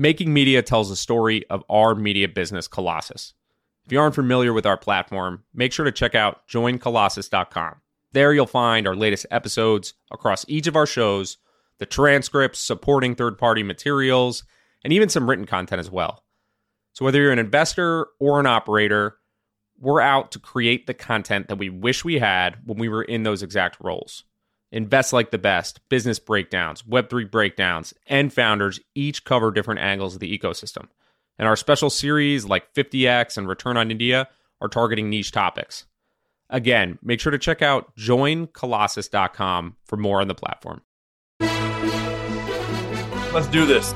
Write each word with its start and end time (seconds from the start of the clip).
Making 0.00 0.32
Media 0.32 0.62
tells 0.62 0.88
the 0.88 0.96
story 0.96 1.44
of 1.50 1.64
our 1.68 1.96
media 1.96 2.28
business, 2.28 2.68
Colossus. 2.68 3.34
If 3.84 3.90
you 3.90 3.98
aren't 3.98 4.14
familiar 4.14 4.52
with 4.52 4.64
our 4.64 4.76
platform, 4.76 5.42
make 5.52 5.72
sure 5.72 5.84
to 5.84 5.90
check 5.90 6.14
out 6.14 6.46
joincolossus.com. 6.46 7.80
There 8.12 8.32
you'll 8.32 8.46
find 8.46 8.86
our 8.86 8.94
latest 8.94 9.26
episodes 9.32 9.94
across 10.12 10.44
each 10.46 10.68
of 10.68 10.76
our 10.76 10.86
shows, 10.86 11.38
the 11.78 11.86
transcripts, 11.86 12.60
supporting 12.60 13.16
third 13.16 13.38
party 13.38 13.64
materials, 13.64 14.44
and 14.84 14.92
even 14.92 15.08
some 15.08 15.28
written 15.28 15.46
content 15.46 15.80
as 15.80 15.90
well. 15.90 16.22
So, 16.92 17.04
whether 17.04 17.20
you're 17.20 17.32
an 17.32 17.40
investor 17.40 18.06
or 18.20 18.38
an 18.38 18.46
operator, 18.46 19.18
we're 19.80 20.00
out 20.00 20.30
to 20.32 20.38
create 20.38 20.86
the 20.86 20.94
content 20.94 21.48
that 21.48 21.58
we 21.58 21.70
wish 21.70 22.04
we 22.04 22.20
had 22.20 22.58
when 22.64 22.78
we 22.78 22.88
were 22.88 23.02
in 23.02 23.24
those 23.24 23.42
exact 23.42 23.78
roles. 23.80 24.22
Invest 24.70 25.14
Like 25.14 25.30
the 25.30 25.38
Best, 25.38 25.80
Business 25.88 26.18
Breakdowns, 26.18 26.82
Web3 26.82 27.30
Breakdowns, 27.30 27.94
and 28.06 28.30
Founders 28.34 28.78
each 28.94 29.24
cover 29.24 29.50
different 29.50 29.80
angles 29.80 30.14
of 30.14 30.20
the 30.20 30.38
ecosystem. 30.38 30.88
And 31.38 31.48
our 31.48 31.56
special 31.56 31.88
series 31.88 32.44
like 32.44 32.74
50x 32.74 33.38
and 33.38 33.48
Return 33.48 33.78
on 33.78 33.90
India 33.90 34.28
are 34.60 34.68
targeting 34.68 35.08
niche 35.08 35.32
topics. 35.32 35.86
Again, 36.50 36.98
make 37.02 37.18
sure 37.18 37.32
to 37.32 37.38
check 37.38 37.62
out 37.62 37.96
joincolossus.com 37.96 39.76
for 39.84 39.96
more 39.96 40.20
on 40.20 40.28
the 40.28 40.34
platform. 40.34 40.82
Let's 43.32 43.48
do 43.48 43.64
this. 43.64 43.94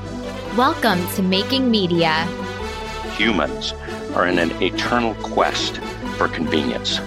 Welcome 0.57 1.05
to 1.15 1.21
Making 1.21 1.69
Media. 1.69 2.25
Humans 3.15 3.73
are 4.15 4.27
in 4.27 4.39
an 4.39 4.51
eternal 4.63 5.13
quest 5.15 5.77
for 6.17 6.27
convenience. 6.27 6.99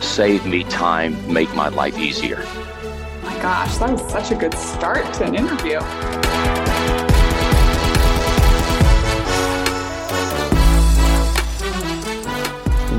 Save 0.00 0.44
me 0.44 0.64
time, 0.64 1.32
make 1.32 1.54
my 1.54 1.68
life 1.68 1.96
easier. 1.98 2.44
Gosh, 3.42 3.76
that 3.78 3.90
was 3.90 4.08
such 4.08 4.30
a 4.30 4.36
good 4.36 4.54
start 4.54 5.12
to 5.14 5.24
an 5.24 5.34
interview. 5.34 5.80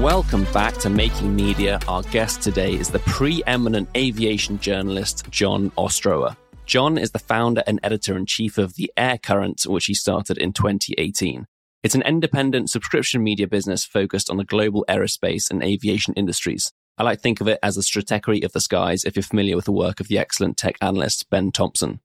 Welcome 0.04 0.44
back 0.52 0.74
to 0.80 0.90
Making 0.90 1.34
Media. 1.34 1.80
Our 1.88 2.04
guest 2.04 2.42
today 2.42 2.74
is 2.74 2.90
the 2.90 3.00
preeminent 3.00 3.88
aviation 3.96 4.60
journalist, 4.60 5.30
Jon 5.30 5.72
Ostrower. 5.78 6.36
Jon 6.66 6.98
is 6.98 7.12
the 7.12 7.20
founder 7.20 7.64
and 7.66 7.80
editor 7.82 8.18
in 8.18 8.26
chief 8.26 8.58
of 8.58 8.76
The 8.76 8.92
Air 8.98 9.20
Current, 9.20 9.64
which 9.66 9.86
he 9.86 9.94
started 9.94 10.38
in 10.38 10.52
2018. 10.52 11.48
It's 11.84 11.96
an 11.96 12.02
independent 12.02 12.70
subscription 12.70 13.24
media 13.24 13.48
business 13.48 13.86
focused 13.86 14.30
on 14.30 14.36
the 14.36 14.44
global 14.44 14.84
aerospace 14.90 15.50
and 15.50 15.64
aviation 15.64 16.14
industries. 16.16 16.74
I 16.98 17.04
like 17.04 17.18
to 17.18 17.22
think 17.22 17.42
of 17.42 17.48
it 17.48 17.58
as 17.64 17.76
the 17.76 17.82
stratechery 17.82 18.44
of 18.44 18.52
the 18.52 18.62
skies 18.62 19.04
if 19.04 19.16
you're 19.16 19.24
familiar 19.24 19.56
with 19.56 19.66
the 19.66 19.72
work 19.72 20.00
of 20.00 20.10
the 20.10 20.20
excellent 20.20 20.58
tech 20.58 20.76
analyst 20.80 21.28
Ben 21.32 21.52
Thompson. 21.52 22.02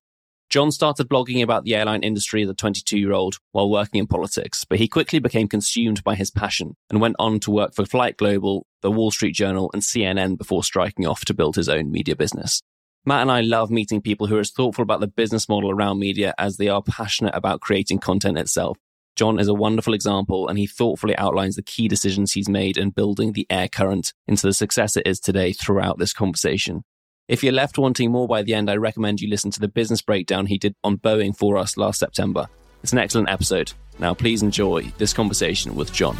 Jon 0.48 0.72
started 0.72 1.10
blogging 1.10 1.42
about 1.42 1.64
the 1.64 1.74
airline 1.74 2.02
industry 2.02 2.42
as 2.42 2.48
a 2.48 2.54
22 2.54 2.98
year 2.98 3.12
old 3.12 3.36
while 3.52 3.68
working 3.68 3.98
in 3.98 4.06
politics, 4.06 4.64
but 4.64 4.78
he 4.78 4.88
quickly 4.88 5.18
became 5.18 5.46
consumed 5.46 6.02
by 6.04 6.14
his 6.14 6.30
passion 6.30 6.74
and 6.88 7.02
went 7.02 7.16
on 7.18 7.38
to 7.40 7.50
work 7.50 7.74
for 7.74 7.84
Flight 7.84 8.16
Global, 8.16 8.64
the 8.80 8.90
Wall 8.90 9.10
Street 9.10 9.34
Journal, 9.34 9.70
and 9.74 9.82
CNN 9.82 10.38
before 10.38 10.64
striking 10.64 11.06
off 11.06 11.26
to 11.26 11.34
build 11.34 11.56
his 11.56 11.68
own 11.68 11.90
media 11.90 12.16
business. 12.16 12.62
Matt 13.04 13.22
and 13.22 13.30
I 13.30 13.42
love 13.42 13.70
meeting 13.70 14.00
people 14.00 14.26
who 14.26 14.36
are 14.36 14.40
as 14.40 14.50
thoughtful 14.50 14.82
about 14.82 15.00
the 15.00 15.06
business 15.06 15.50
model 15.50 15.70
around 15.70 15.98
media 15.98 16.34
as 16.38 16.56
they 16.56 16.68
are 16.68 16.82
passionate 16.82 17.34
about 17.34 17.60
creating 17.60 17.98
content 17.98 18.38
itself. 18.38 18.78
Jon 19.18 19.40
is 19.40 19.48
a 19.48 19.54
wonderful 19.54 19.94
example, 19.94 20.46
and 20.46 20.56
he 20.56 20.68
thoughtfully 20.68 21.16
outlines 21.18 21.56
the 21.56 21.62
key 21.62 21.88
decisions 21.88 22.30
he's 22.30 22.48
made 22.48 22.78
in 22.78 22.90
building 22.90 23.32
the 23.32 23.48
air 23.50 23.66
current 23.66 24.12
into 24.28 24.46
the 24.46 24.52
success 24.52 24.96
it 24.96 25.08
is 25.08 25.18
today 25.18 25.52
throughout 25.52 25.98
this 25.98 26.12
conversation. 26.12 26.84
If 27.26 27.42
you're 27.42 27.52
left 27.52 27.78
wanting 27.78 28.12
more 28.12 28.28
by 28.28 28.44
the 28.44 28.54
end, 28.54 28.70
I 28.70 28.76
recommend 28.76 29.20
you 29.20 29.28
listen 29.28 29.50
to 29.50 29.58
the 29.58 29.66
business 29.66 30.02
breakdown 30.02 30.46
he 30.46 30.56
did 30.56 30.76
on 30.84 30.98
Boeing 30.98 31.36
for 31.36 31.58
us 31.58 31.76
last 31.76 31.98
September. 31.98 32.46
It's 32.84 32.92
an 32.92 33.00
excellent 33.00 33.28
episode. 33.28 33.72
Now, 33.98 34.14
please 34.14 34.44
enjoy 34.44 34.82
this 34.98 35.12
conversation 35.12 35.74
with 35.74 35.92
Jon. 35.92 36.16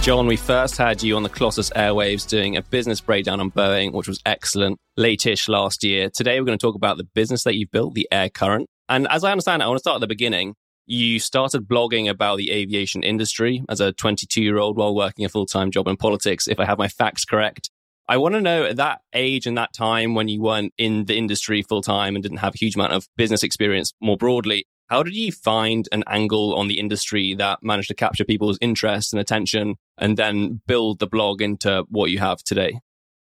Jon, 0.00 0.28
we 0.28 0.36
first 0.36 0.76
had 0.76 1.02
you 1.02 1.16
on 1.16 1.24
the 1.24 1.28
Colossus 1.28 1.70
Airwaves 1.70 2.28
doing 2.28 2.56
a 2.56 2.62
business 2.62 3.00
breakdown 3.00 3.40
on 3.40 3.50
Boeing, 3.50 3.94
which 3.94 4.06
was 4.06 4.20
excellent, 4.24 4.78
late-ish 4.96 5.48
last 5.48 5.82
year. 5.82 6.08
Today, 6.08 6.38
we're 6.38 6.46
going 6.46 6.56
to 6.56 6.64
talk 6.64 6.76
about 6.76 6.98
the 6.98 7.08
business 7.14 7.42
that 7.42 7.56
you've 7.56 7.72
built, 7.72 7.94
the 7.94 8.06
Air 8.12 8.28
Current. 8.28 8.68
And 8.88 9.08
as 9.08 9.24
I 9.24 9.30
understand 9.30 9.62
it, 9.62 9.64
I 9.64 9.68
want 9.68 9.78
to 9.78 9.82
start 9.82 9.96
at 9.96 10.00
the 10.00 10.06
beginning. 10.06 10.54
You 10.86 11.18
started 11.18 11.66
blogging 11.66 12.10
about 12.10 12.36
the 12.36 12.50
aviation 12.50 13.02
industry 13.02 13.64
as 13.68 13.80
a 13.80 13.92
22 13.92 14.42
year 14.42 14.58
old 14.58 14.76
while 14.76 14.94
working 14.94 15.24
a 15.24 15.28
full 15.28 15.46
time 15.46 15.70
job 15.70 15.88
in 15.88 15.96
politics, 15.96 16.46
if 16.46 16.60
I 16.60 16.66
have 16.66 16.78
my 16.78 16.88
facts 16.88 17.24
correct. 17.24 17.70
I 18.06 18.18
want 18.18 18.34
to 18.34 18.42
know 18.42 18.64
at 18.64 18.76
that 18.76 19.00
age 19.14 19.46
and 19.46 19.56
that 19.56 19.72
time 19.72 20.14
when 20.14 20.28
you 20.28 20.42
weren't 20.42 20.74
in 20.76 21.06
the 21.06 21.16
industry 21.16 21.62
full 21.62 21.80
time 21.80 22.14
and 22.14 22.22
didn't 22.22 22.38
have 22.38 22.54
a 22.54 22.58
huge 22.58 22.74
amount 22.74 22.92
of 22.92 23.08
business 23.16 23.42
experience 23.42 23.94
more 24.02 24.18
broadly, 24.18 24.66
how 24.88 25.02
did 25.02 25.16
you 25.16 25.32
find 25.32 25.88
an 25.90 26.04
angle 26.06 26.54
on 26.54 26.68
the 26.68 26.78
industry 26.78 27.34
that 27.34 27.60
managed 27.62 27.88
to 27.88 27.94
capture 27.94 28.24
people's 28.24 28.58
interest 28.60 29.14
and 29.14 29.20
attention 29.20 29.76
and 29.96 30.18
then 30.18 30.60
build 30.66 30.98
the 30.98 31.06
blog 31.06 31.40
into 31.40 31.84
what 31.88 32.10
you 32.10 32.18
have 32.18 32.42
today? 32.42 32.80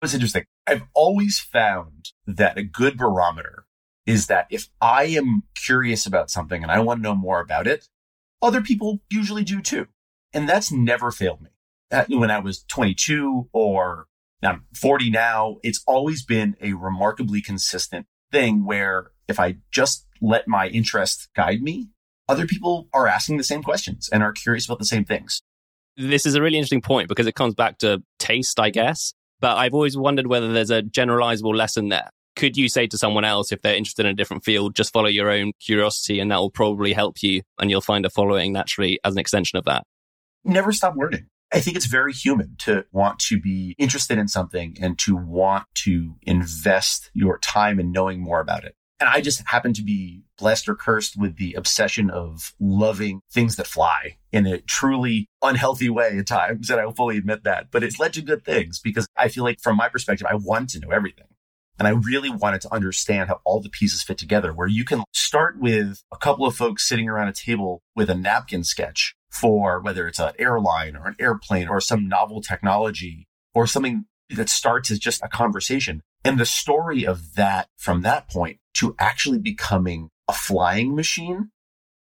It's 0.02 0.16
interesting. 0.16 0.46
I've 0.66 0.84
always 0.96 1.40
found 1.40 2.10
that 2.26 2.58
a 2.58 2.64
good 2.64 2.98
barometer 2.98 3.66
is 4.06 4.28
that 4.28 4.48
if 4.50 4.68
I 4.82 5.06
am 5.06 5.44
curious 5.56 6.06
about 6.06 6.30
something 6.30 6.62
and 6.62 6.72
I 6.72 6.80
want 6.80 7.00
to 7.00 7.04
know 7.04 7.16
more 7.16 7.40
about 7.40 7.68
it, 7.68 7.88
other 8.42 8.62
people 8.62 9.02
usually 9.10 9.44
do 9.44 9.62
too. 9.62 9.88
And 10.34 10.50
that's 10.50 10.72
never 10.72 11.12
failed 11.12 11.42
me. 11.42 11.50
When 12.10 12.32
I 12.32 12.40
was 12.40 12.64
22 12.64 13.50
or 13.54 14.08
I'm 14.42 14.66
40 14.74 15.12
now, 15.12 15.58
it's 15.64 15.84
always 15.88 16.24
been 16.24 16.56
a 16.60 16.74
remarkably 16.74 17.42
consistent 17.42 18.08
thing 18.32 18.66
where 18.66 19.12
if 19.28 19.40
I 19.40 19.58
just 19.72 20.08
let 20.22 20.48
my 20.48 20.68
interest 20.68 21.30
guide 21.36 21.62
me, 21.62 21.90
other 22.28 22.48
people 22.48 22.90
are 22.94 23.08
asking 23.08 23.38
the 23.38 23.44
same 23.44 23.64
questions 23.64 24.10
and 24.12 24.24
are 24.24 24.32
curious 24.34 24.66
about 24.66 24.80
the 24.80 24.86
same 24.86 25.06
things. 25.06 25.42
This 25.96 26.26
is 26.26 26.34
a 26.34 26.42
really 26.42 26.58
interesting 26.58 26.82
point 26.82 27.10
because 27.10 27.28
it 27.28 27.36
comes 27.36 27.54
back 27.54 27.78
to 27.80 28.02
taste, 28.18 28.60
I 28.60 28.72
guess. 28.72 29.14
But 29.40 29.58
I've 29.58 29.74
always 29.74 29.96
wondered 29.96 30.28
whether 30.28 30.52
there's 30.52 30.72
a 30.72 30.82
generalizable 30.82 31.56
lesson 31.56 31.90
there 31.90 32.10
could 32.36 32.58
you 32.58 32.70
say 32.70 32.88
to 32.88 32.98
someone 32.98 33.26
else 33.26 33.52
if 33.52 33.62
they're 33.62 33.76
interested 33.76 34.06
in 34.06 34.12
a 34.12 34.16
different 34.16 34.44
field, 34.44 34.76
just 34.76 34.94
follow 34.94 35.08
your 35.08 35.30
own 35.30 35.54
curiosity 35.60 36.20
and 36.20 36.32
that 36.32 36.38
will 36.38 36.52
probably 36.52 36.94
help 36.94 37.22
you 37.22 37.42
and 37.60 37.70
you'll 37.70 37.82
find 37.82 38.06
a 38.06 38.10
following 38.10 38.54
naturally 38.54 39.00
as 39.04 39.14
an 39.14 39.20
extension 39.20 39.58
of 39.58 39.66
that? 39.66 39.84
Never 40.44 40.72
stop 40.72 40.96
learning. 40.98 41.28
I 41.54 41.60
think 41.60 41.78
it's 41.78 41.86
very 41.86 42.14
human 42.14 42.56
to 42.60 42.86
want 42.92 43.20
to 43.20 43.40
be 43.40 43.76
interested 43.78 44.18
in 44.18 44.28
something 44.28 44.76
and 44.82 44.98
to 45.00 45.16
want 45.16 45.66
to 45.76 46.16
invest 46.24 47.12
your 47.14 47.38
time 47.38 47.80
in 47.80 47.92
knowing 47.92 48.22
more 48.22 48.40
about 48.40 48.64
it. 48.64 48.76
And 49.00 49.10
I 49.10 49.22
just 49.22 49.44
happen 49.48 49.74
to 49.74 49.84
be 49.84 50.24
blessed 50.38 50.70
or 50.70 50.76
cursed 50.76 51.18
with 51.18 51.36
the 51.36 51.54
obsession 51.54 52.10
of 52.10 52.54
loving 52.60 53.20
things 53.32 53.58
that 53.58 53.68
fly 53.68 54.18
in 54.32 54.48
a 54.48 54.62
truly 54.62 55.28
unhealthy 55.42 55.90
way 55.90 56.18
at 56.18 56.26
times. 56.26 56.70
And 56.70 56.80
I 56.80 56.86
will 56.86 56.94
fully 56.94 57.18
admit 57.18 57.44
that, 57.44 57.70
but 57.70 57.84
it's 57.84 58.00
led 58.00 58.14
to 58.14 58.22
good 58.22 58.46
things 58.46 58.80
because 58.80 59.06
I 59.18 59.28
feel 59.28 59.44
like 59.44 59.60
from 59.62 59.78
my 59.78 59.90
perspective, 59.90 60.26
I 60.30 60.36
want 60.36 60.70
to 60.70 60.80
know 60.80 60.90
everything. 60.90 61.26
And 61.80 61.88
I 61.88 61.92
really 61.92 62.30
wanted 62.30 62.62
to 62.62 62.74
understand 62.74 63.30
how 63.30 63.42
all 63.44 63.60
the 63.60 63.70
pieces 63.70 64.04
fit 64.04 64.18
together, 64.18 64.54
where 64.54 64.68
you 64.68 64.86
can 64.86 65.04
start 65.12 65.60
with 65.60 66.04
a 66.14 66.18
couple 66.18 66.46
of 66.46 66.56
folks 66.56 66.88
sitting 66.88 67.10
around 67.10 67.28
a 67.30 67.34
table 67.34 67.82
with 67.96 68.10
a 68.10 68.16
napkin 68.16 68.64
sketch 68.64 69.16
for 69.32 69.80
whether 69.80 70.08
it's 70.08 70.20
an 70.20 70.34
airline 70.38 70.96
or 70.96 71.08
an 71.08 71.16
airplane 71.20 71.68
or 71.68 71.82
some 71.82 72.08
novel 72.08 72.42
technology 72.42 73.28
or 73.56 73.66
something 73.66 74.06
that 74.30 74.50
starts 74.50 74.92
as 74.92 75.00
just 75.00 75.24
a 75.24 75.28
conversation. 75.28 76.02
And 76.24 76.40
the 76.40 76.46
story 76.46 77.06
of 77.06 77.36
that 77.36 77.68
from 77.78 78.02
that 78.04 78.30
point 78.30 78.60
to 78.76 78.96
actually 79.00 79.40
becoming 79.40 80.10
a 80.28 80.34
flying 80.34 80.96
machine, 80.96 81.50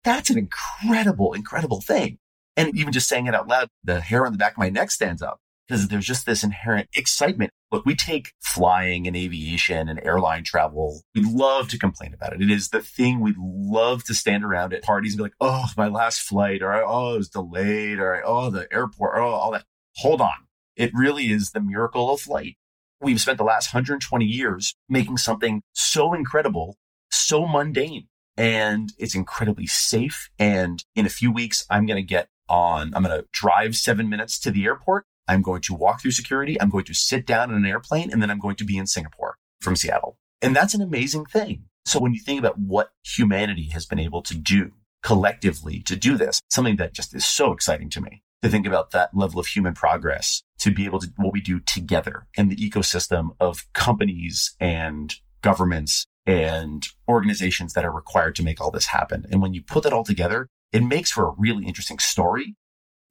that's 0.05 0.31
an 0.31 0.39
incredible, 0.39 1.33
incredible 1.33 1.81
thing. 1.81 2.19
And 2.57 2.77
even 2.77 2.93
just 2.93 3.09
saying 3.09 3.27
it 3.27 3.35
out 3.35 3.49
loud, 3.49 3.69
the 3.85 4.01
hair 4.01 4.27
on 4.27 4.33
the 4.33 4.39
back 4.39 4.53
of 4.53 4.59
my 4.59 4.69
neck 4.69 4.91
stands 4.91 5.23
up 5.23 5.41
because 5.71 5.87
there's 5.87 6.07
just 6.07 6.27
this 6.27 6.43
inherent 6.43 6.89
excitement. 6.97 7.53
Look, 7.71 7.87
we 7.87 7.95
take 7.95 8.33
flying 8.41 9.07
and 9.07 9.17
aviation 9.17 9.89
and 9.89 10.01
airline 10.05 10.43
travel. 10.43 11.03
We 11.15 11.23
love 11.23 11.69
to 11.69 11.79
complain 11.79 12.13
about 12.13 12.33
it. 12.33 12.43
It 12.43 12.51
is 12.51 12.71
the 12.71 12.83
thing 12.83 13.21
we 13.21 13.35
love 13.39 14.03
to 14.05 14.15
stand 14.15 14.45
around 14.45 14.75
at 14.75 14.83
parties 14.83 15.13
and 15.13 15.19
be 15.19 15.23
like, 15.23 15.35
oh, 15.41 15.67
my 15.77 15.87
last 15.87 16.23
flight, 16.23 16.61
or 16.61 16.75
oh, 16.75 17.15
it 17.15 17.19
was 17.19 17.29
delayed, 17.29 18.01
or 18.01 18.21
oh, 18.27 18.51
the 18.51 18.67
airport, 18.73 19.17
oh, 19.17 19.29
all 19.29 19.53
that. 19.53 19.65
Hold 19.97 20.21
on. 20.21 20.49
It 20.75 20.91
really 20.93 21.31
is 21.31 21.53
the 21.53 21.61
miracle 21.61 22.13
of 22.13 22.21
flight. 22.21 22.57
We've 23.01 23.21
spent 23.21 23.39
the 23.39 23.45
last 23.45 23.73
120 23.73 24.25
years 24.25 24.75
making 24.89 25.19
something 25.19 25.63
so 25.73 26.13
incredible, 26.13 26.79
so 27.13 27.47
mundane, 27.47 28.09
and 28.37 28.93
it's 28.99 29.15
incredibly 29.15 29.69
safe. 29.69 30.31
And 30.37 30.85
in 30.97 31.07
a 31.07 31.11
few 31.11 31.31
weeks, 31.31 31.65
I'm 31.71 31.87
going 31.87 31.97
to 31.97 32.03
get 32.03 32.29
on, 32.49 32.93
I'm 32.93 33.05
going 33.05 33.17
to 33.17 33.29
drive 33.33 33.77
seven 33.77 34.09
minutes 34.09 34.37
to 34.41 34.51
the 34.51 34.65
airport 34.65 35.07
I'm 35.31 35.43
going 35.43 35.63
to 35.63 35.75
walk 35.75 36.03
through 36.03 36.11
security. 36.11 36.61
I'm 36.61 36.71
going 36.71 36.85
to 36.87 36.95
sit 36.95 37.25
down 37.25 37.51
in 37.51 37.57
an 37.57 37.65
airplane 37.65 38.13
and 38.13 38.21
then 38.21 38.31
I'm 38.31 38.41
going 38.41 38.57
to 38.57 38.65
be 38.65 38.77
in 38.77 38.89
Singapore 38.89 39.37
from 39.61 39.77
Seattle. 39.77 40.19
And 40.43 40.57
that's 40.57 40.75
an 40.75 40.83
amazing 40.83 41.27
thing. 41.27 41.67
So 41.87 42.01
when 42.01 42.13
you 42.13 42.21
think 42.21 42.41
about 42.41 42.59
what 42.59 42.91
humanity 43.05 43.69
has 43.73 43.87
been 43.87 44.01
able 44.01 44.23
to 44.23 44.37
do 44.37 44.73
collectively 45.05 45.83
to 45.83 45.95
do 45.95 46.17
this, 46.17 46.41
something 46.51 46.77
that 46.77 46.95
just 46.95 47.15
is 47.15 47.25
so 47.25 47.53
exciting 47.53 47.91
to 47.91 48.01
me 48.01 48.25
to 48.43 48.49
think 48.49 48.67
about 48.67 48.91
that 48.91 49.15
level 49.15 49.39
of 49.39 49.47
human 49.47 49.73
progress 49.73 50.43
to 50.59 50.73
be 50.73 50.85
able 50.85 50.99
to 50.99 51.09
what 51.17 51.33
we 51.33 51.41
do 51.41 51.61
together 51.61 52.27
in 52.37 52.49
the 52.49 52.57
ecosystem 52.57 53.31
of 53.39 53.73
companies 53.73 54.57
and 54.59 55.15
governments 55.43 56.07
and 56.27 56.89
organizations 57.09 57.75
that 57.75 57.85
are 57.85 57.93
required 57.93 58.35
to 58.35 58.43
make 58.43 58.61
all 58.61 58.73
this 58.73 58.87
happen. 58.87 59.27
And 59.31 59.41
when 59.41 59.55
you 59.55 59.63
put 59.63 59.85
that 59.85 59.93
all 59.93 60.05
together, 60.05 60.49
it 60.73 60.83
makes 60.83 61.11
for 61.11 61.27
a 61.27 61.35
really 61.39 61.67
interesting 61.67 61.99
story. 61.99 62.57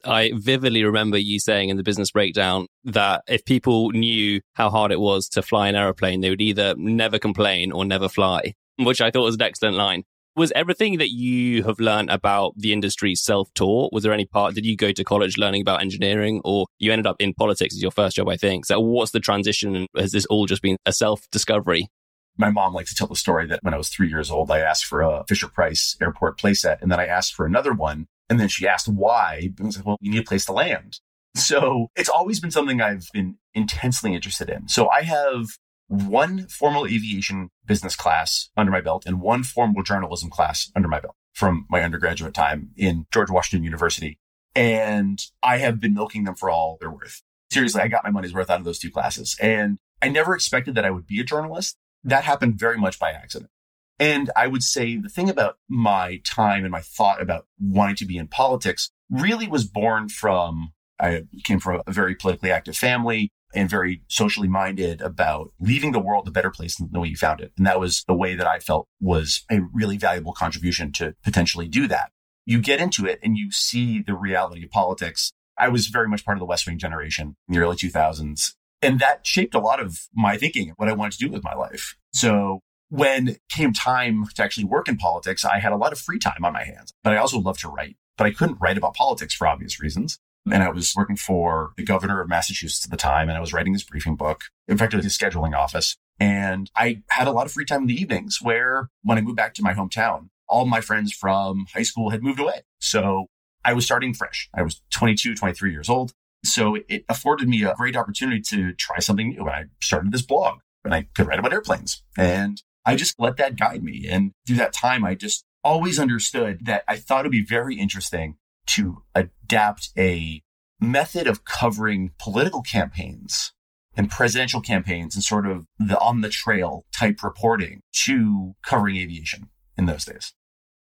I 0.06 0.32
vividly 0.34 0.84
remember 0.84 1.18
you 1.18 1.40
saying 1.40 1.70
in 1.70 1.78
the 1.78 1.84
business 1.84 2.12
breakdown 2.12 2.68
that 2.86 3.24
if 3.28 3.44
people 3.46 3.92
knew 3.92 4.42
how 4.54 4.70
hard 4.70 4.92
it 4.92 5.00
was 5.00 5.28
to 5.30 5.42
fly 5.42 5.68
an 5.68 5.76
aeroplane, 5.76 6.22
they 6.22 6.30
would 6.30 6.42
either 6.42 6.76
never 6.78 7.20
complain 7.20 7.72
or 7.72 7.86
never 7.86 8.08
fly, 8.08 8.54
which 8.78 9.02
I 9.02 9.12
thought 9.12 9.24
was 9.24 9.36
an 9.36 9.42
excellent 9.42 9.76
line. 9.76 10.04
Was 10.36 10.54
everything 10.56 11.00
that 11.00 11.10
you 11.10 11.64
have 11.64 11.80
learned 11.80 12.10
about 12.10 12.54
the 12.56 12.72
industry 12.72 13.14
self 13.16 13.54
taught? 13.56 13.92
Was 13.92 14.04
there 14.04 14.14
any 14.14 14.26
part, 14.26 14.56
did 14.56 14.66
you 14.66 14.78
go 14.78 14.92
to 14.94 15.04
college 15.04 15.38
learning 15.38 15.62
about 15.62 15.82
engineering 15.82 16.40
or 16.46 16.68
you 16.78 16.94
ended 16.94 17.08
up 17.08 17.18
in 17.20 17.34
politics 17.34 17.76
as 17.76 17.82
your 17.82 17.92
first 17.92 18.16
job, 18.16 18.30
I 18.30 18.38
think? 18.38 18.66
So 18.66 18.80
what's 18.80 19.12
the 19.12 19.20
transition? 19.20 19.88
Has 19.98 20.12
this 20.12 20.26
all 20.28 20.46
just 20.46 20.62
been 20.62 20.78
a 20.86 20.94
self 20.94 21.30
discovery? 21.32 21.90
My 22.38 22.52
mom 22.52 22.74
likes 22.74 22.92
to 22.92 22.96
tell 22.96 23.08
the 23.08 23.18
story 23.18 23.48
that 23.48 23.60
when 23.64 23.74
I 23.74 23.78
was 23.78 23.90
three 23.90 24.08
years 24.08 24.32
old, 24.32 24.50
I 24.50 24.60
asked 24.60 24.86
for 24.86 25.02
a 25.02 25.26
Fisher 25.28 25.50
Price 25.50 25.98
airport 26.00 26.40
playset 26.40 26.82
and 26.82 26.90
then 26.90 27.02
I 27.02 27.06
asked 27.06 27.34
for 27.34 27.46
another 27.46 27.74
one. 27.74 28.08
And 28.30 28.40
then 28.40 28.48
she 28.48 28.68
asked 28.68 28.88
why. 28.88 29.50
I 29.60 29.64
was 29.64 29.78
like, 29.78 29.86
well, 29.86 29.98
you 30.02 30.12
need 30.12 30.22
a 30.22 30.24
place 30.24 30.46
to 30.46 30.54
land. 30.54 31.00
So 31.36 31.88
it's 31.96 32.10
always 32.10 32.40
been 32.40 32.52
something 32.52 32.82
I've 32.82 33.08
been 33.14 33.38
intensely 33.54 34.14
interested 34.14 34.50
in. 34.50 34.68
So 34.68 34.90
I 34.90 35.04
have 35.04 35.48
one 35.88 36.48
formal 36.48 36.86
aviation 36.86 37.50
business 37.66 37.96
class 37.96 38.50
under 38.56 38.72
my 38.72 38.82
belt 38.82 39.06
and 39.06 39.22
one 39.22 39.44
formal 39.44 39.84
journalism 39.84 40.30
class 40.30 40.72
under 40.76 40.88
my 40.88 41.00
belt 41.00 41.16
from 41.34 41.66
my 41.70 41.82
undergraduate 41.84 42.34
time 42.34 42.70
in 42.78 43.06
George 43.12 43.30
Washington 43.30 43.64
University. 43.64 44.20
And 44.56 45.20
I 45.42 45.58
have 45.58 45.80
been 45.80 45.94
milking 45.94 46.26
them 46.26 46.36
for 46.36 46.50
all 46.50 46.78
they're 46.80 46.92
worth. 46.92 47.22
Seriously, 47.52 47.82
I 47.82 47.88
got 47.88 48.04
my 48.04 48.12
money's 48.12 48.34
worth 48.34 48.50
out 48.50 48.60
of 48.60 48.66
those 48.66 48.80
two 48.80 48.92
classes. 48.92 49.36
And 49.42 49.80
I 50.02 50.10
never 50.10 50.36
expected 50.36 50.76
that 50.76 50.86
I 50.86 50.92
would 50.92 51.08
be 51.08 51.20
a 51.20 51.24
journalist. 51.24 51.76
That 52.04 52.24
happened 52.24 52.60
very 52.60 52.78
much 52.78 53.00
by 53.00 53.12
accident. 53.12 53.52
And 54.00 54.32
I 54.36 54.48
would 54.48 54.64
say 54.64 54.96
the 54.98 55.10
thing 55.10 55.30
about 55.30 55.58
my 55.68 56.22
time 56.24 56.64
and 56.64 56.72
my 56.72 56.82
thought 56.82 57.22
about 57.22 57.46
wanting 57.60 57.98
to 57.98 58.06
be 58.06 58.18
in 58.18 58.28
politics 58.28 58.90
really 59.10 59.48
was 59.48 59.66
born 59.66 60.10
from 60.10 60.72
I 61.00 61.24
came 61.44 61.60
from 61.60 61.82
a 61.88 61.92
very 61.92 62.16
politically 62.16 62.52
active 62.52 62.76
family 62.76 63.32
and 63.56 63.70
very 63.70 64.04
socially 64.10 64.48
minded 64.48 65.02
about 65.02 65.52
leaving 65.60 65.92
the 65.92 66.00
world 66.00 66.28
a 66.28 66.32
better 66.32 66.52
place 66.52 66.78
than 66.78 66.90
the 66.92 67.00
way 67.00 67.08
you 67.08 67.16
found 67.16 67.42
it. 67.42 67.52
And 67.58 67.66
that 67.66 67.80
was 67.80 68.04
the 68.08 68.14
way 68.14 68.36
that 68.36 68.46
I 68.46 68.60
felt 68.60 68.88
was 69.00 69.44
a 69.50 69.60
really 69.74 69.98
valuable 69.98 70.34
contribution 70.34 70.92
to 70.94 71.16
potentially 71.24 71.68
do 71.68 71.88
that. 71.88 72.12
You 72.46 72.60
get 72.62 72.80
into 72.80 73.06
it 73.06 73.20
and 73.24 73.38
you 73.38 73.52
see 73.52 74.02
the 74.02 74.14
reality 74.14 74.64
of 74.64 74.72
politics. 74.72 75.32
I 75.58 75.70
was 75.70 75.88
very 75.88 76.08
much 76.08 76.26
part 76.26 76.38
of 76.38 76.40
the 76.40 76.46
West 76.46 76.68
Wing 76.68 76.78
generation 76.78 77.36
in 77.48 77.56
the 77.56 77.62
early 77.62 77.76
2000s. 77.76 78.54
And 78.82 79.00
that 79.00 79.26
shaped 79.26 79.56
a 79.56 79.60
lot 79.60 79.82
of 79.82 80.08
my 80.14 80.38
thinking, 80.38 80.70
and 80.70 80.78
what 80.78 80.88
I 80.88 80.94
wanted 80.94 81.18
to 81.18 81.26
do 81.26 81.32
with 81.32 81.44
my 81.44 81.54
life. 81.54 81.96
So 82.14 82.62
when 82.90 83.38
came 83.50 83.74
time 83.74 84.26
to 84.36 84.44
actually 84.44 84.66
work 84.66 84.88
in 84.88 84.98
politics, 84.98 85.46
I 85.46 85.60
had 85.60 85.72
a 85.72 85.78
lot 85.78 85.94
of 85.94 86.00
free 86.00 86.20
time 86.20 86.44
on 86.44 86.54
my 86.54 86.64
hands, 86.64 86.94
but 87.04 87.14
I 87.14 87.18
also 87.18 87.40
loved 87.40 87.62
to 87.62 87.70
write, 87.70 87.98
but 88.18 88.26
I 88.26 88.32
couldn't 88.32 88.60
write 88.60 88.78
about 88.78 88.96
politics 88.96 89.34
for 89.34 89.48
obvious 89.48 89.82
reasons. 89.82 90.20
Hmm. 90.46 90.54
And 90.54 90.64
I 90.64 90.70
was 90.70 90.94
working 90.96 91.16
for 91.16 91.72
the 91.78 91.84
governor 91.84 92.22
of 92.22 92.30
Massachusetts 92.30 92.86
at 92.86 92.92
the 92.92 92.98
time, 92.98 93.30
and 93.30 93.38
I 93.38 93.42
was 93.42 93.54
writing 93.54 93.74
his 93.74 93.84
briefing 93.84 94.16
book. 94.16 94.42
In 94.68 94.78
fact, 94.78 94.94
it 94.94 94.98
was 94.98 95.06
his 95.06 95.18
scheduling 95.18 95.56
office. 95.56 95.98
And 96.20 96.70
I 96.76 97.02
had 97.10 97.28
a 97.28 97.32
lot 97.32 97.46
of 97.46 97.52
free 97.52 97.66
time 97.66 97.82
in 97.82 97.88
the 97.88 98.00
evenings 98.00 98.40
where 98.42 98.90
when 99.04 99.18
I 99.18 99.22
moved 99.22 99.38
back 99.38 99.54
to 99.56 99.64
my 99.64 99.74
hometown, 99.74 100.30
all 100.48 100.66
my 100.66 100.82
friends 100.82 101.14
from 101.14 101.66
high 101.74 101.84
school 101.84 102.10
had 102.10 102.24
moved 102.24 102.40
away. 102.40 102.62
So 102.80 103.28
I 103.64 103.74
was 103.74 103.86
starting 103.86 104.14
fresh. 104.14 104.50
I 104.54 104.64
was 104.64 104.82
22, 104.92 105.36
23 105.36 105.72
years 105.72 105.90
old. 105.90 106.12
So 106.44 106.78
it 106.88 107.06
afforded 107.08 107.48
me 107.48 107.64
a 107.64 107.74
great 107.76 107.96
opportunity 107.96 108.42
to 108.50 108.74
try 108.74 109.00
something 109.00 109.30
new. 109.30 109.42
And 109.42 109.50
I 109.50 109.66
started 109.82 110.12
this 110.12 110.22
blog 110.22 110.60
and 110.84 110.94
I 110.94 111.08
could 111.16 111.28
write 111.28 111.40
about 111.40 111.54
airplanes. 111.54 112.04
And 112.18 112.62
I 112.90 112.96
just 112.96 113.20
let 113.20 113.38
that 113.38 113.56
guide 113.56 113.84
me. 113.84 114.08
And 114.10 114.32
through 114.48 114.56
that 114.58 114.74
time, 114.74 115.06
I 115.06 115.14
just 115.14 115.46
always 115.64 116.00
understood 116.00 116.66
that 116.66 116.84
I 116.88 116.98
thought 116.98 117.22
it'd 117.22 117.32
be 117.32 117.46
very 117.46 117.76
interesting 117.78 118.38
to 118.68 119.04
adapt 119.14 119.90
a 119.96 120.42
method 120.80 121.28
of 121.28 121.46
covering 121.46 122.12
political 122.18 122.64
campaigns 122.64 123.54
and 123.96 124.10
presidential 124.10 124.60
campaigns 124.60 125.14
and 125.14 125.24
sort 125.24 125.46
of 125.46 125.68
the 125.78 126.00
on 126.00 126.22
the 126.22 126.30
trail 126.30 126.86
type 126.92 127.22
reporting 127.22 127.82
to 128.06 128.56
covering 128.64 128.98
aviation 128.98 129.50
in 129.78 129.86
those 129.86 130.06
days. 130.06 130.34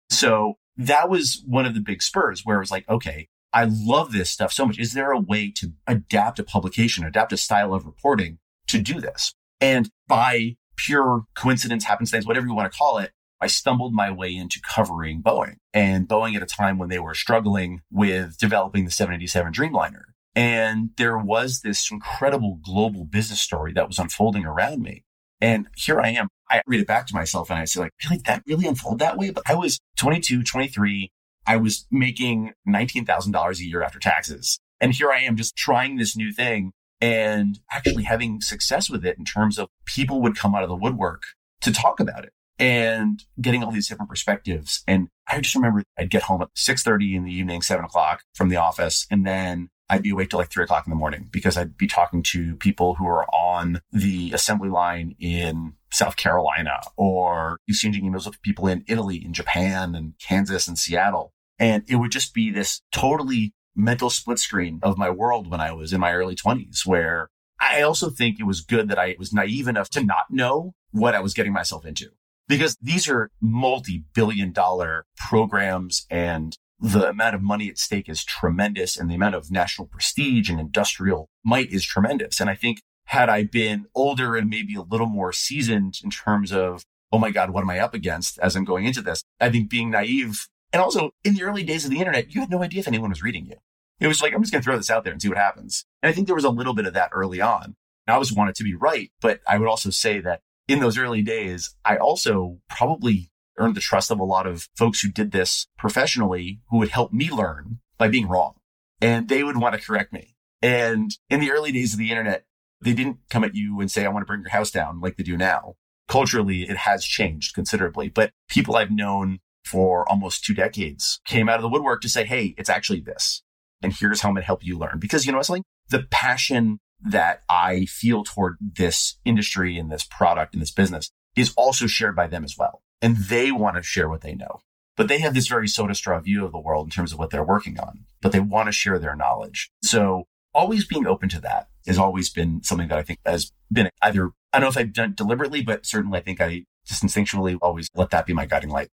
So 0.09 0.53
that 0.77 1.09
was 1.09 1.43
one 1.45 1.65
of 1.65 1.73
the 1.73 1.81
big 1.81 2.01
spurs 2.01 2.45
where 2.45 2.57
it 2.57 2.61
was 2.61 2.71
like, 2.71 2.87
okay, 2.87 3.27
I 3.51 3.65
love 3.69 4.13
this 4.13 4.29
stuff 4.29 4.53
so 4.53 4.65
much. 4.65 4.79
Is 4.79 4.93
there 4.93 5.11
a 5.11 5.19
way 5.19 5.51
to 5.57 5.73
adapt 5.85 6.39
a 6.39 6.43
publication, 6.43 7.03
adapt 7.03 7.33
a 7.33 7.37
style 7.37 7.73
of 7.73 7.85
reporting 7.85 8.39
to 8.67 8.79
do 8.79 9.01
this? 9.01 9.33
And 9.59 9.89
by 10.07 10.55
pure 10.83 11.23
coincidence, 11.35 11.83
happenstance, 11.85 12.25
whatever 12.25 12.47
you 12.47 12.53
want 12.53 12.71
to 12.71 12.77
call 12.77 12.97
it, 12.97 13.11
I 13.41 13.47
stumbled 13.47 13.93
my 13.93 14.11
way 14.11 14.35
into 14.35 14.59
covering 14.61 15.21
Boeing 15.21 15.55
and 15.73 16.07
Boeing 16.07 16.35
at 16.35 16.43
a 16.43 16.45
time 16.45 16.77
when 16.77 16.89
they 16.89 16.99
were 16.99 17.13
struggling 17.13 17.81
with 17.91 18.37
developing 18.37 18.85
the 18.85 18.91
787 18.91 19.53
Dreamliner. 19.53 20.03
And 20.35 20.91
there 20.97 21.17
was 21.17 21.61
this 21.61 21.89
incredible 21.89 22.59
global 22.63 23.05
business 23.05 23.41
story 23.41 23.73
that 23.73 23.87
was 23.87 23.99
unfolding 23.99 24.45
around 24.45 24.81
me. 24.81 25.03
And 25.41 25.67
here 25.75 26.01
I 26.01 26.09
am. 26.09 26.27
I 26.49 26.61
read 26.67 26.81
it 26.81 26.87
back 26.87 27.07
to 27.07 27.15
myself 27.15 27.49
and 27.49 27.59
I 27.59 27.65
say 27.65 27.79
like, 27.79 27.91
really, 28.03 28.21
that 28.25 28.43
really 28.45 28.67
unfolded 28.67 28.99
that 28.99 29.17
way? 29.17 29.31
But 29.31 29.43
I 29.47 29.55
was 29.55 29.79
22, 29.97 30.43
23. 30.43 31.09
I 31.47 31.57
was 31.57 31.87
making 31.89 32.53
$19,000 32.67 33.59
a 33.59 33.63
year 33.63 33.81
after 33.81 33.99
taxes. 33.99 34.59
And 34.81 34.93
here 34.93 35.11
I 35.11 35.21
am 35.21 35.35
just 35.35 35.55
trying 35.55 35.97
this 35.97 36.15
new 36.15 36.31
thing 36.31 36.71
and 37.01 37.59
actually 37.71 38.03
having 38.03 38.41
success 38.41 38.89
with 38.89 39.05
it 39.05 39.17
in 39.17 39.25
terms 39.25 39.57
of 39.57 39.69
people 39.85 40.21
would 40.21 40.35
come 40.35 40.55
out 40.55 40.63
of 40.63 40.69
the 40.69 40.75
woodwork 40.75 41.23
to 41.61 41.71
talk 41.71 41.99
about 41.99 42.23
it 42.25 42.33
and 42.59 43.23
getting 43.39 43.63
all 43.63 43.71
these 43.71 43.87
different 43.87 44.09
perspectives. 44.09 44.83
And 44.85 45.07
I 45.27 45.39
just 45.39 45.55
remember 45.55 45.83
I'd 45.97 46.09
get 46.09 46.23
home 46.23 46.41
at 46.41 46.53
6.30 46.55 47.15
in 47.15 47.23
the 47.23 47.33
evening, 47.33 47.61
seven 47.61 47.85
o'clock 47.85 48.23
from 48.35 48.49
the 48.49 48.57
office. 48.57 49.07
And 49.09 49.25
then 49.25 49.69
I'd 49.89 50.03
be 50.03 50.11
awake 50.11 50.29
till 50.29 50.39
like 50.39 50.51
three 50.51 50.63
o'clock 50.63 50.85
in 50.85 50.91
the 50.91 50.95
morning 50.95 51.29
because 51.31 51.57
I'd 51.57 51.77
be 51.77 51.87
talking 51.87 52.21
to 52.23 52.55
people 52.57 52.95
who 52.95 53.07
are 53.07 53.25
on 53.33 53.81
the 53.91 54.31
assembly 54.33 54.69
line 54.69 55.15
in 55.19 55.73
South 55.91 56.15
Carolina 56.15 56.81
or 56.95 57.57
exchanging 57.67 58.03
emails 58.03 58.27
with 58.27 58.41
people 58.41 58.67
in 58.67 58.83
Italy 58.87 59.21
and 59.25 59.33
Japan 59.33 59.95
and 59.95 60.13
Kansas 60.19 60.67
and 60.67 60.77
Seattle. 60.77 61.33
And 61.57 61.83
it 61.87 61.95
would 61.95 62.11
just 62.11 62.33
be 62.33 62.51
this 62.51 62.81
totally 62.91 63.53
mental 63.75 64.09
split 64.09 64.39
screen 64.39 64.79
of 64.83 64.97
my 64.97 65.09
world 65.09 65.49
when 65.49 65.61
I 65.61 65.71
was 65.71 65.93
in 65.93 65.99
my 65.99 66.13
early 66.13 66.35
twenties 66.35 66.83
where 66.85 67.29
I 67.59 67.81
also 67.81 68.09
think 68.09 68.39
it 68.39 68.45
was 68.45 68.61
good 68.61 68.89
that 68.89 68.99
I 68.99 69.15
was 69.19 69.33
naive 69.33 69.67
enough 69.67 69.89
to 69.91 70.03
not 70.03 70.25
know 70.29 70.73
what 70.91 71.15
I 71.15 71.19
was 71.19 71.33
getting 71.33 71.53
myself 71.53 71.85
into 71.85 72.09
because 72.47 72.75
these 72.81 73.07
are 73.07 73.29
multi-billion 73.41 74.51
dollar 74.51 75.05
programs 75.17 76.05
and 76.09 76.57
the 76.79 77.09
amount 77.09 77.35
of 77.35 77.41
money 77.41 77.69
at 77.69 77.77
stake 77.77 78.07
is 78.07 78.23
tremendous 78.23 78.97
and 78.97 79.09
the 79.09 79.15
amount 79.15 79.35
of 79.35 79.51
national 79.51 79.87
prestige 79.87 80.49
and 80.49 80.59
industrial 80.59 81.29
might 81.43 81.71
is 81.71 81.85
tremendous. 81.85 82.39
And 82.39 82.49
I 82.49 82.55
think 82.55 82.81
had 83.05 83.29
I 83.29 83.43
been 83.43 83.85
older 83.93 84.35
and 84.35 84.49
maybe 84.49 84.75
a 84.75 84.81
little 84.81 85.07
more 85.07 85.33
seasoned 85.33 85.95
in 86.03 86.09
terms 86.09 86.53
of, 86.53 86.83
oh 87.11 87.17
my 87.17 87.31
God, 87.31 87.49
what 87.49 87.61
am 87.61 87.69
I 87.69 87.79
up 87.79 87.93
against 87.93 88.39
as 88.39 88.55
I'm 88.55 88.65
going 88.65 88.85
into 88.85 89.01
this? 89.01 89.23
I 89.39 89.49
think 89.49 89.69
being 89.69 89.91
naive 89.91 90.47
and 90.71 90.81
also 90.81 91.11
in 91.23 91.35
the 91.35 91.43
early 91.43 91.63
days 91.63 91.85
of 91.85 91.91
the 91.91 91.99
internet, 91.99 92.33
you 92.33 92.41
had 92.41 92.49
no 92.49 92.63
idea 92.63 92.79
if 92.79 92.87
anyone 92.87 93.09
was 93.09 93.23
reading 93.23 93.45
you. 93.45 93.55
It 93.99 94.07
was 94.07 94.21
like, 94.21 94.33
I'm 94.33 94.41
just 94.41 94.53
going 94.53 94.61
to 94.61 94.65
throw 94.65 94.77
this 94.77 94.89
out 94.89 95.03
there 95.03 95.11
and 95.11 95.21
see 95.21 95.29
what 95.29 95.37
happens. 95.37 95.85
And 96.01 96.09
I 96.09 96.13
think 96.13 96.27
there 96.27 96.35
was 96.35 96.45
a 96.45 96.49
little 96.49 96.73
bit 96.73 96.85
of 96.85 96.93
that 96.93 97.09
early 97.11 97.41
on. 97.41 97.75
I 98.07 98.13
always 98.13 98.33
wanted 98.33 98.55
to 98.55 98.63
be 98.63 98.73
right, 98.73 99.11
but 99.21 99.39
I 99.47 99.57
would 99.57 99.67
also 99.67 99.91
say 99.91 100.19
that 100.21 100.41
in 100.67 100.79
those 100.79 100.97
early 100.97 101.21
days, 101.21 101.75
I 101.85 101.97
also 101.97 102.59
probably 102.69 103.31
earned 103.57 103.75
the 103.75 103.81
trust 103.81 104.09
of 104.09 104.19
a 104.19 104.23
lot 104.23 104.47
of 104.47 104.69
folks 104.75 105.01
who 105.01 105.11
did 105.11 105.31
this 105.31 105.67
professionally 105.77 106.61
who 106.69 106.77
would 106.77 106.89
help 106.89 107.13
me 107.13 107.29
learn 107.29 107.79
by 107.97 108.07
being 108.07 108.27
wrong. 108.27 108.55
And 109.01 109.29
they 109.29 109.43
would 109.43 109.57
want 109.57 109.75
to 109.75 109.85
correct 109.85 110.11
me. 110.11 110.35
And 110.61 111.11
in 111.29 111.39
the 111.39 111.51
early 111.51 111.71
days 111.71 111.93
of 111.93 111.99
the 111.99 112.09
internet, 112.09 112.45
they 112.81 112.93
didn't 112.93 113.17
come 113.29 113.43
at 113.43 113.55
you 113.55 113.79
and 113.79 113.91
say, 113.91 114.05
I 114.05 114.09
want 114.09 114.23
to 114.23 114.27
bring 114.27 114.41
your 114.41 114.51
house 114.51 114.71
down 114.71 115.01
like 115.01 115.17
they 115.17 115.23
do 115.23 115.37
now. 115.37 115.75
Culturally, 116.07 116.63
it 116.63 116.77
has 116.77 117.05
changed 117.05 117.53
considerably, 117.53 118.09
but 118.09 118.31
people 118.49 118.75
I've 118.75 118.91
known 118.91 119.39
for 119.69 120.09
almost 120.09 120.43
two 120.43 120.53
decades 120.53 121.19
came 121.25 121.47
out 121.47 121.57
of 121.57 121.61
the 121.61 121.69
woodwork 121.69 122.01
to 122.01 122.09
say, 122.09 122.25
Hey, 122.25 122.55
it's 122.57 122.69
actually 122.69 123.01
this. 123.01 123.43
And 123.81 123.93
here's 123.93 124.21
how 124.21 124.29
I'm 124.29 124.35
going 124.35 124.41
to 124.41 124.47
help 124.47 124.65
you 124.65 124.77
learn. 124.77 124.99
Because 124.99 125.25
you 125.25 125.31
know 125.31 125.41
something? 125.41 125.63
The 125.89 126.05
passion 126.11 126.79
that 127.01 127.43
I 127.49 127.85
feel 127.85 128.23
toward 128.23 128.57
this 128.59 129.17
industry 129.23 129.77
and 129.77 129.91
this 129.91 130.03
product 130.03 130.53
and 130.53 130.61
this 130.61 130.71
business 130.71 131.11
is 131.35 131.53
also 131.55 131.87
shared 131.87 132.15
by 132.15 132.27
them 132.27 132.43
as 132.43 132.57
well. 132.57 132.81
And 133.01 133.15
they 133.15 133.51
want 133.51 133.77
to 133.77 133.83
share 133.83 134.09
what 134.09 134.21
they 134.21 134.35
know. 134.35 134.59
But 134.97 135.07
they 135.07 135.19
have 135.19 135.33
this 135.33 135.47
very 135.47 135.69
soda 135.69 135.95
straw 135.95 136.19
view 136.19 136.43
of 136.43 136.51
the 136.51 136.59
world 136.59 136.87
in 136.87 136.91
terms 136.91 137.13
of 137.13 137.19
what 137.19 137.29
they're 137.29 137.43
working 137.43 137.79
on, 137.79 138.05
but 138.21 138.33
they 138.33 138.41
want 138.41 138.67
to 138.67 138.73
share 138.73 138.99
their 138.99 139.15
knowledge. 139.15 139.71
So 139.81 140.25
always 140.53 140.85
being 140.85 141.07
open 141.07 141.29
to 141.29 141.39
that 141.39 141.69
has 141.87 141.97
always 141.97 142.29
been 142.29 142.61
something 142.63 142.89
that 142.89 142.97
I 142.97 143.03
think 143.03 143.19
has 143.25 143.53
been 143.71 143.89
either, 144.01 144.31
I 144.51 144.59
don't 144.59 144.63
know 144.63 144.67
if 144.67 144.77
I've 144.77 144.91
done 144.91 145.11
it 145.11 145.15
deliberately, 145.15 145.61
but 145.63 145.85
certainly 145.85 146.19
I 146.19 146.21
think 146.21 146.41
I 146.41 146.65
just 146.85 147.01
instinctually 147.01 147.57
always 147.61 147.87
let 147.95 148.09
that 148.09 148.25
be 148.25 148.33
my 148.33 148.45
guiding 148.45 148.71
light. 148.71 148.89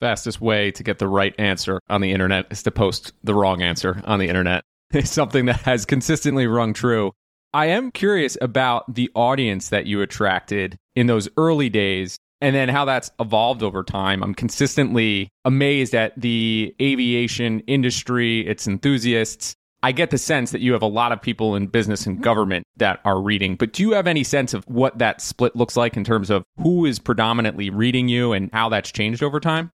Fastest 0.00 0.42
way 0.42 0.70
to 0.72 0.82
get 0.82 0.98
the 0.98 1.08
right 1.08 1.34
answer 1.38 1.80
on 1.88 2.02
the 2.02 2.12
internet 2.12 2.46
is 2.50 2.62
to 2.64 2.70
post 2.70 3.12
the 3.24 3.34
wrong 3.34 3.62
answer 3.62 4.02
on 4.04 4.18
the 4.18 4.28
internet. 4.28 4.62
It's 4.92 5.10
something 5.10 5.46
that 5.46 5.62
has 5.62 5.84
consistently 5.84 6.46
rung 6.46 6.72
true. 6.72 7.10
I 7.52 7.66
am 7.66 7.90
curious 7.90 8.38
about 8.40 8.94
the 8.94 9.10
audience 9.16 9.70
that 9.70 9.86
you 9.86 10.00
attracted 10.00 10.76
in 10.94 11.08
those 11.08 11.28
early 11.36 11.68
days. 11.68 12.18
and 12.42 12.54
then 12.54 12.68
how 12.68 12.84
that's 12.84 13.10
evolved 13.18 13.62
over 13.62 13.82
time. 13.82 14.22
I'm 14.22 14.34
consistently 14.34 15.30
amazed 15.44 15.94
at 15.94 16.12
the 16.20 16.74
aviation 16.80 17.60
industry, 17.60 18.46
its 18.46 18.68
enthusiasts. 18.68 19.54
I 19.82 19.92
get 19.92 20.10
the 20.10 20.18
sense 20.18 20.50
that 20.50 20.60
you 20.60 20.72
have 20.74 20.82
a 20.82 20.86
lot 20.86 21.12
of 21.12 21.22
people 21.22 21.56
in 21.56 21.66
business 21.66 22.06
and 22.06 22.22
government 22.22 22.64
that 22.76 23.00
are 23.04 23.20
reading, 23.20 23.56
but 23.56 23.72
do 23.72 23.82
you 23.82 23.92
have 23.92 24.06
any 24.06 24.22
sense 24.22 24.52
of 24.52 24.64
what 24.68 24.98
that 24.98 25.20
split 25.22 25.56
looks 25.56 25.76
like 25.76 25.96
in 25.96 26.04
terms 26.04 26.28
of 26.28 26.44
who 26.58 26.84
is 26.84 26.98
predominantly 26.98 27.70
reading 27.70 28.08
you 28.08 28.32
and 28.32 28.50
how 28.52 28.68
that's 28.68 28.92
changed 28.92 29.22
over 29.22 29.40
time? 29.40 29.70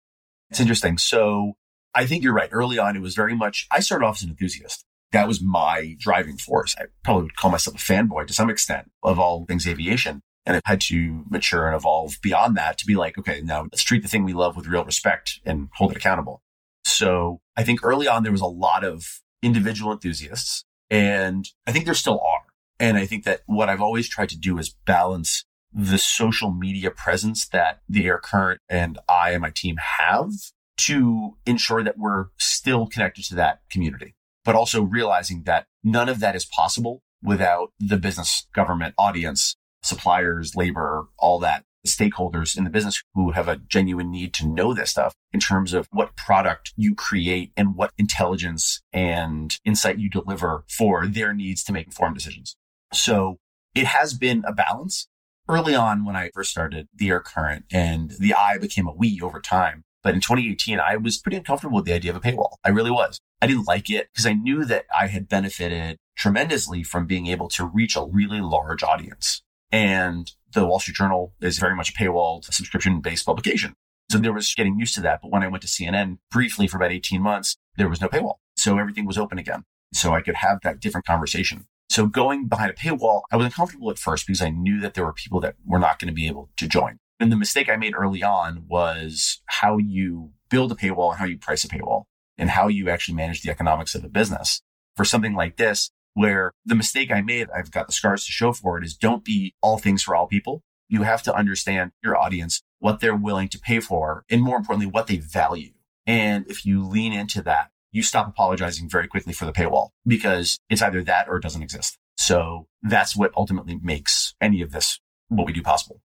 It's 0.50 0.60
interesting. 0.60 0.98
So 0.98 1.54
I 1.94 2.06
think 2.06 2.22
you're 2.22 2.34
right. 2.34 2.48
Early 2.52 2.78
on, 2.78 2.96
it 2.96 3.02
was 3.02 3.14
very 3.14 3.34
much, 3.34 3.66
I 3.70 3.80
started 3.80 4.04
off 4.04 4.16
as 4.16 4.22
an 4.22 4.30
enthusiast. 4.30 4.84
That 5.12 5.26
was 5.26 5.42
my 5.42 5.96
driving 5.98 6.36
force. 6.36 6.76
I 6.78 6.84
probably 7.02 7.24
would 7.24 7.36
call 7.36 7.50
myself 7.50 7.76
a 7.76 7.78
fanboy 7.78 8.26
to 8.26 8.32
some 8.32 8.50
extent 8.50 8.90
of 9.02 9.18
all 9.18 9.44
things 9.46 9.66
aviation. 9.66 10.22
And 10.46 10.56
it 10.56 10.62
had 10.64 10.80
to 10.82 11.24
mature 11.28 11.66
and 11.66 11.76
evolve 11.76 12.18
beyond 12.22 12.56
that 12.56 12.78
to 12.78 12.86
be 12.86 12.96
like, 12.96 13.18
okay, 13.18 13.40
now 13.42 13.62
let's 13.62 13.82
treat 13.82 14.02
the 14.02 14.08
thing 14.08 14.24
we 14.24 14.32
love 14.32 14.56
with 14.56 14.66
real 14.66 14.84
respect 14.84 15.40
and 15.44 15.68
hold 15.74 15.92
it 15.92 15.98
accountable. 15.98 16.42
So 16.84 17.40
I 17.56 17.62
think 17.62 17.84
early 17.84 18.08
on, 18.08 18.22
there 18.22 18.32
was 18.32 18.40
a 18.40 18.46
lot 18.46 18.84
of 18.84 19.20
individual 19.42 19.92
enthusiasts 19.92 20.64
and 20.90 21.48
I 21.66 21.72
think 21.72 21.84
there 21.84 21.94
still 21.94 22.20
are. 22.20 22.42
And 22.78 22.96
I 22.96 23.06
think 23.06 23.24
that 23.24 23.40
what 23.46 23.68
I've 23.68 23.82
always 23.82 24.08
tried 24.08 24.30
to 24.30 24.38
do 24.38 24.58
is 24.58 24.74
balance 24.86 25.44
the 25.72 25.98
social 25.98 26.52
media 26.52 26.90
presence 26.90 27.48
that 27.48 27.80
the 27.88 28.06
Air 28.06 28.18
Current 28.18 28.60
and 28.68 28.98
I 29.08 29.30
and 29.30 29.42
my 29.42 29.50
team 29.50 29.76
have 29.98 30.30
to 30.78 31.36
ensure 31.46 31.82
that 31.82 31.98
we're 31.98 32.26
still 32.38 32.86
connected 32.86 33.24
to 33.26 33.34
that 33.36 33.60
community, 33.70 34.14
but 34.44 34.54
also 34.54 34.82
realizing 34.82 35.42
that 35.44 35.66
none 35.84 36.08
of 36.08 36.20
that 36.20 36.34
is 36.34 36.44
possible 36.44 37.02
without 37.22 37.70
the 37.78 37.98
business, 37.98 38.46
government, 38.54 38.94
audience, 38.96 39.56
suppliers, 39.82 40.56
labor, 40.56 41.06
all 41.18 41.38
that 41.38 41.64
stakeholders 41.86 42.56
in 42.56 42.64
the 42.64 42.70
business 42.70 43.02
who 43.14 43.30
have 43.32 43.48
a 43.48 43.56
genuine 43.56 44.10
need 44.10 44.34
to 44.34 44.46
know 44.46 44.74
this 44.74 44.90
stuff 44.90 45.14
in 45.32 45.40
terms 45.40 45.72
of 45.72 45.88
what 45.90 46.16
product 46.16 46.72
you 46.76 46.94
create 46.94 47.52
and 47.56 47.74
what 47.74 47.92
intelligence 47.96 48.82
and 48.92 49.58
insight 49.64 49.98
you 49.98 50.10
deliver 50.10 50.64
for 50.68 51.06
their 51.06 51.32
needs 51.32 51.64
to 51.64 51.72
make 51.72 51.86
informed 51.86 52.14
decisions. 52.14 52.56
So 52.92 53.38
it 53.74 53.86
has 53.86 54.14
been 54.14 54.44
a 54.46 54.52
balance. 54.52 55.08
Early 55.50 55.74
on, 55.74 56.04
when 56.04 56.14
I 56.14 56.30
first 56.32 56.52
started 56.52 56.86
the 56.94 57.08
air 57.08 57.18
current 57.18 57.64
and 57.72 58.12
the 58.20 58.32
I 58.32 58.56
became 58.56 58.86
a 58.86 58.92
we 58.92 59.20
over 59.20 59.40
time. 59.40 59.82
But 60.00 60.14
in 60.14 60.20
2018, 60.20 60.78
I 60.78 60.96
was 60.96 61.18
pretty 61.18 61.38
uncomfortable 61.38 61.74
with 61.74 61.86
the 61.86 61.92
idea 61.92 62.12
of 62.12 62.16
a 62.16 62.20
paywall. 62.20 62.58
I 62.64 62.68
really 62.68 62.92
was. 62.92 63.18
I 63.42 63.48
didn't 63.48 63.66
like 63.66 63.90
it 63.90 64.10
because 64.12 64.26
I 64.26 64.32
knew 64.32 64.64
that 64.66 64.84
I 64.96 65.08
had 65.08 65.28
benefited 65.28 65.96
tremendously 66.16 66.84
from 66.84 67.06
being 67.06 67.26
able 67.26 67.48
to 67.48 67.64
reach 67.64 67.96
a 67.96 68.04
really 68.04 68.40
large 68.40 68.84
audience. 68.84 69.42
And 69.72 70.30
the 70.54 70.64
Wall 70.64 70.78
Street 70.78 70.96
Journal 70.96 71.34
is 71.40 71.58
very 71.58 71.74
much 71.74 71.90
a 71.90 71.94
paywalled 71.94 72.44
subscription 72.44 73.00
based 73.00 73.26
publication. 73.26 73.74
So 74.08 74.18
there 74.18 74.32
was 74.32 74.54
getting 74.54 74.78
used 74.78 74.94
to 74.94 75.00
that. 75.00 75.18
But 75.20 75.32
when 75.32 75.42
I 75.42 75.48
went 75.48 75.62
to 75.62 75.68
CNN 75.68 76.18
briefly 76.30 76.68
for 76.68 76.76
about 76.76 76.92
18 76.92 77.20
months, 77.20 77.56
there 77.76 77.88
was 77.88 78.00
no 78.00 78.06
paywall. 78.06 78.36
So 78.56 78.78
everything 78.78 79.04
was 79.04 79.18
open 79.18 79.38
again. 79.38 79.64
So 79.92 80.14
I 80.14 80.20
could 80.20 80.36
have 80.36 80.60
that 80.62 80.78
different 80.78 81.06
conversation. 81.06 81.66
So 81.90 82.06
going 82.06 82.46
behind 82.46 82.70
a 82.70 82.74
paywall, 82.74 83.22
I 83.32 83.36
was 83.36 83.46
uncomfortable 83.46 83.90
at 83.90 83.98
first 83.98 84.24
because 84.24 84.40
I 84.40 84.50
knew 84.50 84.80
that 84.80 84.94
there 84.94 85.04
were 85.04 85.12
people 85.12 85.40
that 85.40 85.56
were 85.66 85.80
not 85.80 85.98
going 85.98 86.06
to 86.06 86.14
be 86.14 86.28
able 86.28 86.48
to 86.56 86.68
join. 86.68 86.98
And 87.18 87.32
the 87.32 87.36
mistake 87.36 87.68
I 87.68 87.74
made 87.74 87.94
early 87.96 88.22
on 88.22 88.64
was 88.68 89.42
how 89.46 89.76
you 89.76 90.30
build 90.48 90.70
a 90.70 90.76
paywall 90.76 91.10
and 91.10 91.18
how 91.18 91.24
you 91.24 91.36
price 91.36 91.64
a 91.64 91.68
paywall 91.68 92.04
and 92.38 92.48
how 92.48 92.68
you 92.68 92.88
actually 92.88 93.16
manage 93.16 93.42
the 93.42 93.50
economics 93.50 93.96
of 93.96 94.04
a 94.04 94.08
business. 94.08 94.62
For 94.96 95.04
something 95.04 95.34
like 95.34 95.56
this, 95.56 95.90
where 96.14 96.52
the 96.64 96.76
mistake 96.76 97.10
I 97.10 97.22
made, 97.22 97.48
I've 97.54 97.72
got 97.72 97.88
the 97.88 97.92
scars 97.92 98.24
to 98.24 98.32
show 98.32 98.52
for 98.52 98.78
it 98.78 98.84
is 98.84 98.94
don't 98.94 99.24
be 99.24 99.54
all 99.60 99.78
things 99.78 100.02
for 100.02 100.14
all 100.14 100.28
people. 100.28 100.62
You 100.88 101.02
have 101.02 101.24
to 101.24 101.34
understand 101.34 101.90
your 102.04 102.16
audience, 102.16 102.62
what 102.78 103.00
they're 103.00 103.16
willing 103.16 103.48
to 103.48 103.58
pay 103.58 103.80
for, 103.80 104.24
and 104.30 104.42
more 104.42 104.56
importantly, 104.56 104.90
what 104.90 105.08
they 105.08 105.16
value. 105.16 105.72
And 106.06 106.46
if 106.48 106.64
you 106.64 106.86
lean 106.86 107.12
into 107.12 107.42
that, 107.42 107.69
you 107.92 108.02
stop 108.02 108.28
apologizing 108.28 108.88
very 108.88 109.08
quickly 109.08 109.32
for 109.32 109.44
the 109.44 109.52
paywall 109.52 109.90
because 110.06 110.58
it's 110.68 110.82
either 110.82 111.02
that 111.04 111.28
or 111.28 111.36
it 111.36 111.42
doesn't 111.42 111.62
exist. 111.62 111.98
So 112.16 112.66
that's 112.82 113.16
what 113.16 113.32
ultimately 113.36 113.78
makes 113.82 114.34
any 114.40 114.62
of 114.62 114.72
this 114.72 115.00
what 115.28 115.46
we 115.46 115.52
do 115.52 115.62
possible. 115.62 116.00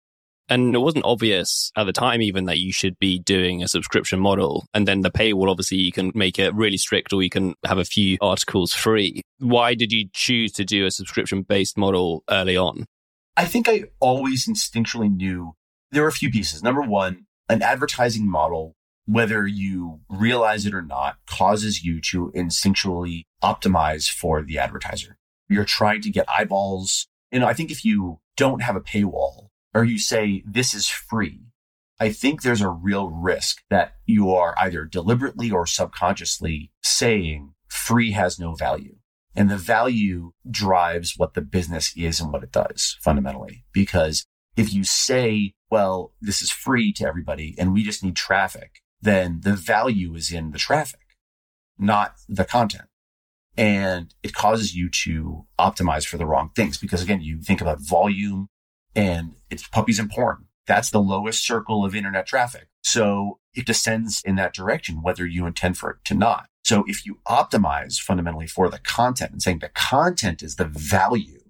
And 0.49 0.75
it 0.75 0.79
wasn't 0.79 1.05
obvious 1.05 1.71
at 1.77 1.85
the 1.85 1.93
time 1.93 2.21
even 2.21 2.45
that 2.45 2.59
you 2.59 2.73
should 2.73 2.99
be 2.99 3.17
doing 3.19 3.63
a 3.63 3.67
subscription 3.67 4.19
model. 4.19 4.65
And 4.73 4.87
then 4.87 5.01
the 5.01 5.09
paywall, 5.09 5.49
obviously 5.49 5.77
you 5.77 5.91
can 5.91 6.11
make 6.13 6.37
it 6.37 6.53
really 6.53 6.77
strict 6.77 7.13
or 7.13 7.23
you 7.23 7.29
can 7.29 7.55
have 7.65 7.77
a 7.77 7.85
few 7.85 8.17
articles 8.21 8.73
free. 8.73 9.21
Why 9.39 9.73
did 9.73 9.91
you 9.91 10.09
choose 10.13 10.51
to 10.53 10.65
do 10.65 10.85
a 10.85 10.91
subscription 10.91 11.43
based 11.43 11.77
model 11.77 12.23
early 12.29 12.57
on? 12.57 12.85
I 13.37 13.45
think 13.45 13.67
I 13.67 13.85
always 13.99 14.47
instinctually 14.47 15.15
knew 15.15 15.55
there 15.91 16.03
were 16.03 16.09
a 16.09 16.13
few 16.13 16.29
pieces. 16.29 16.61
Number 16.61 16.81
one, 16.81 17.25
an 17.49 17.61
advertising 17.61 18.29
model, 18.29 18.75
whether 19.05 19.45
you 19.45 19.99
realize 20.09 20.65
it 20.65 20.73
or 20.73 20.81
not, 20.81 21.17
causes 21.27 21.83
you 21.83 21.99
to 22.01 22.31
instinctually 22.35 23.23
optimize 23.43 24.09
for 24.09 24.41
the 24.41 24.57
advertiser. 24.57 25.17
You're 25.49 25.65
trying 25.65 26.01
to 26.01 26.09
get 26.09 26.29
eyeballs. 26.29 27.07
You 27.31 27.39
know, 27.39 27.47
I 27.47 27.53
think 27.53 27.71
if 27.71 27.83
you 27.83 28.19
don't 28.37 28.61
have 28.61 28.75
a 28.75 28.81
paywall, 28.81 29.49
or 29.73 29.83
you 29.83 29.97
say 29.97 30.43
this 30.45 30.73
is 30.73 30.87
free, 30.87 31.41
I 31.99 32.11
think 32.11 32.41
there's 32.41 32.61
a 32.61 32.69
real 32.69 33.09
risk 33.09 33.61
that 33.69 33.95
you 34.05 34.31
are 34.31 34.55
either 34.57 34.85
deliberately 34.85 35.51
or 35.51 35.65
subconsciously 35.65 36.71
saying 36.81 37.53
free 37.67 38.11
has 38.11 38.39
no 38.39 38.53
value. 38.55 38.95
And 39.35 39.49
the 39.49 39.57
value 39.57 40.33
drives 40.49 41.15
what 41.17 41.33
the 41.33 41.41
business 41.41 41.91
is 41.97 42.19
and 42.19 42.31
what 42.31 42.43
it 42.43 42.51
does 42.51 42.97
fundamentally. 43.01 43.65
Because 43.73 44.25
if 44.55 44.73
you 44.73 44.83
say, 44.83 45.53
well, 45.71 46.13
this 46.21 46.41
is 46.41 46.51
free 46.51 46.93
to 46.93 47.07
everybody 47.07 47.55
and 47.57 47.73
we 47.73 47.83
just 47.83 48.03
need 48.03 48.15
traffic, 48.15 48.81
then 49.03 49.41
the 49.43 49.53
value 49.53 50.15
is 50.15 50.31
in 50.31 50.51
the 50.51 50.57
traffic, 50.57 51.17
not 51.77 52.15
the 52.27 52.45
content. 52.45 52.87
And 53.55 54.13
it 54.23 54.33
causes 54.33 54.75
you 54.75 54.89
to 54.89 55.45
optimize 55.59 56.05
for 56.07 56.17
the 56.17 56.25
wrong 56.25 56.51
things. 56.55 56.77
Because 56.77 57.03
again, 57.03 57.21
you 57.21 57.41
think 57.41 57.61
about 57.61 57.79
volume, 57.79 58.47
and 58.95 59.35
it's 59.49 59.67
puppies 59.67 59.99
and 59.99 60.09
porn. 60.09 60.45
That's 60.65 60.89
the 60.89 61.01
lowest 61.01 61.45
circle 61.45 61.85
of 61.85 61.93
internet 61.93 62.25
traffic. 62.25 62.67
So 62.83 63.39
it 63.53 63.65
descends 63.65 64.21
in 64.25 64.35
that 64.35 64.53
direction, 64.53 65.01
whether 65.01 65.25
you 65.25 65.45
intend 65.45 65.77
for 65.77 65.91
it 65.91 65.97
to 66.05 66.15
not. 66.15 66.47
So 66.63 66.85
if 66.87 67.05
you 67.05 67.19
optimize 67.27 67.99
fundamentally 67.99 68.47
for 68.47 68.69
the 68.69 68.79
content 68.79 69.31
and 69.31 69.41
saying 69.41 69.59
the 69.59 69.69
content 69.69 70.41
is 70.41 70.55
the 70.55 70.65
value, 70.65 71.41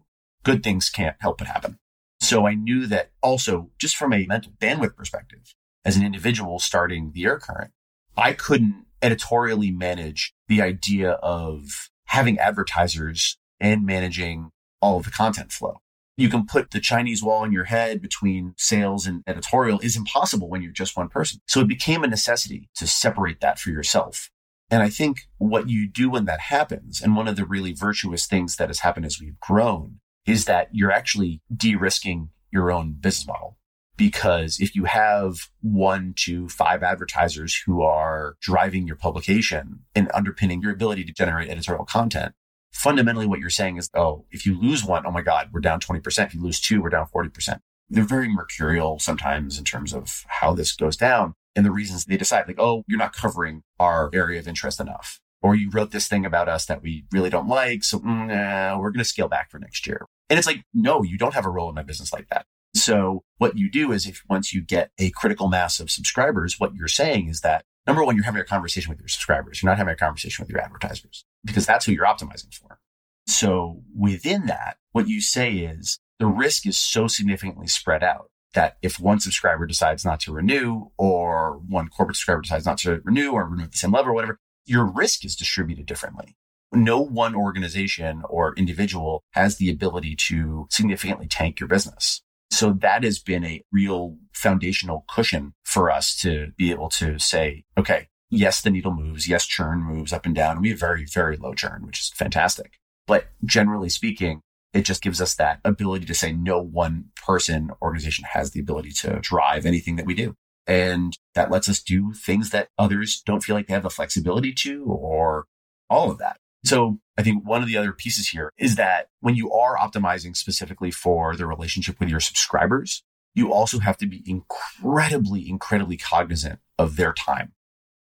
good 0.43 0.63
things 0.63 0.89
can't 0.89 1.15
help 1.19 1.37
but 1.37 1.47
happen. 1.47 1.77
So 2.19 2.47
I 2.47 2.55
knew 2.55 2.87
that 2.87 3.11
also 3.21 3.69
just 3.77 3.95
from 3.95 4.13
a 4.13 4.25
mental 4.25 4.53
bandwidth 4.59 4.95
perspective, 4.95 5.53
as 5.85 5.97
an 5.97 6.05
individual 6.05 6.59
starting 6.59 7.11
the 7.13 7.25
air 7.25 7.39
current, 7.39 7.71
I 8.17 8.33
couldn't 8.33 8.85
editorially 9.01 9.71
manage 9.71 10.33
the 10.47 10.61
idea 10.61 11.11
of 11.13 11.89
having 12.05 12.39
advertisers 12.39 13.37
and 13.59 13.85
managing 13.85 14.51
all 14.81 14.97
of 14.97 15.05
the 15.05 15.11
content 15.11 15.51
flow 15.51 15.81
you 16.15 16.29
can 16.29 16.45
put 16.45 16.71
the 16.71 16.79
Chinese 16.79 17.23
wall 17.23 17.43
in 17.43 17.51
your 17.51 17.65
head 17.65 18.01
between 18.01 18.53
sales 18.57 19.07
and 19.07 19.23
editorial 19.25 19.79
is 19.79 19.95
impossible 19.95 20.49
when 20.49 20.61
you're 20.61 20.71
just 20.71 20.95
one 20.95 21.09
person. 21.09 21.39
So 21.47 21.61
it 21.61 21.67
became 21.67 22.03
a 22.03 22.07
necessity 22.07 22.69
to 22.75 22.87
separate 22.87 23.41
that 23.41 23.59
for 23.59 23.71
yourself. 23.71 24.29
And 24.69 24.83
I 24.83 24.89
think 24.89 25.21
what 25.37 25.69
you 25.69 25.87
do 25.87 26.09
when 26.09 26.25
that 26.25 26.39
happens, 26.39 27.01
and 27.01 27.15
one 27.15 27.27
of 27.27 27.35
the 27.35 27.45
really 27.45 27.73
virtuous 27.73 28.25
things 28.25 28.55
that 28.57 28.69
has 28.69 28.79
happened 28.79 29.05
as 29.05 29.19
we've 29.19 29.39
grown, 29.39 29.99
is 30.25 30.45
that 30.45 30.69
you're 30.71 30.91
actually 30.91 31.41
de-risking 31.55 32.29
your 32.51 32.71
own 32.71 32.93
business 32.93 33.27
model. 33.27 33.57
Because 33.95 34.59
if 34.59 34.75
you 34.75 34.85
have 34.85 35.35
one 35.61 36.13
to 36.17 36.49
five 36.49 36.81
advertisers 36.81 37.61
who 37.65 37.83
are 37.83 38.35
driving 38.41 38.87
your 38.87 38.95
publication 38.95 39.81
and 39.93 40.09
underpinning 40.13 40.61
your 40.61 40.71
ability 40.71 41.03
to 41.05 41.13
generate 41.13 41.49
editorial 41.49 41.85
content, 41.85 42.33
fundamentally 42.71 43.27
what 43.27 43.39
you're 43.39 43.49
saying 43.49 43.77
is, 43.77 43.89
oh, 43.93 44.25
if 44.31 44.45
you 44.45 44.59
lose 44.59 44.83
one, 44.83 45.05
oh 45.05 45.11
my 45.11 45.21
God, 45.21 45.49
we're 45.51 45.59
down 45.59 45.79
20%. 45.79 46.25
If 46.25 46.33
you 46.33 46.41
lose 46.41 46.59
two, 46.59 46.81
we're 46.81 46.89
down 46.89 47.07
40%. 47.13 47.59
They're 47.89 48.03
very 48.03 48.27
mercurial 48.27 48.97
sometimes 48.97 49.59
in 49.59 49.63
terms 49.63 49.93
of 49.93 50.23
how 50.27 50.53
this 50.53 50.75
goes 50.75 50.97
down 50.97 51.35
and 51.55 51.65
the 51.65 51.71
reasons 51.71 52.05
they 52.05 52.17
decide 52.17 52.47
like, 52.47 52.59
oh, 52.59 52.83
you're 52.87 52.97
not 52.97 53.13
covering 53.13 53.61
our 53.79 54.09
area 54.13 54.39
of 54.39 54.47
interest 54.47 54.79
enough. 54.79 55.19
Or 55.41 55.55
you 55.55 55.69
wrote 55.69 55.91
this 55.91 56.07
thing 56.07 56.25
about 56.25 56.49
us 56.49 56.65
that 56.65 56.81
we 56.81 57.05
really 57.11 57.29
don't 57.29 57.47
like. 57.47 57.83
So 57.83 57.99
mm, 57.99 58.27
nah, 58.27 58.79
we're 58.79 58.91
going 58.91 58.99
to 58.99 59.05
scale 59.05 59.27
back 59.27 59.51
for 59.51 59.59
next 59.59 59.85
year. 59.85 60.05
And 60.29 60.39
it's 60.39 60.47
like, 60.47 60.63
no, 60.73 61.03
you 61.03 61.17
don't 61.17 61.33
have 61.33 61.45
a 61.45 61.49
role 61.49 61.69
in 61.69 61.75
my 61.75 61.83
business 61.83 62.13
like 62.13 62.29
that. 62.29 62.45
So 62.83 63.23
what 63.37 63.57
you 63.57 63.71
do 63.71 63.93
is 63.93 64.05
if 64.05 64.23
once 64.29 64.53
you 64.53 64.61
get 64.61 64.91
a 64.99 65.09
critical 65.11 65.47
mass 65.47 65.79
of 65.79 65.89
subscribers, 65.89 66.59
what 66.59 66.75
you're 66.75 66.89
saying 66.89 67.29
is 67.29 67.39
that 67.39 67.63
number 67.87 68.03
one, 68.03 68.17
you're 68.17 68.25
having 68.25 68.41
a 68.41 68.45
conversation 68.45 68.89
with 68.89 68.99
your 68.99 69.07
subscribers. 69.07 69.63
You're 69.63 69.71
not 69.71 69.77
having 69.77 69.93
a 69.93 69.97
conversation 69.97 70.43
with 70.43 70.49
your 70.49 70.59
advertisers 70.59 71.23
because 71.45 71.65
that's 71.65 71.85
who 71.85 71.93
you're 71.93 72.05
optimizing 72.05 72.53
for. 72.53 72.79
So 73.25 73.81
within 73.97 74.47
that, 74.47 74.79
what 74.91 75.07
you 75.07 75.21
say 75.21 75.53
is 75.53 75.99
the 76.19 76.25
risk 76.25 76.67
is 76.67 76.77
so 76.77 77.07
significantly 77.07 77.67
spread 77.67 78.03
out 78.03 78.29
that 78.53 78.75
if 78.81 78.99
one 78.99 79.21
subscriber 79.21 79.65
decides 79.65 80.03
not 80.03 80.19
to 80.19 80.33
renew 80.33 80.87
or 80.97 81.61
one 81.65 81.87
corporate 81.87 82.17
subscriber 82.17 82.41
decides 82.41 82.65
not 82.65 82.79
to 82.79 82.99
renew 83.05 83.31
or 83.31 83.47
renew 83.47 83.63
at 83.63 83.71
the 83.71 83.77
same 83.77 83.93
level 83.93 84.11
or 84.11 84.15
whatever, 84.15 84.39
your 84.65 84.83
risk 84.83 85.23
is 85.23 85.37
distributed 85.37 85.85
differently. 85.85 86.35
No 86.73 86.99
one 86.99 87.33
organization 87.33 88.23
or 88.27 88.53
individual 88.55 89.23
has 89.31 89.55
the 89.55 89.69
ability 89.69 90.17
to 90.17 90.67
significantly 90.69 91.27
tank 91.27 91.61
your 91.61 91.69
business. 91.69 92.21
So 92.53 92.71
that 92.71 93.03
has 93.03 93.17
been 93.17 93.43
a 93.43 93.63
real 93.71 94.17
foundational 94.31 95.05
cushion 95.09 95.53
for 95.63 95.89
us 95.89 96.15
to 96.17 96.51
be 96.55 96.69
able 96.69 96.87
to 96.89 97.17
say, 97.17 97.63
okay, 97.75 98.09
yes, 98.29 98.61
the 98.61 98.69
needle 98.69 98.93
moves. 98.93 99.27
Yes, 99.27 99.47
churn 99.47 99.79
moves 99.79 100.13
up 100.13 100.27
and 100.27 100.35
down. 100.35 100.61
We 100.61 100.69
have 100.69 100.79
very, 100.79 101.03
very 101.05 101.35
low 101.35 101.55
churn, 101.55 101.83
which 101.83 101.99
is 101.99 102.11
fantastic. 102.15 102.73
But 103.07 103.29
generally 103.43 103.89
speaking, 103.89 104.41
it 104.71 104.83
just 104.83 105.01
gives 105.01 105.19
us 105.19 105.33
that 105.35 105.61
ability 105.65 106.05
to 106.05 106.13
say 106.13 106.31
no 106.31 106.61
one 106.61 107.05
person 107.15 107.71
organization 107.81 108.25
has 108.33 108.51
the 108.51 108.59
ability 108.59 108.91
to 109.01 109.19
drive 109.19 109.65
anything 109.65 109.95
that 109.95 110.05
we 110.05 110.13
do. 110.13 110.35
And 110.67 111.17
that 111.33 111.49
lets 111.49 111.67
us 111.67 111.81
do 111.81 112.13
things 112.13 112.51
that 112.51 112.69
others 112.77 113.23
don't 113.25 113.43
feel 113.43 113.55
like 113.55 113.65
they 113.65 113.73
have 113.73 113.83
the 113.83 113.89
flexibility 113.89 114.53
to 114.53 114.85
or 114.85 115.47
all 115.89 116.11
of 116.11 116.19
that. 116.19 116.37
So 116.65 116.99
I 117.17 117.23
think 117.23 117.47
one 117.47 117.61
of 117.61 117.67
the 117.67 117.77
other 117.77 117.91
pieces 117.91 118.29
here 118.29 118.51
is 118.57 118.75
that 118.75 119.09
when 119.19 119.35
you 119.35 119.51
are 119.51 119.77
optimizing 119.77 120.35
specifically 120.35 120.91
for 120.91 121.35
the 121.35 121.45
relationship 121.45 121.99
with 121.99 122.09
your 122.09 122.19
subscribers, 122.19 123.03
you 123.35 123.51
also 123.51 123.79
have 123.79 123.97
to 123.97 124.05
be 124.05 124.23
incredibly, 124.25 125.49
incredibly 125.49 125.97
cognizant 125.97 126.59
of 126.77 126.95
their 126.95 127.13
time. 127.13 127.53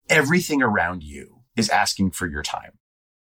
Everything 0.09 0.61
around 0.61 1.03
you 1.03 1.41
is 1.55 1.69
asking 1.69 2.11
for 2.11 2.27
your 2.27 2.43
time. 2.43 2.77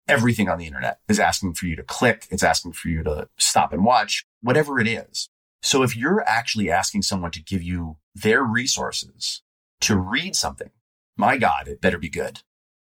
Everything 0.08 0.48
on 0.48 0.58
the 0.58 0.66
internet 0.66 0.98
is 1.08 1.20
asking 1.20 1.54
for 1.54 1.66
you 1.66 1.76
to 1.76 1.82
click. 1.82 2.26
It's 2.30 2.42
asking 2.42 2.72
for 2.72 2.88
you 2.88 3.02
to 3.04 3.28
stop 3.38 3.72
and 3.72 3.84
watch, 3.84 4.24
whatever 4.42 4.80
it 4.80 4.88
is. 4.88 5.28
So 5.62 5.82
if 5.82 5.96
you're 5.96 6.24
actually 6.26 6.70
asking 6.70 7.02
someone 7.02 7.30
to 7.32 7.42
give 7.42 7.62
you 7.62 7.98
their 8.14 8.42
resources 8.42 9.42
to 9.82 9.96
read 9.96 10.34
something, 10.34 10.70
my 11.16 11.36
God, 11.36 11.68
it 11.68 11.80
better 11.80 11.98
be 11.98 12.08
good. 12.08 12.40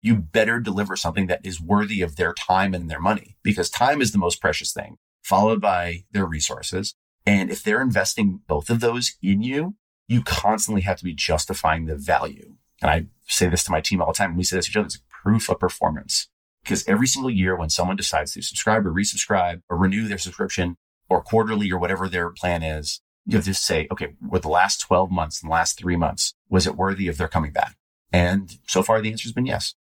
You 0.02 0.16
better 0.16 0.60
deliver 0.60 0.96
something 0.96 1.28
that 1.28 1.46
is 1.46 1.62
worthy 1.62 2.02
of 2.02 2.16
their 2.16 2.34
time 2.34 2.74
and 2.74 2.90
their 2.90 3.00
money 3.00 3.38
because 3.44 3.70
time 3.70 4.02
is 4.02 4.12
the 4.12 4.18
most 4.18 4.42
precious 4.42 4.72
thing, 4.72 4.98
followed 5.24 5.62
by 5.62 6.06
their 6.12 6.26
resources. 6.26 6.96
And 7.26 7.52
if 7.52 7.64
they're 7.64 7.82
investing 7.82 8.42
both 8.48 8.70
of 8.70 8.80
those 8.80 9.16
in 9.22 9.42
you, 9.42 9.76
you 10.08 10.22
constantly 10.24 10.82
have 10.82 10.98
to 10.98 11.04
be 11.04 11.14
justifying 11.14 11.86
the 11.86 11.96
value. 11.96 12.56
And 12.82 12.90
I 12.90 13.06
say 13.28 13.50
this 13.50 13.64
to 13.66 13.72
my 13.72 13.82
team 13.82 14.02
all 14.02 14.08
the 14.08 14.18
time. 14.18 14.38
We 14.38 14.44
say 14.44 14.56
this 14.56 14.66
to 14.66 14.72
each 14.72 14.78
other. 14.78 14.86
It's 14.86 15.02
proof 15.10 15.50
of 15.50 15.60
performance 15.60 16.30
because 16.64 16.88
every 16.88 17.08
single 17.08 17.30
year 17.30 17.56
when 17.56 17.70
someone 17.70 17.98
decides 17.98 18.34
to 18.34 18.42
subscribe 18.42 18.86
or 18.88 18.92
resubscribe 18.92 19.62
or 19.70 19.78
renew 19.78 20.08
their 20.08 20.18
subscription, 20.18 20.78
or 21.10 21.22
quarterly 21.22 21.72
or 21.72 21.80
whatever 21.80 22.08
their 22.08 22.30
plan 22.30 22.64
is, 22.64 23.02
you 23.26 23.36
have 23.36 23.46
to 23.46 23.54
say, 23.54 23.88
okay, 23.92 24.10
with 24.28 24.44
the 24.44 24.50
last 24.50 24.80
12 24.82 25.12
months 25.12 25.42
and 25.42 25.50
the 25.50 25.54
last 25.54 25.78
three 25.78 25.96
months, 25.96 26.34
was 26.50 26.68
it 26.68 26.76
worthy 26.76 27.08
of 27.08 27.18
their 27.18 27.28
coming 27.28 27.52
back? 27.52 27.76
And 28.12 28.58
so 28.68 28.82
far 28.82 29.02
the 29.02 29.12
answer 29.12 29.28
has 29.28 29.34
been 29.34 29.46
yes. 29.46 29.76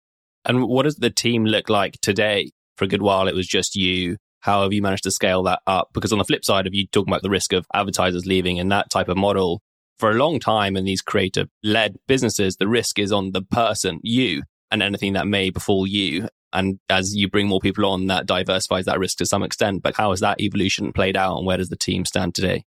And 0.46 0.64
what 0.66 0.84
does 0.84 0.96
the 0.96 1.10
team 1.10 1.46
look 1.46 1.70
like 1.70 2.00
today? 2.02 2.52
For 2.78 2.86
a 2.86 2.90
good 2.90 3.02
while, 3.02 3.28
it 3.28 3.36
was 3.36 3.48
just 3.48 3.76
you. 3.76 4.18
How 4.42 4.64
have 4.64 4.74
you 4.74 4.82
managed 4.82 5.04
to 5.06 5.12
scale 5.12 5.44
that 5.44 5.62
up? 5.66 5.90
Because 5.94 6.12
on 6.12 6.20
the 6.20 6.26
flip 6.26 6.46
side 6.46 6.68
of 6.68 6.74
you 6.74 6.86
talking 6.88 7.12
about 7.12 7.24
the 7.24 7.30
risk 7.30 7.54
of 7.54 7.66
advertisers 7.74 8.26
leaving 8.26 8.58
in 8.58 8.68
that 8.70 8.90
type 8.90 9.08
of 9.08 9.18
model, 9.18 9.62
for 9.98 10.12
a 10.12 10.16
long 10.16 10.40
time 10.40 10.76
in 10.76 10.86
these 10.86 11.02
creator 11.02 11.46
led 11.64 11.96
businesses, 12.08 12.58
the 12.58 12.68
risk 12.68 13.00
is 13.00 13.12
on 13.12 13.32
the 13.32 13.42
person, 13.42 14.00
you, 14.04 14.44
and 14.70 14.84
anything 14.84 15.14
that 15.14 15.28
may 15.28 15.50
befall 15.50 15.88
you. 15.88 16.28
And 16.54 16.80
as 16.90 17.16
you 17.16 17.30
bring 17.30 17.48
more 17.48 17.60
people 17.60 17.86
on, 17.86 18.08
that 18.08 18.26
diversifies 18.26 18.86
that 18.86 19.00
risk 19.00 19.18
to 19.18 19.26
some 19.26 19.44
extent. 19.44 19.84
But 19.84 19.96
how 19.96 20.12
has 20.12 20.20
that 20.20 20.40
evolution 20.40 20.94
played 20.94 21.18
out 21.18 21.38
and 21.38 21.46
where 21.46 21.58
does 21.58 21.70
the 21.70 21.78
team 21.78 22.06
stand 22.06 22.36
today? 22.36 22.66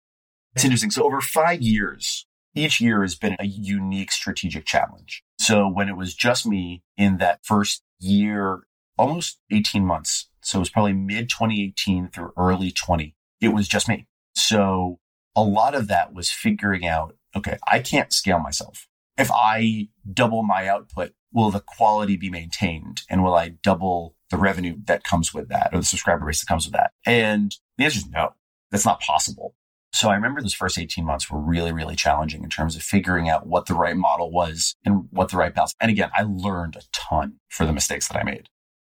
It's 0.54 0.64
interesting. 0.64 0.90
So 0.90 1.04
over 1.04 1.20
five 1.20 1.62
years, 1.62 2.26
each 2.58 2.80
year 2.80 3.02
has 3.02 3.14
been 3.14 3.36
a 3.38 3.46
unique 3.46 4.12
strategic 4.12 4.66
challenge. 4.66 5.22
So 5.38 5.68
when 5.68 5.88
it 5.88 5.96
was 5.96 6.14
just 6.14 6.46
me 6.46 6.82
in 6.96 7.18
that 7.18 7.40
first 7.44 7.82
year, 8.00 8.64
almost 8.98 9.38
18 9.50 9.84
months. 9.84 10.28
So 10.42 10.58
it 10.58 10.60
was 10.60 10.70
probably 10.70 10.92
mid 10.92 11.28
2018 11.28 12.08
through 12.08 12.32
early 12.36 12.70
20. 12.70 13.14
It 13.40 13.48
was 13.48 13.68
just 13.68 13.88
me. 13.88 14.06
So 14.34 14.98
a 15.36 15.42
lot 15.42 15.74
of 15.74 15.88
that 15.88 16.12
was 16.12 16.30
figuring 16.30 16.86
out, 16.86 17.14
okay, 17.36 17.58
I 17.66 17.78
can't 17.78 18.12
scale 18.12 18.40
myself. 18.40 18.88
If 19.16 19.30
I 19.32 19.88
double 20.12 20.42
my 20.42 20.66
output, 20.68 21.12
will 21.32 21.50
the 21.50 21.60
quality 21.60 22.16
be 22.16 22.30
maintained? 22.30 23.02
And 23.08 23.22
will 23.22 23.34
I 23.34 23.50
double 23.62 24.16
the 24.30 24.36
revenue 24.36 24.76
that 24.84 25.04
comes 25.04 25.32
with 25.32 25.48
that 25.48 25.70
or 25.72 25.78
the 25.78 25.84
subscriber 25.84 26.26
base 26.26 26.40
that 26.40 26.46
comes 26.46 26.66
with 26.66 26.74
that? 26.74 26.92
And 27.06 27.54
the 27.76 27.84
answer 27.84 27.98
is 27.98 28.08
no, 28.08 28.34
that's 28.70 28.86
not 28.86 29.00
possible. 29.00 29.54
So 29.92 30.10
I 30.10 30.14
remember 30.14 30.40
those 30.40 30.54
first 30.54 30.78
18 30.78 31.04
months 31.04 31.30
were 31.30 31.40
really, 31.40 31.72
really 31.72 31.96
challenging 31.96 32.42
in 32.42 32.50
terms 32.50 32.76
of 32.76 32.82
figuring 32.82 33.28
out 33.28 33.46
what 33.46 33.66
the 33.66 33.74
right 33.74 33.96
model 33.96 34.30
was 34.30 34.76
and 34.84 35.08
what 35.10 35.30
the 35.30 35.36
right 35.36 35.54
balance. 35.54 35.74
And 35.80 35.90
again, 35.90 36.10
I 36.14 36.24
learned 36.28 36.76
a 36.76 36.82
ton 36.92 37.40
for 37.48 37.64
the 37.64 37.72
mistakes 37.72 38.08
that 38.08 38.18
I 38.18 38.22
made. 38.22 38.48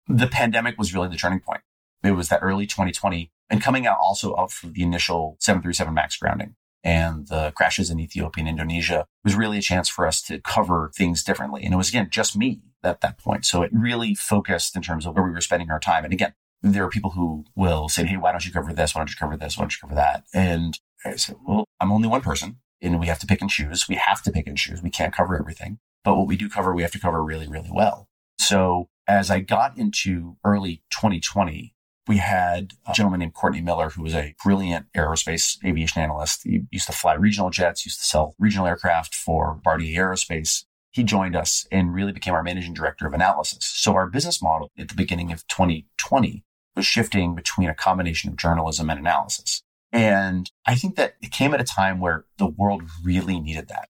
The 0.08 0.28
pandemic 0.28 0.78
was 0.78 0.94
really 0.94 1.10
the 1.10 1.18
turning 1.18 1.40
point. 1.40 1.62
It 2.04 2.12
was 2.12 2.30
that 2.30 2.40
early 2.42 2.68
2020 2.68 3.32
and 3.50 3.62
coming 3.62 3.88
out 3.88 3.98
also 4.02 4.34
of 4.34 4.60
the 4.64 4.84
initial 4.84 5.38
737 5.40 5.94
MAX 5.94 6.18
grounding 6.18 6.56
and 6.84 7.28
the 7.28 7.52
crashes 7.56 7.90
in 7.90 8.00
Ethiopia 8.00 8.42
and 8.42 8.50
Indonesia 8.50 9.06
was 9.24 9.36
really 9.36 9.58
a 9.58 9.62
chance 9.62 9.88
for 9.88 10.06
us 10.06 10.22
to 10.24 10.40
cover 10.42 10.92
things 10.96 11.24
differently. 11.24 11.64
And 11.64 11.74
it 11.74 11.78
was 11.78 11.90
again, 11.90 12.10
just 12.10 12.38
me 12.38 12.62
at 12.84 13.02
that 13.02 13.18
point. 13.18 13.46
So 13.46 13.62
it 13.62 13.72
really 13.74 14.16
focused 14.16 14.76
in 14.76 14.82
terms 14.82 15.06
of 15.06 15.16
where 15.16 15.24
we 15.24 15.32
were 15.32 15.42
spending 15.42 15.72
our 15.72 15.80
time. 15.80 16.04
And 16.04 16.14
again, 16.14 16.34
there 16.64 16.84
are 16.84 16.90
people 16.90 17.12
who 17.12 17.46
will 17.56 17.90
say, 17.90 18.06
Hey, 18.06 18.18
why 18.18 18.32
don't 18.32 18.46
you 18.46 18.52
cover 18.52 18.74
this? 18.74 18.96
Why 18.96 19.00
don't 19.00 19.10
you 19.10 19.18
cover 19.18 19.38
this? 19.38 19.58
Why 19.58 19.64
don't 19.64 19.74
you 19.74 19.80
cover 19.82 19.96
that? 19.96 20.24
And 20.34 20.80
I 21.06 21.16
said, 21.18 21.36
well, 21.46 21.66
I'm 21.80 21.92
only 21.92 22.08
one 22.08 22.22
person 22.22 22.58
and 22.82 23.00
we 23.00 23.08
have 23.08 23.20
to 23.20 23.28
pick 23.28 23.42
and 23.42 23.50
choose. 23.50 23.88
We 23.88 23.96
have 23.96 24.22
to 24.24 24.32
pick 24.32 24.48
and 24.48 24.58
choose. 24.58 24.82
We 24.82 24.90
can't 24.90 25.14
cover 25.14 25.38
everything, 25.38 25.80
but 26.04 26.16
what 26.16 26.28
we 26.28 26.38
do 26.38 26.50
cover, 26.50 26.74
we 26.74 26.82
have 26.82 26.92
to 26.92 27.00
cover 27.00 27.24
really, 27.24 27.48
really 27.48 27.72
well. 27.72 28.08
So 28.38 28.90
as 29.08 29.30
I 29.30 29.40
got 29.40 29.78
into 29.78 30.38
early 30.44 30.84
2020, 30.92 31.76
we 32.08 32.18
had 32.18 32.74
a 32.86 32.94
gentleman 32.94 33.22
named 33.22 33.34
Courtney 33.34 33.62
Miller, 33.62 33.90
who 33.90 34.04
was 34.04 34.14
a 34.14 34.36
brilliant 34.44 34.88
aerospace 34.96 35.58
aviation 35.64 36.02
analyst. 36.02 36.42
He 36.44 36.62
used 36.70 36.88
to 36.88 36.92
fly 36.92 37.14
regional 37.14 37.50
jets, 37.50 37.86
used 37.86 38.00
to 38.00 38.06
sell 38.06 38.36
regional 38.38 38.68
aircraft 38.68 39.16
for 39.16 39.54
Bombardier 39.54 40.10
Aerospace. 40.10 40.66
He 40.92 41.04
joined 41.04 41.36
us 41.36 41.66
and 41.72 41.94
really 41.94 42.12
became 42.12 42.34
our 42.34 42.44
managing 42.44 42.74
director 42.74 43.08
of 43.08 43.14
analysis. 43.14 43.60
So 43.62 43.96
our 43.96 44.08
business 44.08 44.42
model 44.42 44.70
at 44.78 44.90
the 44.90 44.96
beginning 44.96 45.32
of 45.32 45.48
2020 45.48 46.44
was 46.76 46.86
shifting 46.86 47.36
between 47.36 47.70
a 47.70 47.76
combination 47.76 48.30
of 48.30 48.38
journalism 48.38 48.90
and 48.90 49.00
analysis. 49.00 49.64
And 49.92 50.50
I 50.66 50.76
think 50.76 50.96
that 50.96 51.16
it 51.22 51.32
came 51.32 51.54
at 51.54 51.62
a 51.62 51.66
time 51.66 52.00
where 52.00 52.26
the 52.38 52.48
world 52.48 52.84
really 53.04 53.40
needed 53.40 53.68
that. 53.68 53.90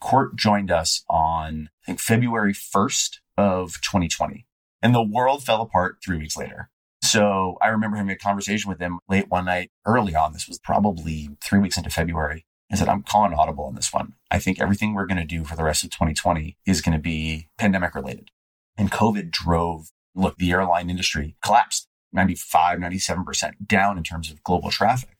Court 0.00 0.36
joined 0.36 0.70
us 0.70 1.04
on, 1.08 1.70
I 1.82 1.86
think, 1.86 2.00
February 2.00 2.52
1st 2.52 3.18
of 3.38 3.80
2020. 3.80 4.46
And 4.82 4.94
the 4.94 5.02
world 5.02 5.44
fell 5.44 5.62
apart 5.62 5.98
three 6.04 6.18
weeks 6.18 6.36
later. 6.36 6.70
So 7.02 7.56
I 7.62 7.68
remember 7.68 7.96
having 7.96 8.10
a 8.10 8.16
conversation 8.16 8.68
with 8.68 8.80
him 8.80 8.98
late 9.08 9.30
one 9.30 9.44
night 9.44 9.70
early 9.86 10.14
on. 10.14 10.32
This 10.32 10.48
was 10.48 10.58
probably 10.58 11.30
three 11.42 11.60
weeks 11.60 11.76
into 11.76 11.90
February. 11.90 12.44
I 12.72 12.76
said, 12.76 12.88
I'm 12.88 13.02
calling 13.02 13.32
audible 13.32 13.64
on 13.64 13.76
this 13.76 13.92
one. 13.92 14.14
I 14.30 14.38
think 14.38 14.60
everything 14.60 14.94
we're 14.94 15.06
going 15.06 15.18
to 15.18 15.24
do 15.24 15.44
for 15.44 15.54
the 15.54 15.62
rest 15.62 15.84
of 15.84 15.90
2020 15.90 16.56
is 16.66 16.80
going 16.80 16.96
to 16.96 17.02
be 17.02 17.48
pandemic 17.56 17.94
related. 17.94 18.30
And 18.76 18.90
COVID 18.90 19.30
drove, 19.30 19.90
look, 20.14 20.38
the 20.38 20.50
airline 20.50 20.90
industry 20.90 21.36
collapsed 21.42 21.88
95, 22.14 22.78
97% 22.78 23.52
down 23.66 23.98
in 23.98 24.04
terms 24.04 24.30
of 24.30 24.42
global 24.42 24.70
traffic. 24.70 25.10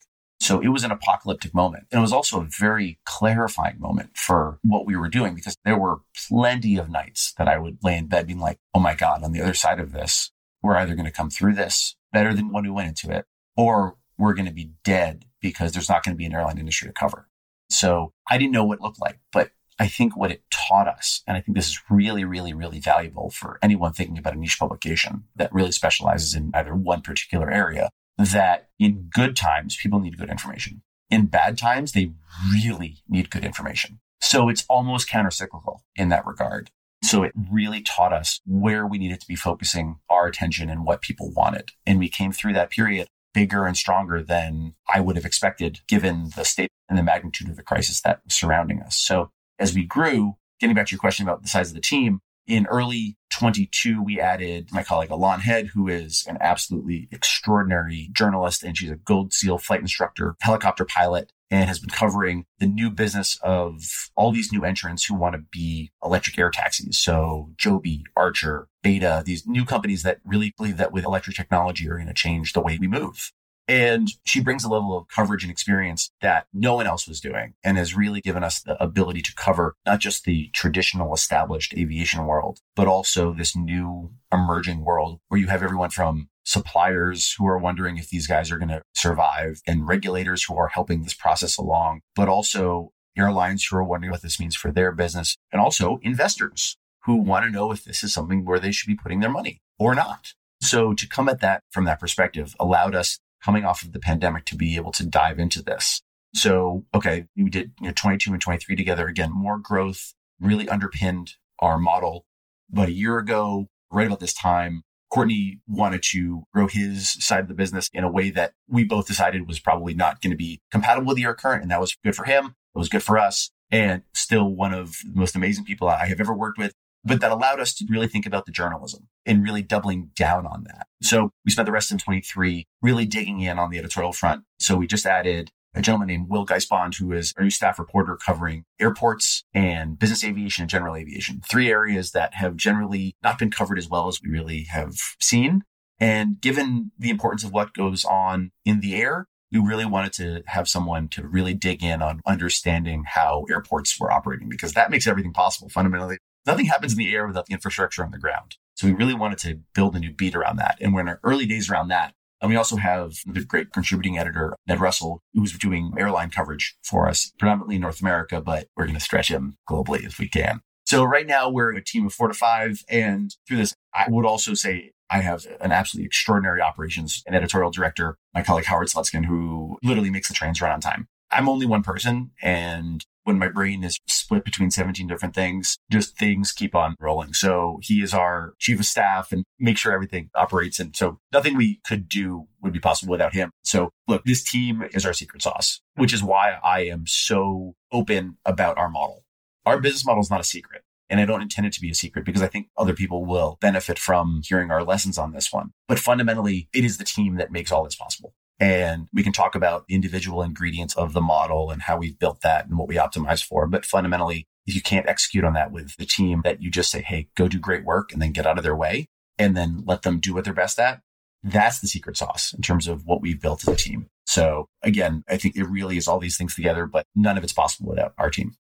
So 0.40 0.60
it 0.60 0.68
was 0.68 0.84
an 0.84 0.90
apocalyptic 0.90 1.54
moment. 1.54 1.86
And 1.90 1.98
it 1.98 2.02
was 2.02 2.12
also 2.12 2.40
a 2.40 2.48
very 2.58 2.98
clarifying 3.06 3.80
moment 3.80 4.16
for 4.16 4.58
what 4.62 4.86
we 4.86 4.96
were 4.96 5.08
doing 5.08 5.34
because 5.34 5.56
there 5.64 5.78
were 5.78 6.00
plenty 6.28 6.76
of 6.76 6.90
nights 6.90 7.32
that 7.38 7.48
I 7.48 7.58
would 7.58 7.78
lay 7.82 7.96
in 7.96 8.08
bed 8.08 8.26
being 8.26 8.40
like, 8.40 8.58
oh 8.74 8.80
my 8.80 8.94
God, 8.94 9.22
on 9.22 9.32
the 9.32 9.40
other 9.40 9.54
side 9.54 9.80
of 9.80 9.92
this, 9.92 10.32
we're 10.62 10.76
either 10.76 10.94
going 10.94 11.06
to 11.06 11.12
come 11.12 11.30
through 11.30 11.54
this 11.54 11.96
better 12.12 12.34
than 12.34 12.52
when 12.52 12.64
we 12.64 12.70
went 12.70 12.88
into 12.88 13.14
it, 13.16 13.26
or 13.56 13.96
we're 14.18 14.34
going 14.34 14.46
to 14.46 14.52
be 14.52 14.72
dead 14.82 15.24
because 15.40 15.72
there's 15.72 15.88
not 15.88 16.02
going 16.02 16.14
to 16.14 16.18
be 16.18 16.26
an 16.26 16.34
airline 16.34 16.58
industry 16.58 16.88
to 16.88 16.92
cover. 16.92 17.28
So 17.70 18.12
I 18.28 18.38
didn't 18.38 18.52
know 18.52 18.64
what 18.64 18.78
it 18.78 18.82
looked 18.82 19.00
like, 19.00 19.20
but 19.32 19.50
I 19.78 19.88
think 19.88 20.16
what 20.16 20.30
it 20.30 20.42
taught 20.52 20.86
us, 20.86 21.22
and 21.26 21.36
I 21.36 21.40
think 21.40 21.56
this 21.56 21.68
is 21.68 21.80
really, 21.90 22.24
really, 22.24 22.54
really 22.54 22.78
valuable 22.78 23.30
for 23.30 23.58
anyone 23.60 23.92
thinking 23.92 24.18
about 24.18 24.34
a 24.34 24.38
niche 24.38 24.58
publication 24.58 25.24
that 25.34 25.52
really 25.52 25.72
specializes 25.72 26.34
in 26.34 26.50
either 26.54 26.74
one 26.74 27.00
particular 27.00 27.50
area, 27.50 27.90
that 28.16 28.68
in 28.78 29.08
good 29.12 29.36
times, 29.36 29.76
people 29.76 29.98
need 29.98 30.18
good 30.18 30.30
information. 30.30 30.82
In 31.10 31.26
bad 31.26 31.58
times, 31.58 31.92
they 31.92 32.12
really 32.52 32.98
need 33.08 33.30
good 33.30 33.44
information. 33.44 34.00
So 34.20 34.48
it's 34.48 34.64
almost 34.68 35.08
countercyclical 35.08 35.80
in 35.96 36.08
that 36.08 36.26
regard. 36.26 36.70
So 37.02 37.22
it 37.22 37.32
really 37.52 37.82
taught 37.82 38.12
us 38.12 38.40
where 38.46 38.86
we 38.86 38.98
needed 38.98 39.20
to 39.20 39.26
be 39.26 39.36
focusing 39.36 39.96
our 40.08 40.26
attention 40.26 40.70
and 40.70 40.86
what 40.86 41.02
people 41.02 41.32
wanted. 41.32 41.72
And 41.84 41.98
we 41.98 42.08
came 42.08 42.32
through 42.32 42.54
that 42.54 42.70
period 42.70 43.08
bigger 43.34 43.66
and 43.66 43.76
stronger 43.76 44.22
than 44.22 44.74
I 44.88 45.00
would 45.00 45.16
have 45.16 45.24
expected 45.26 45.80
given 45.88 46.30
the 46.36 46.44
state 46.44 46.70
and 46.88 46.96
the 46.96 47.02
magnitude 47.02 47.48
of 47.48 47.56
the 47.56 47.62
crisis 47.62 48.00
that 48.02 48.20
was 48.24 48.34
surrounding 48.34 48.80
us. 48.80 48.96
So 48.96 49.30
as 49.58 49.74
we 49.74 49.84
grew, 49.84 50.36
getting 50.60 50.74
back 50.74 50.86
to 50.86 50.92
your 50.92 51.00
question 51.00 51.26
about 51.26 51.42
the 51.42 51.48
size 51.48 51.68
of 51.68 51.74
the 51.74 51.80
team, 51.80 52.20
in 52.46 52.66
early 52.66 53.16
22, 53.30 54.02
we 54.02 54.20
added 54.20 54.68
my 54.70 54.82
colleague 54.82 55.10
Elan 55.10 55.40
Head, 55.40 55.68
who 55.68 55.88
is 55.88 56.26
an 56.28 56.36
absolutely 56.40 57.08
extraordinary 57.10 58.10
journalist, 58.12 58.62
and 58.62 58.76
she's 58.76 58.90
a 58.90 58.96
Gold 58.96 59.32
SEAL 59.32 59.58
flight 59.58 59.80
instructor, 59.80 60.36
helicopter 60.42 60.84
pilot, 60.84 61.32
and 61.50 61.68
has 61.68 61.78
been 61.78 61.90
covering 61.90 62.44
the 62.58 62.66
new 62.66 62.90
business 62.90 63.38
of 63.42 64.10
all 64.16 64.30
these 64.30 64.52
new 64.52 64.64
entrants 64.64 65.04
who 65.04 65.14
want 65.14 65.34
to 65.34 65.42
be 65.50 65.90
electric 66.04 66.38
air 66.38 66.50
taxis. 66.50 66.98
So 66.98 67.50
Joby, 67.56 68.04
Archer, 68.16 68.68
Beta, 68.82 69.22
these 69.24 69.46
new 69.46 69.64
companies 69.64 70.02
that 70.02 70.18
really 70.24 70.52
believe 70.56 70.76
that 70.76 70.92
with 70.92 71.04
electric 71.04 71.36
technology 71.36 71.88
are 71.88 71.96
going 71.96 72.08
to 72.08 72.14
change 72.14 72.52
the 72.52 72.60
way 72.60 72.78
we 72.78 72.88
move. 72.88 73.32
And 73.66 74.08
she 74.24 74.42
brings 74.42 74.64
a 74.64 74.68
level 74.68 74.96
of 74.96 75.08
coverage 75.08 75.42
and 75.42 75.50
experience 75.50 76.10
that 76.20 76.46
no 76.52 76.74
one 76.74 76.86
else 76.86 77.08
was 77.08 77.20
doing 77.20 77.54
and 77.64 77.78
has 77.78 77.96
really 77.96 78.20
given 78.20 78.44
us 78.44 78.60
the 78.60 78.82
ability 78.82 79.22
to 79.22 79.34
cover 79.34 79.74
not 79.86 80.00
just 80.00 80.24
the 80.24 80.50
traditional 80.52 81.14
established 81.14 81.74
aviation 81.74 82.26
world, 82.26 82.60
but 82.76 82.86
also 82.86 83.32
this 83.32 83.56
new 83.56 84.10
emerging 84.32 84.84
world 84.84 85.20
where 85.28 85.40
you 85.40 85.46
have 85.46 85.62
everyone 85.62 85.90
from 85.90 86.28
suppliers 86.44 87.34
who 87.38 87.46
are 87.46 87.58
wondering 87.58 87.96
if 87.96 88.10
these 88.10 88.26
guys 88.26 88.50
are 88.50 88.58
going 88.58 88.68
to 88.68 88.82
survive 88.94 89.62
and 89.66 89.88
regulators 89.88 90.44
who 90.44 90.56
are 90.56 90.68
helping 90.68 91.02
this 91.02 91.14
process 91.14 91.56
along, 91.56 92.00
but 92.14 92.28
also 92.28 92.92
airlines 93.16 93.64
who 93.64 93.76
are 93.76 93.84
wondering 93.84 94.10
what 94.10 94.22
this 94.22 94.38
means 94.38 94.54
for 94.54 94.70
their 94.70 94.92
business 94.92 95.36
and 95.52 95.60
also 95.60 95.98
investors 96.02 96.76
who 97.04 97.16
want 97.16 97.44
to 97.44 97.50
know 97.50 97.70
if 97.70 97.84
this 97.84 98.02
is 98.02 98.12
something 98.12 98.44
where 98.44 98.58
they 98.58 98.72
should 98.72 98.88
be 98.88 98.96
putting 98.96 99.20
their 99.20 99.30
money 99.30 99.60
or 99.78 99.94
not. 99.94 100.34
So 100.60 100.94
to 100.94 101.08
come 101.08 101.28
at 101.28 101.40
that 101.40 101.62
from 101.70 101.84
that 101.84 102.00
perspective 102.00 102.54
allowed 102.58 102.94
us 102.94 103.18
coming 103.44 103.64
off 103.64 103.82
of 103.82 103.92
the 103.92 104.00
pandemic 104.00 104.44
to 104.46 104.56
be 104.56 104.76
able 104.76 104.92
to 104.92 105.04
dive 105.04 105.38
into 105.38 105.62
this. 105.62 106.02
So, 106.34 106.84
okay, 106.94 107.26
we 107.36 107.50
did 107.50 107.72
you 107.80 107.88
know, 107.88 107.92
22 107.94 108.32
and 108.32 108.40
23 108.40 108.74
together. 108.74 109.06
Again, 109.06 109.30
more 109.32 109.58
growth 109.58 110.14
really 110.40 110.68
underpinned 110.68 111.34
our 111.60 111.78
model. 111.78 112.24
But 112.70 112.88
a 112.88 112.92
year 112.92 113.18
ago, 113.18 113.68
right 113.92 114.06
about 114.06 114.20
this 114.20 114.34
time, 114.34 114.82
Courtney 115.12 115.60
wanted 115.68 116.02
to 116.10 116.44
grow 116.52 116.66
his 116.66 117.12
side 117.24 117.40
of 117.40 117.48
the 117.48 117.54
business 117.54 117.88
in 117.92 118.02
a 118.02 118.10
way 118.10 118.30
that 118.30 118.54
we 118.68 118.82
both 118.82 119.06
decided 119.06 119.46
was 119.46 119.60
probably 119.60 119.94
not 119.94 120.20
going 120.20 120.32
to 120.32 120.36
be 120.36 120.60
compatible 120.72 121.08
with 121.08 121.16
the 121.16 121.24
Air 121.24 121.34
Current. 121.34 121.62
And 121.62 121.70
that 121.70 121.80
was 121.80 121.96
good 122.04 122.16
for 122.16 122.24
him. 122.24 122.46
It 122.74 122.78
was 122.78 122.88
good 122.88 123.02
for 123.02 123.16
us 123.16 123.52
and 123.70 124.02
still 124.12 124.48
one 124.48 124.74
of 124.74 124.96
the 125.04 125.18
most 125.18 125.36
amazing 125.36 125.64
people 125.64 125.88
I 125.88 126.06
have 126.06 126.20
ever 126.20 126.34
worked 126.34 126.58
with 126.58 126.72
but 127.04 127.20
that 127.20 127.30
allowed 127.30 127.60
us 127.60 127.74
to 127.74 127.86
really 127.88 128.08
think 128.08 128.26
about 128.26 128.46
the 128.46 128.52
journalism 128.52 129.08
and 129.26 129.42
really 129.42 129.62
doubling 129.62 130.10
down 130.16 130.46
on 130.46 130.64
that. 130.64 130.86
So 131.02 131.30
we 131.44 131.52
spent 131.52 131.66
the 131.66 131.72
rest 131.72 131.92
of 131.92 132.02
23 132.02 132.66
really 132.82 133.06
digging 133.06 133.40
in 133.40 133.58
on 133.58 133.70
the 133.70 133.78
editorial 133.78 134.12
front. 134.12 134.44
So 134.58 134.76
we 134.76 134.86
just 134.86 135.06
added 135.06 135.50
a 135.74 135.82
gentleman 135.82 136.08
named 136.08 136.28
Will 136.28 136.46
Geisbond, 136.46 136.96
who 136.96 137.12
is 137.12 137.34
our 137.36 137.42
new 137.42 137.50
staff 137.50 137.78
reporter 137.78 138.16
covering 138.16 138.64
airports 138.80 139.44
and 139.52 139.98
business 139.98 140.24
aviation 140.24 140.62
and 140.62 140.70
general 140.70 140.94
aviation, 140.94 141.40
three 141.48 141.68
areas 141.68 142.12
that 142.12 142.34
have 142.34 142.56
generally 142.56 143.16
not 143.22 143.38
been 143.38 143.50
covered 143.50 143.78
as 143.78 143.88
well 143.88 144.08
as 144.08 144.20
we 144.22 144.30
really 144.30 144.64
have 144.70 144.94
seen. 145.20 145.62
And 145.98 146.40
given 146.40 146.92
the 146.98 147.10
importance 147.10 147.44
of 147.44 147.52
what 147.52 147.74
goes 147.74 148.04
on 148.04 148.52
in 148.64 148.80
the 148.80 148.94
air, 148.94 149.26
we 149.52 149.58
really 149.60 149.84
wanted 149.84 150.12
to 150.14 150.42
have 150.46 150.68
someone 150.68 151.08
to 151.08 151.26
really 151.26 151.54
dig 151.54 151.82
in 151.82 152.02
on 152.02 152.20
understanding 152.26 153.04
how 153.06 153.44
airports 153.50 153.98
were 153.98 154.10
operating 154.10 154.48
because 154.48 154.72
that 154.72 154.90
makes 154.90 155.06
everything 155.06 155.32
possible. 155.32 155.68
Fundamentally, 155.68 156.18
nothing 156.46 156.66
happens 156.66 156.92
in 156.92 156.98
the 156.98 157.14
air 157.14 157.26
without 157.26 157.46
the 157.46 157.54
infrastructure 157.54 158.04
on 158.04 158.10
the 158.10 158.18
ground. 158.18 158.56
So 158.74 158.86
we 158.86 158.92
really 158.92 159.14
wanted 159.14 159.38
to 159.38 159.60
build 159.74 159.94
a 159.96 160.00
new 160.00 160.12
beat 160.12 160.34
around 160.34 160.56
that. 160.56 160.78
And 160.80 160.92
we're 160.92 161.02
in 161.02 161.08
our 161.08 161.20
early 161.22 161.46
days 161.46 161.70
around 161.70 161.88
that. 161.88 162.14
And 162.40 162.50
we 162.50 162.56
also 162.56 162.76
have 162.76 163.14
the 163.26 163.44
great 163.44 163.72
contributing 163.72 164.18
editor, 164.18 164.54
Ned 164.66 164.80
Russell, 164.80 165.22
who's 165.32 165.56
doing 165.56 165.94
airline 165.96 166.30
coverage 166.30 166.76
for 166.82 167.08
us, 167.08 167.32
predominantly 167.38 167.76
in 167.76 167.80
North 167.80 168.00
America, 168.00 168.40
but 168.40 168.66
we're 168.76 168.84
going 168.84 168.98
to 168.98 169.00
stretch 169.00 169.28
him 169.28 169.56
globally 169.68 170.04
if 170.04 170.18
we 170.18 170.28
can. 170.28 170.60
So 170.86 171.04
right 171.04 171.26
now 171.26 171.48
we're 171.48 171.72
a 171.72 171.82
team 171.82 172.06
of 172.06 172.12
four 172.12 172.28
to 172.28 172.34
five. 172.34 172.82
And 172.90 173.34
through 173.48 173.58
this, 173.58 173.74
I 173.94 174.06
would 174.10 174.26
also 174.26 174.52
say 174.52 174.92
I 175.08 175.20
have 175.20 175.46
an 175.60 175.72
absolutely 175.72 176.06
extraordinary 176.06 176.60
operations 176.60 177.22
and 177.26 177.34
editorial 177.34 177.70
director, 177.70 178.18
my 178.34 178.42
colleague 178.42 178.66
Howard 178.66 178.88
Slutsken, 178.88 179.24
who 179.24 179.78
literally 179.82 180.10
makes 180.10 180.28
the 180.28 180.34
trains 180.34 180.60
run 180.60 180.72
on 180.72 180.80
time. 180.80 181.08
I'm 181.34 181.48
only 181.48 181.66
one 181.66 181.82
person 181.82 182.30
and 182.40 183.04
when 183.24 183.38
my 183.38 183.48
brain 183.48 183.82
is 183.82 183.98
split 184.06 184.44
between 184.44 184.70
17 184.70 185.06
different 185.06 185.34
things, 185.34 185.78
just 185.90 186.16
things 186.16 186.52
keep 186.52 186.74
on 186.74 186.94
rolling. 187.00 187.32
So 187.32 187.80
he 187.82 188.02
is 188.02 188.14
our 188.14 188.54
chief 188.58 188.78
of 188.78 188.86
staff 188.86 189.32
and 189.32 189.44
make 189.58 189.78
sure 189.78 189.92
everything 189.92 190.30
operates. 190.34 190.78
And 190.78 190.94
so 190.94 191.18
nothing 191.32 191.56
we 191.56 191.80
could 191.86 192.08
do 192.08 192.46
would 192.62 192.72
be 192.72 192.80
possible 192.80 193.10
without 193.10 193.34
him. 193.34 193.50
So 193.64 193.90
look, 194.06 194.24
this 194.24 194.44
team 194.44 194.84
is 194.92 195.04
our 195.04 195.12
secret 195.12 195.42
sauce, 195.42 195.80
which 195.96 196.12
is 196.12 196.22
why 196.22 196.58
I 196.62 196.80
am 196.80 197.06
so 197.06 197.74
open 197.90 198.36
about 198.44 198.78
our 198.78 198.90
model. 198.90 199.24
Our 199.66 199.80
business 199.80 200.06
model 200.06 200.22
is 200.22 200.30
not 200.30 200.40
a 200.40 200.44
secret. 200.44 200.82
And 201.10 201.20
I 201.20 201.26
don't 201.26 201.42
intend 201.42 201.66
it 201.66 201.72
to 201.74 201.80
be 201.80 201.90
a 201.90 201.94
secret 201.94 202.24
because 202.24 202.42
I 202.42 202.46
think 202.46 202.68
other 202.78 202.94
people 202.94 203.26
will 203.26 203.58
benefit 203.60 203.98
from 203.98 204.40
hearing 204.42 204.70
our 204.70 204.82
lessons 204.82 205.18
on 205.18 205.32
this 205.32 205.52
one. 205.52 205.70
But 205.86 205.98
fundamentally, 205.98 206.68
it 206.72 206.84
is 206.84 206.96
the 206.96 207.04
team 207.04 207.36
that 207.36 207.52
makes 207.52 207.70
all 207.70 207.84
this 207.84 207.94
possible. 207.94 208.34
And 208.60 209.08
we 209.12 209.22
can 209.22 209.32
talk 209.32 209.54
about 209.54 209.86
the 209.86 209.94
individual 209.94 210.42
ingredients 210.42 210.94
of 210.94 211.12
the 211.12 211.20
model 211.20 211.70
and 211.70 211.82
how 211.82 211.96
we've 211.96 212.18
built 212.18 212.40
that 212.42 212.66
and 212.66 212.78
what 212.78 212.88
we 212.88 212.96
optimize 212.96 213.44
for. 213.44 213.66
But 213.66 213.84
fundamentally, 213.84 214.46
if 214.66 214.74
you 214.74 214.82
can't 214.82 215.08
execute 215.08 215.44
on 215.44 215.54
that 215.54 215.72
with 215.72 215.96
the 215.96 216.06
team 216.06 216.42
that 216.44 216.62
you 216.62 216.70
just 216.70 216.90
say, 216.90 217.02
Hey, 217.02 217.28
go 217.36 217.48
do 217.48 217.58
great 217.58 217.84
work 217.84 218.12
and 218.12 218.22
then 218.22 218.32
get 218.32 218.46
out 218.46 218.56
of 218.58 218.64
their 218.64 218.76
way 218.76 219.06
and 219.38 219.56
then 219.56 219.82
let 219.86 220.02
them 220.02 220.20
do 220.20 220.34
what 220.34 220.44
they're 220.44 220.54
best 220.54 220.78
at. 220.78 221.00
That's 221.42 221.80
the 221.80 221.88
secret 221.88 222.16
sauce 222.16 222.54
in 222.54 222.62
terms 222.62 222.88
of 222.88 223.04
what 223.04 223.20
we've 223.20 223.40
built 223.40 223.66
as 223.66 223.74
a 223.74 223.76
team. 223.76 224.06
So 224.26 224.68
again, 224.82 225.24
I 225.28 225.36
think 225.36 225.56
it 225.56 225.64
really 225.64 225.96
is 225.96 226.08
all 226.08 226.18
these 226.18 226.38
things 226.38 226.54
together, 226.54 226.86
but 226.86 227.06
none 227.14 227.36
of 227.36 227.44
it's 227.44 227.52
possible 227.52 227.90
without 227.90 228.14
our 228.18 228.30
team. 228.30 228.56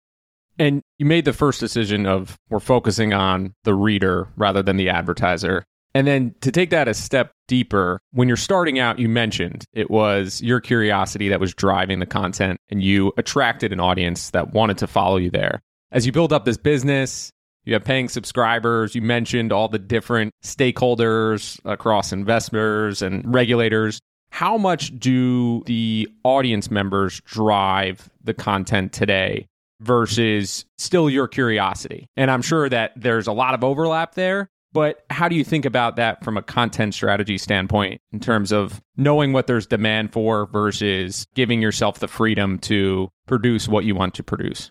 And 0.59 0.83
you 0.99 1.07
made 1.07 1.25
the 1.25 1.33
first 1.33 1.61
decision 1.61 2.07
of 2.07 2.39
we're 2.51 2.61
focusing 2.61 3.13
on 3.13 3.55
the 3.65 3.75
reader 3.75 4.29
rather 4.37 4.63
than 4.63 4.77
the 4.77 4.89
advertiser. 4.91 5.65
And 5.95 6.07
then 6.07 6.35
to 6.41 6.51
take 6.51 6.71
that 6.71 6.89
a 6.89 6.95
step 6.95 7.33
deeper, 7.49 8.01
when 8.13 8.27
you're 8.29 8.37
starting 8.37 8.79
out, 8.79 8.99
you 8.99 9.09
mentioned 9.09 9.65
it 9.73 9.91
was 9.91 10.41
your 10.41 10.61
curiosity 10.61 11.29
that 11.29 11.41
was 11.41 11.55
driving 11.55 11.99
the 11.99 12.07
content 12.07 12.59
and 12.71 12.83
you 12.83 13.13
attracted 13.19 13.73
an 13.73 13.81
audience 13.81 14.31
that 14.31 14.55
wanted 14.55 14.79
to 14.79 14.87
follow 14.87 15.17
you 15.19 15.31
there. 15.31 15.61
As 15.91 16.07
you 16.07 16.13
build 16.13 16.33
up 16.33 16.47
this 16.47 16.57
business, 16.57 17.31
you 17.65 17.75
have 17.75 17.85
paying 17.85 18.09
subscribers. 18.09 18.95
You 18.95 19.03
mentioned 19.03 19.53
all 19.53 19.69
the 19.69 19.79
different 19.79 20.33
stakeholders 20.43 21.61
across 21.65 22.13
investors 22.13 23.03
and 23.03 23.23
regulators. 23.33 24.01
How 24.31 24.57
much 24.57 24.99
do 24.99 25.63
the 25.67 26.09
audience 26.25 26.71
members 26.71 27.21
drive 27.27 28.09
the 28.25 28.33
content 28.33 28.95
today 28.95 29.47
versus 29.81 30.65
still 30.79 31.11
your 31.11 31.29
curiosity? 31.29 32.07
And 32.17 32.31
I'm 32.31 32.41
sure 32.41 32.69
that 32.71 32.93
there's 32.97 33.27
a 33.27 33.33
lot 33.33 33.53
of 33.53 33.63
overlap 33.63 34.15
there, 34.15 34.49
but 34.73 35.05
how 35.11 35.29
do 35.29 35.37
you 35.37 35.45
think 35.45 35.65
about 35.65 35.97
that 35.97 36.25
from 36.25 36.37
a 36.37 36.43
content 36.43 36.95
strategy 36.95 37.39
standpoint 37.39 38.01
in 38.13 38.21
terms 38.21 38.53
of 38.53 38.81
knowing 38.97 39.33
what 39.33 39.47
there's 39.47 39.67
demand 39.67 40.13
for 40.13 40.47
versus 40.47 41.27
giving 41.35 41.61
yourself 41.61 41.99
the 41.99 42.09
freedom 42.09 42.59
to 42.61 43.11
produce 43.27 43.69
what 43.69 43.85
you 43.85 43.95
want 43.95 44.15
to 44.15 44.23
produce? 44.23 44.71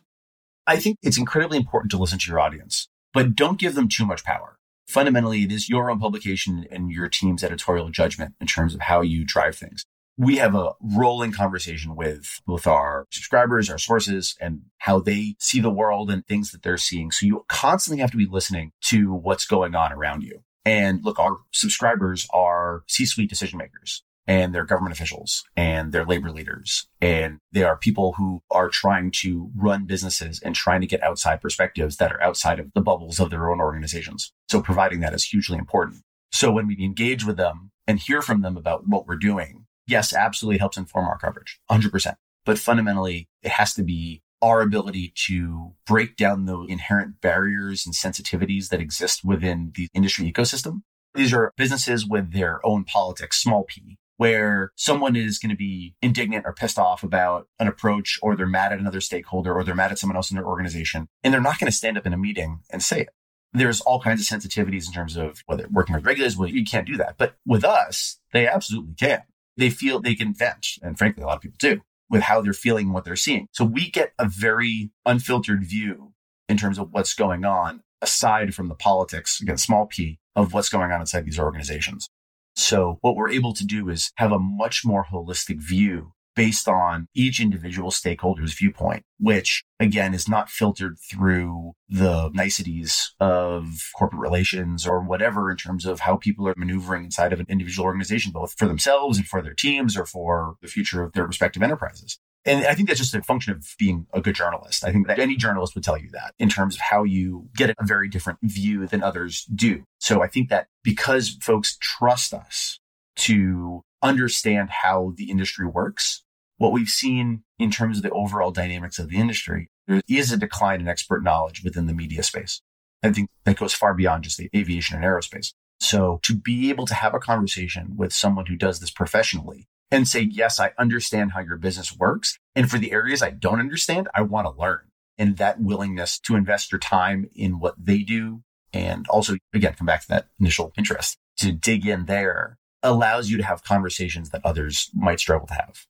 I 0.67 0.77
think 0.77 0.97
it's 1.01 1.17
incredibly 1.17 1.57
important 1.57 1.91
to 1.91 1.97
listen 1.97 2.19
to 2.19 2.29
your 2.29 2.39
audience, 2.39 2.87
but 3.13 3.35
don't 3.35 3.59
give 3.59 3.75
them 3.75 3.87
too 3.87 4.05
much 4.05 4.23
power. 4.23 4.57
Fundamentally, 4.87 5.43
it 5.43 5.51
is 5.51 5.69
your 5.69 5.89
own 5.89 5.99
publication 5.99 6.65
and 6.71 6.91
your 6.91 7.07
team's 7.07 7.43
editorial 7.43 7.89
judgment 7.89 8.35
in 8.41 8.47
terms 8.47 8.73
of 8.73 8.81
how 8.81 9.01
you 9.01 9.23
drive 9.23 9.55
things 9.55 9.85
we 10.17 10.37
have 10.37 10.55
a 10.55 10.71
rolling 10.81 11.31
conversation 11.31 11.95
with 11.95 12.41
both 12.45 12.67
our 12.67 13.07
subscribers, 13.11 13.69
our 13.69 13.77
sources, 13.77 14.35
and 14.39 14.61
how 14.79 14.99
they 14.99 15.35
see 15.39 15.59
the 15.59 15.69
world 15.69 16.11
and 16.11 16.25
things 16.25 16.51
that 16.51 16.63
they're 16.63 16.77
seeing. 16.77 17.11
So 17.11 17.25
you 17.25 17.45
constantly 17.47 18.01
have 18.01 18.11
to 18.11 18.17
be 18.17 18.27
listening 18.29 18.71
to 18.85 19.13
what's 19.13 19.45
going 19.45 19.75
on 19.75 19.91
around 19.91 20.23
you. 20.23 20.43
And 20.65 21.03
look, 21.03 21.17
our 21.17 21.37
subscribers 21.51 22.27
are 22.33 22.83
C-suite 22.87 23.29
decision 23.29 23.57
makers 23.57 24.03
and 24.27 24.53
they're 24.53 24.65
government 24.65 24.95
officials 24.95 25.43
and 25.55 25.91
they're 25.91 26.05
labor 26.05 26.29
leaders 26.29 26.87
and 27.01 27.39
they 27.51 27.63
are 27.63 27.75
people 27.75 28.13
who 28.13 28.43
are 28.51 28.69
trying 28.69 29.11
to 29.11 29.49
run 29.55 29.85
businesses 29.85 30.39
and 30.39 30.53
trying 30.53 30.81
to 30.81 30.87
get 30.87 31.01
outside 31.01 31.41
perspectives 31.41 31.97
that 31.97 32.11
are 32.11 32.21
outside 32.21 32.59
of 32.59 32.71
the 32.75 32.81
bubbles 32.81 33.19
of 33.19 33.31
their 33.31 33.49
own 33.49 33.59
organizations. 33.59 34.31
So 34.49 34.61
providing 34.61 34.99
that 34.99 35.13
is 35.13 35.25
hugely 35.25 35.57
important. 35.57 36.03
So 36.31 36.51
when 36.51 36.67
we 36.67 36.77
engage 36.81 37.25
with 37.25 37.37
them 37.37 37.71
and 37.87 37.99
hear 37.99 38.21
from 38.21 38.41
them 38.41 38.55
about 38.55 38.87
what 38.87 39.07
we're 39.07 39.17
doing, 39.17 39.60
yes, 39.87 40.13
absolutely 40.13 40.59
helps 40.59 40.77
inform 40.77 41.05
our 41.05 41.17
coverage 41.17 41.59
100%. 41.69 42.15
But 42.45 42.57
fundamentally, 42.57 43.29
it 43.43 43.51
has 43.51 43.73
to 43.75 43.83
be 43.83 44.21
our 44.41 44.61
ability 44.61 45.13
to 45.27 45.73
break 45.85 46.15
down 46.15 46.45
the 46.45 46.59
inherent 46.63 47.21
barriers 47.21 47.85
and 47.85 47.93
sensitivities 47.93 48.69
that 48.69 48.79
exist 48.79 49.23
within 49.23 49.71
the 49.75 49.87
industry 49.93 50.31
ecosystem. 50.31 50.81
These 51.13 51.33
are 51.33 51.53
businesses 51.57 52.05
with 52.07 52.33
their 52.33 52.65
own 52.65 52.83
politics, 52.83 53.41
small 53.41 53.65
p, 53.65 53.97
where 54.17 54.71
someone 54.75 55.15
is 55.15 55.37
going 55.37 55.49
to 55.49 55.55
be 55.55 55.95
indignant 56.01 56.45
or 56.45 56.53
pissed 56.53 56.79
off 56.79 57.03
about 57.03 57.47
an 57.59 57.67
approach 57.67 58.17
or 58.21 58.35
they're 58.35 58.47
mad 58.47 58.71
at 58.71 58.79
another 58.79 59.01
stakeholder 59.01 59.53
or 59.53 59.63
they're 59.63 59.75
mad 59.75 59.91
at 59.91 59.99
someone 59.99 60.15
else 60.15 60.31
in 60.31 60.37
their 60.37 60.45
organization 60.45 61.07
and 61.23 61.33
they're 61.33 61.41
not 61.41 61.59
going 61.59 61.69
to 61.69 61.75
stand 61.75 61.97
up 61.97 62.05
in 62.05 62.13
a 62.13 62.17
meeting 62.17 62.61
and 62.71 62.81
say 62.81 63.01
it. 63.01 63.09
There's 63.53 63.81
all 63.81 63.99
kinds 63.99 64.21
of 64.21 64.39
sensitivities 64.39 64.87
in 64.87 64.93
terms 64.93 65.17
of 65.17 65.43
whether 65.45 65.67
working 65.69 65.93
with 65.93 66.05
regulators, 66.05 66.37
well, 66.37 66.47
you 66.47 66.63
can't 66.63 66.87
do 66.87 66.95
that. 66.97 67.15
But 67.17 67.35
with 67.45 67.65
us, 67.65 68.19
they 68.31 68.47
absolutely 68.47 68.93
can 68.93 69.23
they 69.57 69.69
feel 69.69 69.99
they 69.99 70.15
can 70.15 70.33
vent. 70.33 70.67
And 70.81 70.97
frankly, 70.97 71.23
a 71.23 71.27
lot 71.27 71.35
of 71.35 71.41
people 71.41 71.57
do 71.59 71.81
with 72.09 72.23
how 72.23 72.41
they're 72.41 72.53
feeling 72.53 72.87
and 72.87 72.93
what 72.93 73.05
they're 73.05 73.15
seeing. 73.15 73.47
So 73.51 73.63
we 73.63 73.89
get 73.89 74.13
a 74.19 74.27
very 74.27 74.91
unfiltered 75.05 75.63
view 75.63 76.13
in 76.49 76.57
terms 76.57 76.77
of 76.77 76.89
what's 76.91 77.13
going 77.13 77.45
on 77.45 77.83
aside 78.01 78.53
from 78.53 78.67
the 78.67 78.75
politics, 78.75 79.39
again, 79.41 79.57
small 79.57 79.85
p 79.85 80.19
of 80.35 80.53
what's 80.53 80.69
going 80.69 80.91
on 80.91 80.99
inside 80.99 81.25
these 81.25 81.39
organizations. 81.39 82.09
So 82.55 82.97
what 83.01 83.15
we're 83.15 83.29
able 83.29 83.53
to 83.53 83.65
do 83.65 83.89
is 83.89 84.11
have 84.15 84.31
a 84.31 84.39
much 84.39 84.83
more 84.83 85.05
holistic 85.11 85.61
view 85.61 86.13
based 86.35 86.67
on 86.67 87.07
each 87.13 87.39
individual 87.39 87.91
stakeholder's 87.91 88.53
viewpoint, 88.53 89.03
which 89.19 89.63
again 89.79 90.13
is 90.13 90.27
not 90.27 90.49
filtered 90.49 90.97
through 90.99 91.73
the 91.89 92.29
niceties 92.33 93.13
of 93.19 93.91
corporate 93.97 94.21
relations 94.21 94.87
or 94.87 95.01
whatever 95.01 95.51
in 95.51 95.57
terms 95.57 95.85
of 95.85 96.01
how 96.01 96.15
people 96.15 96.47
are 96.47 96.53
maneuvering 96.57 97.05
inside 97.05 97.33
of 97.33 97.39
an 97.39 97.45
individual 97.49 97.85
organization, 97.85 98.31
both 98.31 98.53
for 98.57 98.67
themselves 98.67 99.17
and 99.17 99.27
for 99.27 99.41
their 99.41 99.53
teams 99.53 99.97
or 99.97 100.05
for 100.05 100.55
the 100.61 100.67
future 100.67 101.03
of 101.03 101.13
their 101.13 101.25
respective 101.27 101.63
enterprises. 101.63 102.19
And 102.43 102.65
I 102.65 102.73
think 102.73 102.87
that's 102.87 102.99
just 102.99 103.13
a 103.13 103.21
function 103.21 103.53
of 103.53 103.75
being 103.77 104.07
a 104.13 104.21
good 104.21 104.33
journalist. 104.33 104.83
I 104.83 104.91
think 104.91 105.07
that 105.07 105.19
any 105.19 105.35
journalist 105.35 105.75
would 105.75 105.83
tell 105.83 105.97
you 105.97 106.09
that 106.13 106.33
in 106.39 106.49
terms 106.49 106.73
of 106.73 106.81
how 106.81 107.03
you 107.03 107.49
get 107.55 107.69
a 107.69 107.75
very 107.81 108.09
different 108.09 108.39
view 108.41 108.87
than 108.87 109.03
others 109.03 109.45
do. 109.53 109.83
So 109.99 110.23
I 110.23 110.27
think 110.27 110.49
that 110.49 110.67
because 110.83 111.37
folks 111.39 111.77
trust 111.79 112.33
us 112.33 112.79
to 113.17 113.83
understand 114.01 114.69
how 114.69 115.13
the 115.15 115.29
industry 115.29 115.65
works, 115.65 116.23
what 116.57 116.71
we've 116.71 116.89
seen 116.89 117.43
in 117.59 117.71
terms 117.71 117.97
of 117.97 118.03
the 118.03 118.11
overall 118.11 118.51
dynamics 118.51 118.99
of 118.99 119.09
the 119.09 119.17
industry, 119.17 119.69
there 119.87 120.01
is 120.07 120.31
a 120.31 120.37
decline 120.37 120.81
in 120.81 120.87
expert 120.87 121.23
knowledge 121.23 121.63
within 121.63 121.87
the 121.87 121.93
media 121.93 122.23
space. 122.23 122.61
I 123.03 123.11
think 123.11 123.29
that 123.45 123.57
goes 123.57 123.73
far 123.73 123.93
beyond 123.93 124.23
just 124.23 124.37
the 124.37 124.49
aviation 124.55 124.95
and 124.95 125.05
aerospace. 125.05 125.53
So 125.79 126.19
to 126.23 126.35
be 126.35 126.69
able 126.69 126.85
to 126.85 126.93
have 126.93 127.15
a 127.15 127.19
conversation 127.19 127.95
with 127.97 128.13
someone 128.13 128.45
who 128.45 128.55
does 128.55 128.79
this 128.79 128.91
professionally 128.91 129.65
and 129.89 130.07
say, 130.07 130.21
yes, 130.21 130.59
I 130.59 130.73
understand 130.77 131.31
how 131.31 131.41
your 131.41 131.57
business 131.57 131.97
works. 131.97 132.37
And 132.55 132.69
for 132.69 132.77
the 132.77 132.91
areas 132.91 133.21
I 133.21 133.31
don't 133.31 133.59
understand, 133.59 134.07
I 134.13 134.21
want 134.21 134.45
to 134.45 134.61
learn. 134.61 134.81
And 135.17 135.37
that 135.37 135.59
willingness 135.59 136.19
to 136.19 136.35
invest 136.35 136.71
your 136.71 136.79
time 136.79 137.29
in 137.35 137.59
what 137.59 137.75
they 137.77 137.99
do. 137.99 138.43
And 138.71 139.07
also, 139.07 139.35
again, 139.53 139.73
come 139.73 139.87
back 139.87 140.01
to 140.03 140.07
that 140.09 140.27
initial 140.39 140.71
interest 140.77 141.17
to 141.37 141.51
dig 141.51 141.85
in 141.85 142.05
there 142.05 142.57
allows 142.83 143.29
you 143.29 143.37
to 143.37 143.43
have 143.43 143.63
conversations 143.63 144.29
that 144.31 144.41
others 144.43 144.89
might 144.93 145.19
struggle 145.19 145.47
to 145.47 145.53
have. 145.53 145.85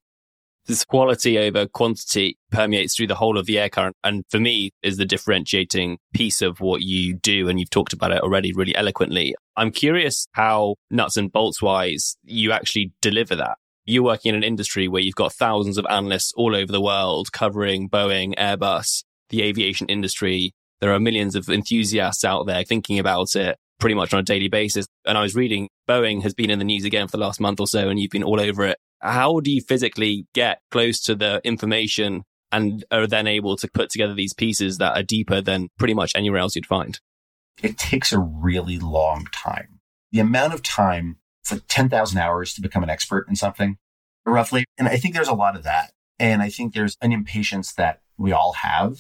This 0.68 0.86
quality 0.86 1.40
over 1.40 1.66
quantity 1.66 2.38
permeates 2.52 2.96
through 2.96 3.08
the 3.08 3.16
whole 3.16 3.38
of 3.38 3.48
the 3.48 3.58
air 3.58 3.70
current. 3.70 3.96
And 4.04 4.24
for 4.30 4.40
me 4.40 4.72
is 4.84 4.98
the 4.98 5.06
differentiating 5.06 5.98
piece 6.14 6.42
of 6.42 6.60
what 6.60 6.82
you 6.82 7.16
do. 7.16 7.50
And 7.50 7.60
you've 7.60 7.72
talked 7.72 7.94
about 7.94 8.12
it 8.12 8.22
already 8.22 8.54
really 8.54 8.76
eloquently. 8.76 9.34
I'm 9.58 9.72
curious 9.72 10.28
how 10.34 10.76
nuts 10.92 11.18
and 11.18 11.32
bolts 11.32 11.62
wise 11.62 12.16
you 12.24 12.52
actually 12.52 12.92
deliver 13.02 13.36
that 13.38 13.58
you're 13.86 14.04
working 14.04 14.30
in 14.30 14.36
an 14.36 14.44
industry 14.44 14.88
where 14.88 15.02
you've 15.02 15.16
got 15.16 15.34
thousands 15.34 15.78
of 15.78 15.86
analysts 15.90 16.34
all 16.36 16.56
over 16.56 16.72
the 16.72 16.82
world 16.82 17.32
covering 17.32 17.90
Boeing, 17.90 18.36
Airbus, 18.36 19.04
the 19.30 19.42
aviation 19.42 19.88
industry. 19.88 20.54
There 20.80 20.94
are 20.94 21.00
millions 21.00 21.36
of 21.36 21.50
enthusiasts 21.50 22.24
out 22.24 22.46
there 22.46 22.64
thinking 22.64 23.00
about 23.00 23.36
it 23.36 23.58
pretty 23.82 23.96
much 23.96 24.14
on 24.14 24.20
a 24.20 24.24
daily 24.24 24.48
basis. 24.48 24.88
And 25.06 25.18
I 25.18 25.22
was 25.22 25.36
reading 25.36 25.68
Boeing 25.90 26.24
has 26.24 26.34
been 26.34 26.50
in 26.50 26.60
the 26.60 26.66
news 26.66 26.86
again 26.86 27.08
for 27.08 27.18
the 27.18 27.24
last 27.24 27.42
month 27.42 27.60
or 27.60 27.68
so, 27.68 27.90
and 27.90 28.00
you've 28.00 28.12
been 28.12 28.24
all 28.24 28.40
over 28.40 28.66
it. 28.66 28.78
How 29.02 29.40
do 29.42 29.52
you 29.52 29.62
physically 29.62 30.28
get 30.34 30.60
close 30.72 31.02
to 31.02 31.16
the 31.16 31.42
information 31.44 32.24
and 32.52 32.86
are 32.92 33.08
then 33.08 33.28
able 33.28 33.58
to 33.58 33.68
put 33.74 33.90
together 33.90 34.14
these 34.14 34.34
pieces 34.34 34.78
that 34.78 34.96
are 34.96 35.04
deeper 35.04 35.42
than 35.42 35.70
pretty 35.78 35.94
much 35.94 36.14
anywhere 36.16 36.40
else 36.40 36.56
you'd 36.56 36.66
find? 36.66 37.00
It 37.62 37.78
takes 37.78 38.14
a 38.14 38.20
really 38.20 38.80
long 38.80 39.28
time. 39.32 39.80
The 40.12 40.20
amount 40.20 40.54
of 40.54 40.62
time 40.62 41.18
it's 41.42 41.52
like 41.52 41.64
10,000 41.68 42.18
hours 42.18 42.54
to 42.54 42.62
become 42.62 42.84
an 42.84 42.90
expert 42.90 43.28
in 43.28 43.36
something, 43.36 43.78
roughly. 44.26 44.66
And 44.78 44.88
I 44.88 44.98
think 44.98 45.16
there's 45.16 45.28
a 45.28 45.34
lot 45.34 45.56
of 45.56 45.64
that. 45.64 45.92
And 46.20 46.42
I 46.42 46.50
think 46.50 46.74
there's 46.74 46.98
an 47.02 47.12
impatience 47.12 47.74
that 47.74 48.02
we 48.18 48.32
all 48.32 48.54
have, 48.54 49.00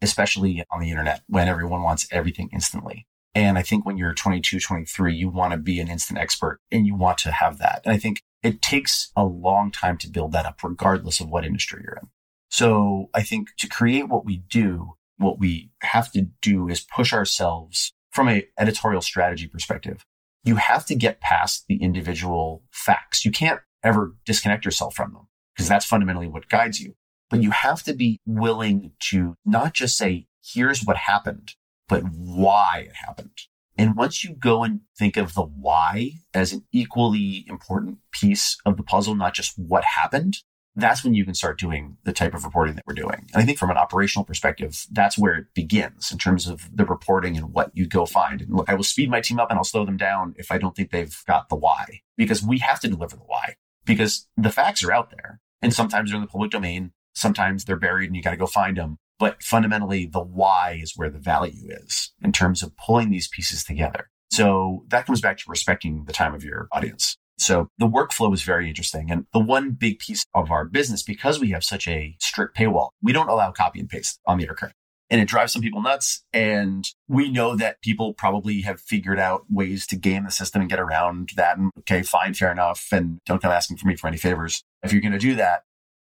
especially 0.00 0.64
on 0.70 0.80
the 0.80 0.88
internet 0.88 1.22
when 1.28 1.48
everyone 1.48 1.82
wants 1.82 2.08
everything 2.10 2.48
instantly. 2.52 3.06
And 3.34 3.56
I 3.56 3.62
think 3.62 3.86
when 3.86 3.96
you're 3.96 4.12
22, 4.12 4.60
23, 4.60 5.14
you 5.14 5.28
want 5.28 5.52
to 5.52 5.58
be 5.58 5.80
an 5.80 5.88
instant 5.88 6.18
expert 6.18 6.60
and 6.70 6.86
you 6.86 6.94
want 6.94 7.18
to 7.18 7.32
have 7.32 7.58
that. 7.58 7.82
And 7.84 7.94
I 7.94 7.98
think 7.98 8.22
it 8.42 8.60
takes 8.60 9.10
a 9.16 9.24
long 9.24 9.70
time 9.70 9.96
to 9.98 10.10
build 10.10 10.32
that 10.32 10.46
up, 10.46 10.62
regardless 10.62 11.20
of 11.20 11.28
what 11.28 11.44
industry 11.44 11.82
you're 11.84 11.98
in. 12.02 12.08
So 12.50 13.08
I 13.14 13.22
think 13.22 13.48
to 13.58 13.68
create 13.68 14.08
what 14.08 14.26
we 14.26 14.36
do, 14.36 14.94
what 15.16 15.38
we 15.38 15.70
have 15.80 16.12
to 16.12 16.28
do 16.42 16.68
is 16.68 16.80
push 16.80 17.12
ourselves 17.12 17.94
from 18.10 18.28
a 18.28 18.46
editorial 18.58 19.00
strategy 19.00 19.46
perspective 19.46 20.04
you 20.44 20.56
have 20.56 20.84
to 20.86 20.94
get 20.94 21.20
past 21.20 21.66
the 21.68 21.76
individual 21.76 22.62
facts. 22.70 23.24
You 23.24 23.30
can't 23.30 23.60
ever 23.82 24.14
disconnect 24.24 24.64
yourself 24.64 24.94
from 24.94 25.12
them 25.12 25.28
because 25.54 25.68
that's 25.68 25.84
fundamentally 25.84 26.28
what 26.28 26.48
guides 26.48 26.80
you. 26.80 26.94
But 27.30 27.42
you 27.42 27.50
have 27.50 27.82
to 27.84 27.94
be 27.94 28.18
willing 28.26 28.92
to 29.10 29.36
not 29.44 29.72
just 29.72 29.96
say, 29.96 30.26
here's 30.44 30.82
what 30.84 30.96
happened, 30.96 31.54
but 31.92 32.10
why 32.14 32.86
it 32.88 32.94
happened. 32.94 33.38
And 33.76 33.96
once 33.96 34.24
you 34.24 34.34
go 34.34 34.64
and 34.64 34.80
think 34.98 35.16
of 35.16 35.34
the 35.34 35.42
why 35.42 36.12
as 36.32 36.52
an 36.52 36.64
equally 36.72 37.44
important 37.48 37.98
piece 38.12 38.56
of 38.64 38.76
the 38.76 38.82
puzzle, 38.82 39.14
not 39.14 39.34
just 39.34 39.58
what 39.58 39.84
happened, 39.84 40.38
that's 40.74 41.04
when 41.04 41.12
you 41.12 41.24
can 41.24 41.34
start 41.34 41.58
doing 41.58 41.98
the 42.04 42.12
type 42.14 42.34
of 42.34 42.44
reporting 42.44 42.76
that 42.76 42.84
we're 42.86 42.94
doing. 42.94 43.26
And 43.34 43.42
I 43.42 43.44
think 43.44 43.58
from 43.58 43.70
an 43.70 43.76
operational 43.76 44.24
perspective, 44.24 44.86
that's 44.90 45.18
where 45.18 45.34
it 45.34 45.46
begins 45.54 46.10
in 46.10 46.16
terms 46.16 46.46
of 46.46 46.70
the 46.74 46.86
reporting 46.86 47.36
and 47.36 47.52
what 47.52 47.70
you 47.74 47.86
go 47.86 48.06
find. 48.06 48.40
And 48.40 48.54
look, 48.54 48.70
I 48.70 48.74
will 48.74 48.84
speed 48.84 49.10
my 49.10 49.20
team 49.20 49.38
up 49.38 49.50
and 49.50 49.58
I'll 49.58 49.64
slow 49.64 49.84
them 49.84 49.98
down 49.98 50.34
if 50.38 50.50
I 50.50 50.56
don't 50.56 50.74
think 50.74 50.90
they've 50.90 51.14
got 51.26 51.50
the 51.50 51.56
why, 51.56 52.00
because 52.16 52.42
we 52.42 52.58
have 52.58 52.80
to 52.80 52.88
deliver 52.88 53.16
the 53.16 53.22
why, 53.26 53.56
because 53.84 54.28
the 54.36 54.50
facts 54.50 54.82
are 54.82 54.92
out 54.92 55.10
there. 55.10 55.40
And 55.60 55.74
sometimes 55.74 56.10
they're 56.10 56.16
in 56.16 56.22
the 56.22 56.28
public 56.28 56.50
domain. 56.50 56.92
Sometimes 57.14 57.66
they're 57.66 57.76
buried 57.76 58.06
and 58.06 58.16
you 58.16 58.22
got 58.22 58.30
to 58.30 58.36
go 58.38 58.46
find 58.46 58.78
them. 58.78 58.98
But 59.22 59.40
fundamentally, 59.40 60.06
the 60.06 60.18
why 60.18 60.80
is 60.82 60.94
where 60.96 61.08
the 61.08 61.20
value 61.20 61.68
is 61.68 62.12
in 62.24 62.32
terms 62.32 62.60
of 62.60 62.76
pulling 62.76 63.10
these 63.10 63.28
pieces 63.28 63.62
together. 63.62 64.10
So 64.32 64.84
that 64.88 65.06
comes 65.06 65.20
back 65.20 65.38
to 65.38 65.44
respecting 65.46 66.06
the 66.06 66.12
time 66.12 66.34
of 66.34 66.42
your 66.42 66.66
audience. 66.72 67.16
So 67.38 67.68
the 67.78 67.86
workflow 67.86 68.34
is 68.34 68.42
very 68.42 68.68
interesting. 68.68 69.12
And 69.12 69.26
the 69.32 69.38
one 69.38 69.70
big 69.78 70.00
piece 70.00 70.24
of 70.34 70.50
our 70.50 70.64
business, 70.64 71.04
because 71.04 71.38
we 71.38 71.50
have 71.50 71.62
such 71.62 71.86
a 71.86 72.16
strict 72.18 72.56
paywall, 72.56 72.88
we 73.00 73.12
don't 73.12 73.28
allow 73.28 73.52
copy 73.52 73.78
and 73.78 73.88
paste 73.88 74.18
on 74.26 74.38
the 74.38 74.46
current. 74.48 74.74
And 75.08 75.20
it 75.20 75.28
drives 75.28 75.52
some 75.52 75.62
people 75.62 75.82
nuts. 75.82 76.24
And 76.32 76.84
we 77.06 77.30
know 77.30 77.54
that 77.54 77.80
people 77.80 78.14
probably 78.14 78.62
have 78.62 78.80
figured 78.80 79.20
out 79.20 79.44
ways 79.48 79.86
to 79.86 79.96
game 79.96 80.24
the 80.24 80.32
system 80.32 80.62
and 80.62 80.68
get 80.68 80.80
around 80.80 81.30
that. 81.36 81.58
And 81.58 81.70
okay, 81.78 82.02
fine, 82.02 82.34
fair 82.34 82.50
enough. 82.50 82.88
And 82.90 83.20
don't 83.26 83.40
come 83.40 83.52
asking 83.52 83.76
for 83.76 83.86
me 83.86 83.94
for 83.94 84.08
any 84.08 84.16
favors. 84.16 84.64
If 84.82 84.92
you're 84.92 85.00
going 85.00 85.12
to 85.12 85.18
do 85.20 85.36
that, 85.36 85.62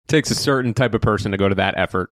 it 0.04 0.08
takes 0.08 0.32
a 0.32 0.34
certain 0.34 0.74
type 0.74 0.94
of 0.94 1.00
person 1.00 1.30
to 1.30 1.38
go 1.38 1.48
to 1.48 1.54
that 1.54 1.74
effort. 1.78 2.10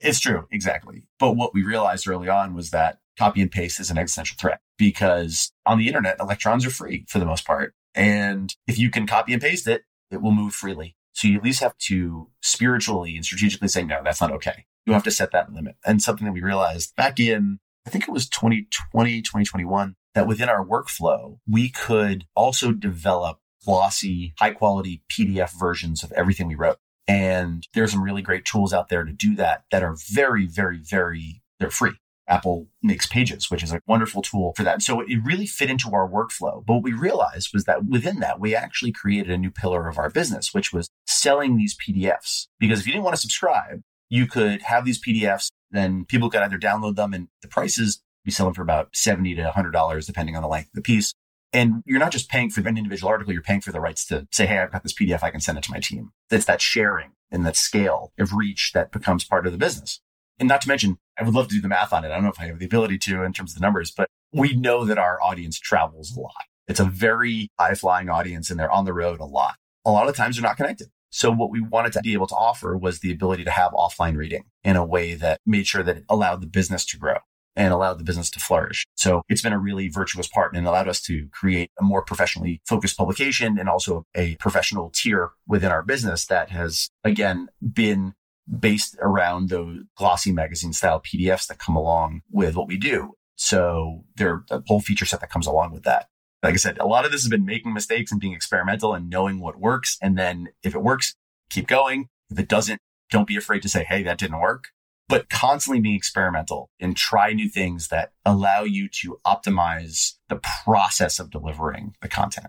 It's 0.00 0.20
true, 0.20 0.46
exactly. 0.50 1.04
But 1.18 1.36
what 1.36 1.52
we 1.54 1.62
realized 1.62 2.08
early 2.08 2.28
on 2.28 2.54
was 2.54 2.70
that 2.70 2.98
copy 3.18 3.42
and 3.42 3.50
paste 3.50 3.80
is 3.80 3.90
an 3.90 3.98
existential 3.98 4.36
threat 4.40 4.60
because 4.78 5.52
on 5.66 5.78
the 5.78 5.86
internet, 5.86 6.16
electrons 6.18 6.64
are 6.64 6.70
free 6.70 7.04
for 7.08 7.18
the 7.18 7.26
most 7.26 7.46
part. 7.46 7.74
And 7.94 8.54
if 8.66 8.78
you 8.78 8.90
can 8.90 9.06
copy 9.06 9.32
and 9.32 9.42
paste 9.42 9.66
it, 9.66 9.82
it 10.10 10.22
will 10.22 10.32
move 10.32 10.54
freely. 10.54 10.96
So 11.12 11.28
you 11.28 11.36
at 11.36 11.44
least 11.44 11.60
have 11.60 11.76
to 11.78 12.30
spiritually 12.40 13.14
and 13.16 13.24
strategically 13.24 13.68
say, 13.68 13.84
no, 13.84 14.00
that's 14.02 14.20
not 14.20 14.32
okay. 14.32 14.64
You 14.86 14.94
have 14.94 15.02
to 15.04 15.10
set 15.10 15.32
that 15.32 15.52
limit. 15.52 15.76
And 15.84 16.00
something 16.00 16.24
that 16.24 16.32
we 16.32 16.40
realized 16.40 16.96
back 16.96 17.20
in, 17.20 17.58
I 17.86 17.90
think 17.90 18.04
it 18.08 18.12
was 18.12 18.28
2020, 18.28 19.20
2021, 19.20 19.96
that 20.14 20.26
within 20.26 20.48
our 20.48 20.64
workflow, 20.64 21.38
we 21.46 21.68
could 21.68 22.24
also 22.34 22.72
develop 22.72 23.38
glossy, 23.64 24.32
high 24.38 24.52
quality 24.52 25.02
PDF 25.10 25.50
versions 25.58 26.02
of 26.02 26.12
everything 26.12 26.48
we 26.48 26.54
wrote. 26.54 26.78
And 27.10 27.66
there's 27.74 27.90
some 27.90 28.04
really 28.04 28.22
great 28.22 28.44
tools 28.44 28.72
out 28.72 28.88
there 28.88 29.02
to 29.02 29.12
do 29.12 29.34
that 29.34 29.64
that 29.72 29.82
are 29.82 29.96
very, 29.96 30.46
very, 30.46 30.78
very, 30.78 31.42
they're 31.58 31.68
free. 31.68 31.94
Apple 32.28 32.68
makes 32.84 33.08
pages, 33.08 33.50
which 33.50 33.64
is 33.64 33.72
a 33.72 33.80
wonderful 33.88 34.22
tool 34.22 34.52
for 34.56 34.62
that. 34.62 34.80
So 34.80 35.00
it 35.00 35.18
really 35.24 35.46
fit 35.46 35.70
into 35.70 35.90
our 35.90 36.08
workflow. 36.08 36.64
But 36.64 36.74
what 36.74 36.82
we 36.84 36.92
realized 36.92 37.50
was 37.52 37.64
that 37.64 37.84
within 37.84 38.20
that, 38.20 38.38
we 38.38 38.54
actually 38.54 38.92
created 38.92 39.32
a 39.32 39.38
new 39.38 39.50
pillar 39.50 39.88
of 39.88 39.98
our 39.98 40.08
business, 40.08 40.54
which 40.54 40.72
was 40.72 40.88
selling 41.04 41.56
these 41.56 41.76
PDFs. 41.76 42.46
Because 42.60 42.78
if 42.78 42.86
you 42.86 42.92
didn't 42.92 43.04
want 43.04 43.16
to 43.16 43.20
subscribe, 43.20 43.80
you 44.08 44.28
could 44.28 44.62
have 44.62 44.84
these 44.84 45.02
PDFs, 45.02 45.50
then 45.72 46.04
people 46.04 46.30
could 46.30 46.42
either 46.42 46.58
download 46.60 46.94
them 46.94 47.12
and 47.12 47.26
the 47.42 47.48
prices 47.48 48.00
we 48.24 48.30
sell 48.30 48.46
them 48.46 48.54
for 48.54 48.62
about 48.62 48.94
70 48.94 49.34
to 49.34 49.50
$100, 49.50 50.06
depending 50.06 50.36
on 50.36 50.42
the 50.42 50.48
length 50.48 50.68
of 50.68 50.74
the 50.74 50.82
piece. 50.82 51.12
And 51.52 51.82
you're 51.84 51.98
not 51.98 52.12
just 52.12 52.28
paying 52.28 52.50
for 52.50 52.60
an 52.60 52.78
individual 52.78 53.10
article, 53.10 53.32
you're 53.32 53.42
paying 53.42 53.60
for 53.60 53.72
the 53.72 53.80
rights 53.80 54.04
to 54.06 54.26
say, 54.30 54.46
Hey, 54.46 54.58
I've 54.58 54.72
got 54.72 54.82
this 54.82 54.94
PDF. 54.94 55.22
I 55.22 55.30
can 55.30 55.40
send 55.40 55.58
it 55.58 55.64
to 55.64 55.72
my 55.72 55.80
team. 55.80 56.12
It's 56.30 56.44
that 56.44 56.60
sharing 56.60 57.12
and 57.30 57.44
that 57.44 57.56
scale 57.56 58.12
of 58.18 58.32
reach 58.32 58.72
that 58.74 58.92
becomes 58.92 59.24
part 59.24 59.46
of 59.46 59.52
the 59.52 59.58
business. 59.58 60.00
And 60.38 60.48
not 60.48 60.62
to 60.62 60.68
mention, 60.68 60.98
I 61.18 61.24
would 61.24 61.34
love 61.34 61.48
to 61.48 61.54
do 61.54 61.60
the 61.60 61.68
math 61.68 61.92
on 61.92 62.04
it. 62.04 62.08
I 62.08 62.14
don't 62.14 62.24
know 62.24 62.30
if 62.30 62.40
I 62.40 62.46
have 62.46 62.58
the 62.58 62.64
ability 62.64 62.98
to 62.98 63.22
in 63.22 63.32
terms 63.32 63.52
of 63.52 63.58
the 63.58 63.66
numbers, 63.66 63.90
but 63.90 64.08
we 64.32 64.54
know 64.54 64.84
that 64.84 64.98
our 64.98 65.20
audience 65.22 65.58
travels 65.58 66.16
a 66.16 66.20
lot. 66.20 66.32
It's 66.66 66.80
a 66.80 66.84
very 66.84 67.50
high 67.58 67.74
flying 67.74 68.08
audience 68.08 68.48
and 68.48 68.58
they're 68.58 68.70
on 68.70 68.84
the 68.84 68.92
road 68.92 69.20
a 69.20 69.24
lot. 69.24 69.56
A 69.84 69.90
lot 69.90 70.08
of 70.08 70.16
times 70.16 70.36
they're 70.36 70.42
not 70.42 70.56
connected. 70.56 70.88
So 71.10 71.32
what 71.32 71.50
we 71.50 71.60
wanted 71.60 71.92
to 71.94 72.00
be 72.00 72.12
able 72.12 72.28
to 72.28 72.36
offer 72.36 72.76
was 72.76 73.00
the 73.00 73.10
ability 73.12 73.42
to 73.44 73.50
have 73.50 73.72
offline 73.72 74.16
reading 74.16 74.44
in 74.62 74.76
a 74.76 74.84
way 74.84 75.14
that 75.14 75.40
made 75.44 75.66
sure 75.66 75.82
that 75.82 75.96
it 75.96 76.04
allowed 76.08 76.40
the 76.40 76.46
business 76.46 76.84
to 76.86 76.96
grow 76.96 77.16
and 77.56 77.72
allowed 77.72 77.98
the 77.98 78.04
business 78.04 78.30
to 78.30 78.40
flourish. 78.40 78.86
So 78.96 79.22
it's 79.28 79.42
been 79.42 79.52
a 79.52 79.58
really 79.58 79.88
virtuous 79.88 80.28
part 80.28 80.54
and 80.54 80.66
allowed 80.66 80.88
us 80.88 81.00
to 81.02 81.28
create 81.32 81.70
a 81.80 81.84
more 81.84 82.02
professionally 82.02 82.60
focused 82.66 82.96
publication 82.96 83.58
and 83.58 83.68
also 83.68 84.04
a 84.14 84.36
professional 84.36 84.90
tier 84.94 85.30
within 85.46 85.70
our 85.70 85.82
business 85.82 86.26
that 86.26 86.50
has 86.50 86.90
again 87.04 87.48
been 87.60 88.14
based 88.58 88.96
around 89.00 89.48
those 89.48 89.78
glossy 89.96 90.32
magazine 90.32 90.72
style 90.72 91.00
PDFs 91.00 91.46
that 91.46 91.58
come 91.58 91.76
along 91.76 92.22
with 92.30 92.56
what 92.56 92.68
we 92.68 92.76
do. 92.76 93.14
So 93.36 94.04
there's 94.16 94.42
a 94.50 94.62
whole 94.66 94.80
feature 94.80 95.06
set 95.06 95.20
that 95.20 95.30
comes 95.30 95.46
along 95.46 95.72
with 95.72 95.84
that. 95.84 96.08
Like 96.42 96.54
I 96.54 96.56
said, 96.56 96.78
a 96.78 96.86
lot 96.86 97.04
of 97.04 97.12
this 97.12 97.22
has 97.22 97.28
been 97.28 97.44
making 97.44 97.72
mistakes 97.72 98.10
and 98.10 98.20
being 98.20 98.32
experimental 98.32 98.94
and 98.94 99.10
knowing 99.10 99.40
what 99.40 99.58
works. 99.58 99.98
And 100.00 100.16
then 100.16 100.48
if 100.62 100.74
it 100.74 100.82
works, 100.82 101.14
keep 101.50 101.66
going. 101.66 102.08
If 102.30 102.38
it 102.38 102.48
doesn't, 102.48 102.80
don't 103.10 103.26
be 103.26 103.36
afraid 103.36 103.62
to 103.62 103.68
say, 103.68 103.84
Hey, 103.84 104.02
that 104.02 104.18
didn't 104.18 104.40
work. 104.40 104.68
But 105.10 105.28
constantly 105.28 105.80
being 105.80 105.96
experimental 105.96 106.70
and 106.80 106.96
try 106.96 107.32
new 107.32 107.48
things 107.48 107.88
that 107.88 108.12
allow 108.24 108.62
you 108.62 108.88
to 109.02 109.18
optimize 109.26 110.14
the 110.28 110.40
process 110.64 111.18
of 111.18 111.30
delivering 111.30 111.94
the 112.00 112.08
content. 112.08 112.46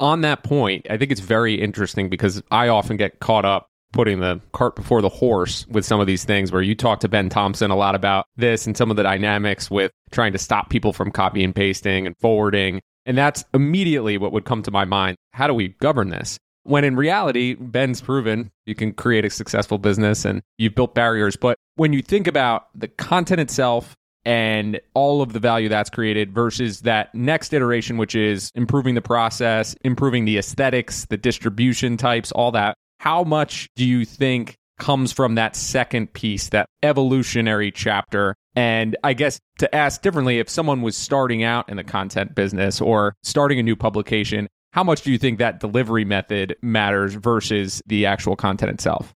On 0.00 0.20
that 0.22 0.44
point, 0.44 0.86
I 0.88 0.96
think 0.96 1.10
it's 1.10 1.20
very 1.20 1.60
interesting 1.60 2.08
because 2.08 2.40
I 2.50 2.68
often 2.68 2.96
get 2.96 3.18
caught 3.18 3.44
up 3.44 3.68
putting 3.92 4.20
the 4.20 4.40
cart 4.52 4.76
before 4.76 5.02
the 5.02 5.08
horse 5.08 5.66
with 5.68 5.84
some 5.84 6.00
of 6.00 6.06
these 6.06 6.24
things 6.24 6.52
where 6.52 6.62
you 6.62 6.74
talk 6.74 7.00
to 7.00 7.08
Ben 7.08 7.28
Thompson 7.28 7.70
a 7.70 7.76
lot 7.76 7.94
about 7.94 8.26
this 8.36 8.66
and 8.66 8.76
some 8.76 8.90
of 8.90 8.96
the 8.96 9.02
dynamics 9.02 9.70
with 9.70 9.90
trying 10.10 10.32
to 10.32 10.38
stop 10.38 10.70
people 10.70 10.92
from 10.92 11.10
copy 11.10 11.42
and 11.42 11.54
pasting 11.54 12.06
and 12.06 12.14
forwarding. 12.20 12.80
And 13.06 13.16
that's 13.16 13.44
immediately 13.54 14.18
what 14.18 14.32
would 14.32 14.44
come 14.44 14.62
to 14.62 14.70
my 14.70 14.84
mind. 14.84 15.16
How 15.32 15.46
do 15.46 15.54
we 15.54 15.68
govern 15.80 16.10
this? 16.10 16.38
When 16.64 16.84
in 16.84 16.96
reality, 16.96 17.54
Ben's 17.54 18.02
proven 18.02 18.50
you 18.66 18.74
can 18.74 18.92
create 18.92 19.24
a 19.24 19.30
successful 19.30 19.78
business 19.78 20.26
and 20.26 20.42
you've 20.58 20.74
built 20.74 20.94
barriers. 20.94 21.34
But 21.34 21.56
when 21.78 21.92
you 21.92 22.02
think 22.02 22.26
about 22.26 22.68
the 22.74 22.88
content 22.88 23.40
itself 23.40 23.96
and 24.24 24.80
all 24.94 25.22
of 25.22 25.32
the 25.32 25.38
value 25.38 25.68
that's 25.68 25.88
created 25.88 26.34
versus 26.34 26.80
that 26.80 27.14
next 27.14 27.52
iteration, 27.54 27.96
which 27.96 28.16
is 28.16 28.50
improving 28.56 28.96
the 28.96 29.00
process, 29.00 29.76
improving 29.82 30.24
the 30.24 30.38
aesthetics, 30.38 31.06
the 31.06 31.16
distribution 31.16 31.96
types, 31.96 32.32
all 32.32 32.50
that, 32.50 32.74
how 32.98 33.22
much 33.22 33.68
do 33.76 33.84
you 33.84 34.04
think 34.04 34.56
comes 34.80 35.12
from 35.12 35.36
that 35.36 35.54
second 35.54 36.12
piece, 36.12 36.48
that 36.48 36.66
evolutionary 36.82 37.70
chapter? 37.70 38.34
And 38.56 38.96
I 39.04 39.12
guess 39.12 39.38
to 39.60 39.72
ask 39.72 40.02
differently, 40.02 40.40
if 40.40 40.48
someone 40.48 40.82
was 40.82 40.96
starting 40.96 41.44
out 41.44 41.68
in 41.68 41.76
the 41.76 41.84
content 41.84 42.34
business 42.34 42.80
or 42.80 43.14
starting 43.22 43.60
a 43.60 43.62
new 43.62 43.76
publication, 43.76 44.48
how 44.72 44.82
much 44.82 45.02
do 45.02 45.12
you 45.12 45.18
think 45.18 45.38
that 45.38 45.60
delivery 45.60 46.04
method 46.04 46.56
matters 46.60 47.14
versus 47.14 47.80
the 47.86 48.04
actual 48.04 48.34
content 48.34 48.72
itself? 48.72 49.14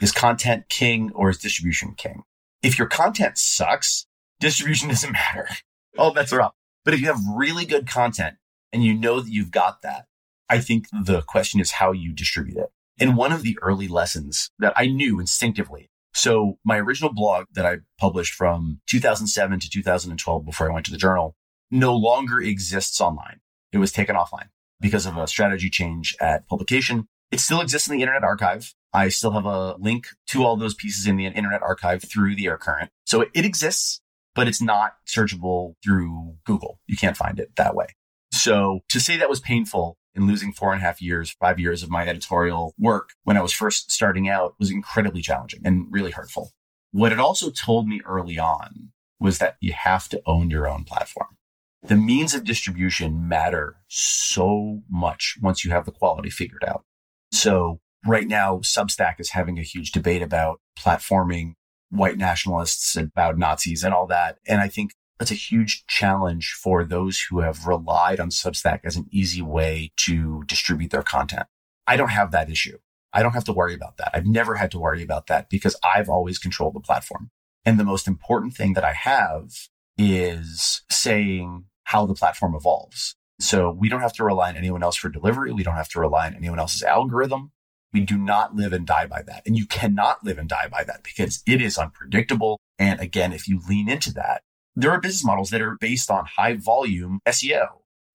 Is 0.00 0.12
content 0.12 0.68
king 0.68 1.10
or 1.14 1.30
is 1.30 1.38
distribution 1.38 1.94
king? 1.94 2.22
If 2.62 2.78
your 2.78 2.88
content 2.88 3.38
sucks, 3.38 4.06
distribution 4.38 4.88
doesn't 4.90 5.12
matter. 5.12 5.48
Oh, 5.96 6.04
All 6.04 6.14
bets 6.14 6.32
are 6.32 6.38
rough. 6.38 6.54
But 6.84 6.94
if 6.94 7.00
you 7.00 7.06
have 7.08 7.20
really 7.34 7.66
good 7.66 7.86
content 7.86 8.36
and 8.72 8.82
you 8.82 8.94
know 8.94 9.20
that 9.20 9.30
you've 9.30 9.50
got 9.50 9.82
that, 9.82 10.06
I 10.48 10.58
think 10.58 10.86
the 10.90 11.22
question 11.22 11.60
is 11.60 11.72
how 11.72 11.92
you 11.92 12.12
distribute 12.12 12.56
it. 12.56 12.70
And 12.98 13.16
one 13.16 13.32
of 13.32 13.42
the 13.42 13.58
early 13.62 13.88
lessons 13.88 14.50
that 14.58 14.72
I 14.76 14.86
knew 14.86 15.20
instinctively. 15.20 15.90
So 16.12 16.58
my 16.64 16.78
original 16.78 17.12
blog 17.12 17.46
that 17.52 17.64
I 17.64 17.78
published 17.98 18.34
from 18.34 18.80
2007 18.88 19.60
to 19.60 19.70
2012 19.70 20.44
before 20.44 20.70
I 20.70 20.74
went 20.74 20.86
to 20.86 20.92
the 20.92 20.98
journal 20.98 21.36
no 21.70 21.94
longer 21.94 22.40
exists 22.40 23.00
online. 23.00 23.40
It 23.72 23.78
was 23.78 23.92
taken 23.92 24.16
offline 24.16 24.48
because 24.80 25.06
of 25.06 25.16
a 25.16 25.28
strategy 25.28 25.70
change 25.70 26.16
at 26.20 26.48
publication. 26.48 27.06
It 27.30 27.38
still 27.38 27.60
exists 27.60 27.88
in 27.88 27.96
the 27.96 28.02
Internet 28.02 28.24
Archive. 28.24 28.74
I 28.92 29.08
still 29.08 29.32
have 29.32 29.46
a 29.46 29.76
link 29.76 30.08
to 30.28 30.44
all 30.44 30.56
those 30.56 30.74
pieces 30.74 31.06
in 31.06 31.16
the 31.16 31.26
Internet 31.26 31.62
Archive 31.62 32.02
through 32.02 32.34
the 32.34 32.46
Air 32.46 32.58
Current. 32.58 32.90
So 33.06 33.26
it 33.34 33.44
exists, 33.44 34.00
but 34.34 34.48
it's 34.48 34.60
not 34.60 34.94
searchable 35.06 35.74
through 35.84 36.36
Google. 36.44 36.80
You 36.86 36.96
can't 36.96 37.16
find 37.16 37.38
it 37.38 37.56
that 37.56 37.74
way. 37.74 37.86
So 38.32 38.80
to 38.88 39.00
say 39.00 39.16
that 39.16 39.30
was 39.30 39.40
painful 39.40 39.96
in 40.14 40.26
losing 40.26 40.52
four 40.52 40.72
and 40.72 40.82
a 40.82 40.84
half 40.84 41.00
years, 41.00 41.30
five 41.40 41.60
years 41.60 41.82
of 41.82 41.90
my 41.90 42.06
editorial 42.06 42.74
work 42.78 43.10
when 43.22 43.36
I 43.36 43.42
was 43.42 43.52
first 43.52 43.90
starting 43.90 44.28
out 44.28 44.54
was 44.58 44.70
incredibly 44.70 45.22
challenging 45.22 45.60
and 45.64 45.86
really 45.90 46.10
hurtful. 46.10 46.52
What 46.92 47.12
it 47.12 47.20
also 47.20 47.50
told 47.50 47.86
me 47.86 48.00
early 48.04 48.38
on 48.38 48.90
was 49.20 49.38
that 49.38 49.56
you 49.60 49.72
have 49.72 50.08
to 50.08 50.22
own 50.26 50.50
your 50.50 50.68
own 50.68 50.84
platform. 50.84 51.36
The 51.82 51.96
means 51.96 52.34
of 52.34 52.44
distribution 52.44 53.28
matter 53.28 53.76
so 53.88 54.82
much 54.90 55.36
once 55.40 55.64
you 55.64 55.70
have 55.70 55.86
the 55.86 55.92
quality 55.92 56.30
figured 56.30 56.64
out. 56.66 56.84
So 57.32 57.80
right 58.06 58.26
now, 58.26 58.58
Substack 58.58 59.20
is 59.20 59.30
having 59.30 59.58
a 59.58 59.62
huge 59.62 59.92
debate 59.92 60.22
about 60.22 60.60
platforming 60.78 61.54
white 61.90 62.18
nationalists 62.18 62.96
and 62.96 63.08
about 63.08 63.38
Nazis 63.38 63.82
and 63.82 63.92
all 63.92 64.06
that. 64.06 64.38
And 64.46 64.60
I 64.60 64.68
think 64.68 64.92
that's 65.18 65.30
a 65.30 65.34
huge 65.34 65.84
challenge 65.86 66.52
for 66.52 66.84
those 66.84 67.20
who 67.28 67.40
have 67.40 67.66
relied 67.66 68.20
on 68.20 68.30
Substack 68.30 68.80
as 68.84 68.96
an 68.96 69.06
easy 69.10 69.42
way 69.42 69.92
to 69.98 70.42
distribute 70.46 70.90
their 70.90 71.02
content. 71.02 71.46
I 71.86 71.96
don't 71.96 72.08
have 72.08 72.30
that 72.30 72.50
issue. 72.50 72.78
I 73.12 73.22
don't 73.22 73.34
have 73.34 73.44
to 73.44 73.52
worry 73.52 73.74
about 73.74 73.96
that. 73.96 74.12
I've 74.14 74.26
never 74.26 74.54
had 74.54 74.70
to 74.70 74.78
worry 74.78 75.02
about 75.02 75.26
that 75.26 75.50
because 75.50 75.76
I've 75.84 76.08
always 76.08 76.38
controlled 76.38 76.74
the 76.74 76.80
platform. 76.80 77.30
And 77.64 77.78
the 77.78 77.84
most 77.84 78.06
important 78.06 78.54
thing 78.54 78.74
that 78.74 78.84
I 78.84 78.92
have 78.92 79.50
is 79.98 80.82
saying 80.88 81.64
how 81.84 82.06
the 82.06 82.14
platform 82.14 82.54
evolves. 82.54 83.16
So 83.40 83.70
we 83.70 83.88
don't 83.88 84.00
have 84.00 84.12
to 84.14 84.24
rely 84.24 84.50
on 84.50 84.56
anyone 84.56 84.82
else 84.82 84.96
for 84.96 85.08
delivery. 85.08 85.52
We 85.52 85.62
don't 85.62 85.74
have 85.74 85.88
to 85.90 86.00
rely 86.00 86.28
on 86.28 86.34
anyone 86.34 86.58
else's 86.58 86.82
algorithm. 86.82 87.52
We 87.92 88.00
do 88.00 88.16
not 88.16 88.54
live 88.54 88.72
and 88.72 88.86
die 88.86 89.06
by 89.06 89.22
that. 89.22 89.42
And 89.46 89.56
you 89.56 89.66
cannot 89.66 90.24
live 90.24 90.38
and 90.38 90.48
die 90.48 90.68
by 90.70 90.84
that 90.84 91.02
because 91.02 91.42
it 91.46 91.60
is 91.60 91.78
unpredictable. 91.78 92.60
And 92.78 93.00
again, 93.00 93.32
if 93.32 93.48
you 93.48 93.60
lean 93.68 93.88
into 93.88 94.12
that, 94.14 94.42
there 94.76 94.90
are 94.90 95.00
business 95.00 95.24
models 95.24 95.50
that 95.50 95.60
are 95.60 95.76
based 95.80 96.10
on 96.10 96.24
high 96.36 96.54
volume 96.54 97.20
SEO. 97.26 97.66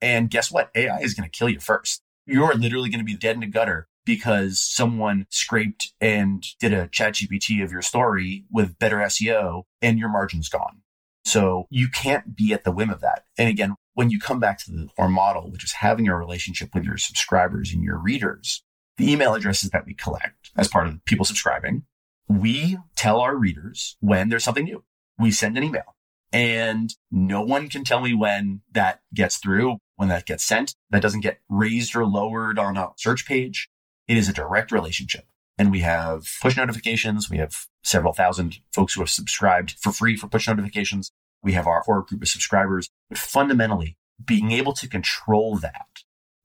And 0.02 0.30
guess 0.30 0.52
what? 0.52 0.72
AI 0.76 1.00
is 1.00 1.14
going 1.14 1.30
to 1.30 1.38
kill 1.38 1.50
you 1.50 1.60
first. 1.60 2.02
You're 2.26 2.56
literally 2.56 2.90
going 2.90 3.00
to 3.00 3.06
be 3.06 3.16
dead 3.16 3.36
in 3.36 3.42
the 3.42 3.48
gutter 3.48 3.88
because 4.06 4.62
someone 4.62 5.26
scraped 5.30 5.94
and 6.00 6.44
did 6.60 6.74
a 6.74 6.88
ChatGPT 6.88 7.64
of 7.64 7.72
your 7.72 7.82
story 7.82 8.46
with 8.52 8.80
better 8.80 8.98
SEO 8.98 9.64
and 9.82 10.00
your 10.00 10.10
margin's 10.10 10.50
gone. 10.50 10.82
So 11.26 11.66
you 11.72 11.88
can't 11.90 12.36
be 12.36 12.54
at 12.54 12.64
the 12.64 12.72
whim 12.72 12.92
of 12.92 13.02
that. 13.02 13.24
And 13.38 13.50
again, 13.50 13.76
when 13.96 14.12
you 14.12 14.20
come 14.20 14.40
back 14.40 14.60
to 14.60 14.72
the 14.72 14.88
core 14.96 15.10
model, 15.10 15.50
which 15.50 15.64
is 15.64 15.74
having 15.74 16.08
a 16.08 16.16
relationship 16.16 16.70
with 16.74 16.84
your 16.84 16.98
subscribers 16.98 17.74
and 17.74 17.84
your 17.84 17.98
readers, 17.98 18.64
the 18.98 19.12
email 19.12 19.34
addresses 19.34 19.70
that 19.72 19.86
we 19.86 19.94
collect 19.94 20.52
as 20.56 20.68
part 20.68 20.88
of 20.88 21.04
people 21.06 21.26
subscribing, 21.26 21.84
we 22.28 22.78
tell 22.96 23.20
our 23.20 23.36
readers 23.36 23.98
when 24.00 24.30
there's 24.30 24.44
something 24.44 24.66
new. 24.66 24.84
We 25.20 25.32
send 25.32 25.58
an 25.58 25.64
email. 25.64 25.96
And 26.32 26.94
no 27.12 27.42
one 27.42 27.70
can 27.70 27.84
tell 27.84 28.02
me 28.02 28.14
when 28.14 28.62
that 28.72 29.00
gets 29.14 29.38
through, 29.38 29.78
when 29.96 30.10
that 30.10 30.26
gets 30.26 30.44
sent. 30.44 30.76
That 30.90 31.02
doesn't 31.02 31.22
get 31.22 31.40
raised 31.48 31.96
or 31.96 32.06
lowered 32.06 32.60
on 32.60 32.78
a 32.78 32.90
search 32.98 33.26
page. 33.26 33.70
It 34.08 34.18
is 34.18 34.28
a 34.28 34.34
direct 34.34 34.72
relationship. 34.72 35.26
And 35.58 35.72
we 35.72 35.80
have 35.80 36.26
push 36.42 36.58
notifications. 36.58 37.30
We 37.30 37.38
have 37.38 37.54
several 37.84 38.12
thousand 38.12 38.58
folks 38.74 38.94
who 38.94 39.02
have 39.02 39.10
subscribed 39.10 39.78
for 39.80 39.92
free 39.92 40.18
for 40.18 40.28
push 40.28 40.48
notifications. 40.48 41.12
We 41.42 41.54
have 41.54 41.68
our 41.68 41.82
core 41.84 42.02
group 42.02 42.24
of 42.24 42.28
subscribers. 42.28 42.90
But 43.10 43.18
fundamentally, 43.18 43.98
being 44.24 44.52
able 44.52 44.74
to 44.74 44.90
control 44.90 45.58
that 45.58 45.86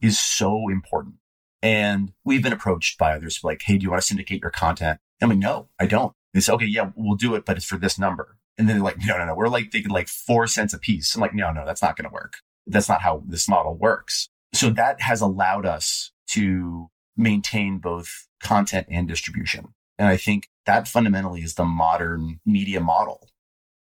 is 0.01 0.19
so 0.19 0.69
important. 0.69 1.17
And 1.63 2.13
we've 2.25 2.43
been 2.43 2.53
approached 2.53 2.99
by 2.99 3.15
others 3.15 3.41
like, 3.43 3.63
Hey, 3.63 3.79
do 3.79 3.85
you 3.85 3.91
want 3.91 4.03
to 4.03 4.07
syndicate 4.07 4.43
your 4.43 4.51
content? 4.51 4.99
I'm 5.23 5.29
like, 5.29 5.39
no, 5.39 5.69
I 5.79 5.87
don't. 5.87 6.15
They 6.33 6.41
say, 6.41 6.53
okay, 6.53 6.67
yeah, 6.67 6.91
we'll 6.95 7.17
do 7.17 7.35
it, 7.35 7.45
but 7.45 7.57
it's 7.57 7.67
for 7.67 7.77
this 7.77 7.99
number. 7.99 8.37
And 8.57 8.69
then 8.69 8.77
they're 8.77 8.85
like, 8.85 8.99
no, 9.05 9.19
no, 9.19 9.27
no, 9.27 9.35
we're 9.35 9.49
like 9.49 9.71
thinking 9.71 9.91
like 9.91 10.09
four 10.09 10.47
cents 10.47 10.75
a 10.75 10.79
piece. 10.79 11.15
I'm 11.15 11.21
like, 11.21 11.35
no, 11.35 11.53
no, 11.53 11.65
that's 11.65 11.83
not 11.83 11.97
going 11.97 12.09
to 12.09 12.13
work. 12.13 12.35
That's 12.67 12.89
not 12.89 13.03
how 13.03 13.23
this 13.27 13.49
model 13.49 13.75
works. 13.75 14.29
So 14.53 14.71
that 14.71 15.01
has 15.01 15.21
allowed 15.21 15.67
us 15.67 16.13
to 16.29 16.89
maintain 17.17 17.79
both 17.79 18.29
content 18.43 18.87
and 18.91 19.09
distribution. 19.09 19.75
And 19.99 20.09
I 20.09 20.17
think 20.17 20.49
that 20.67 20.89
fundamentally 20.89 21.43
is 21.43 21.55
the 21.55 21.65
modern 21.65 22.41
media 22.47 22.81
model. 22.81 23.29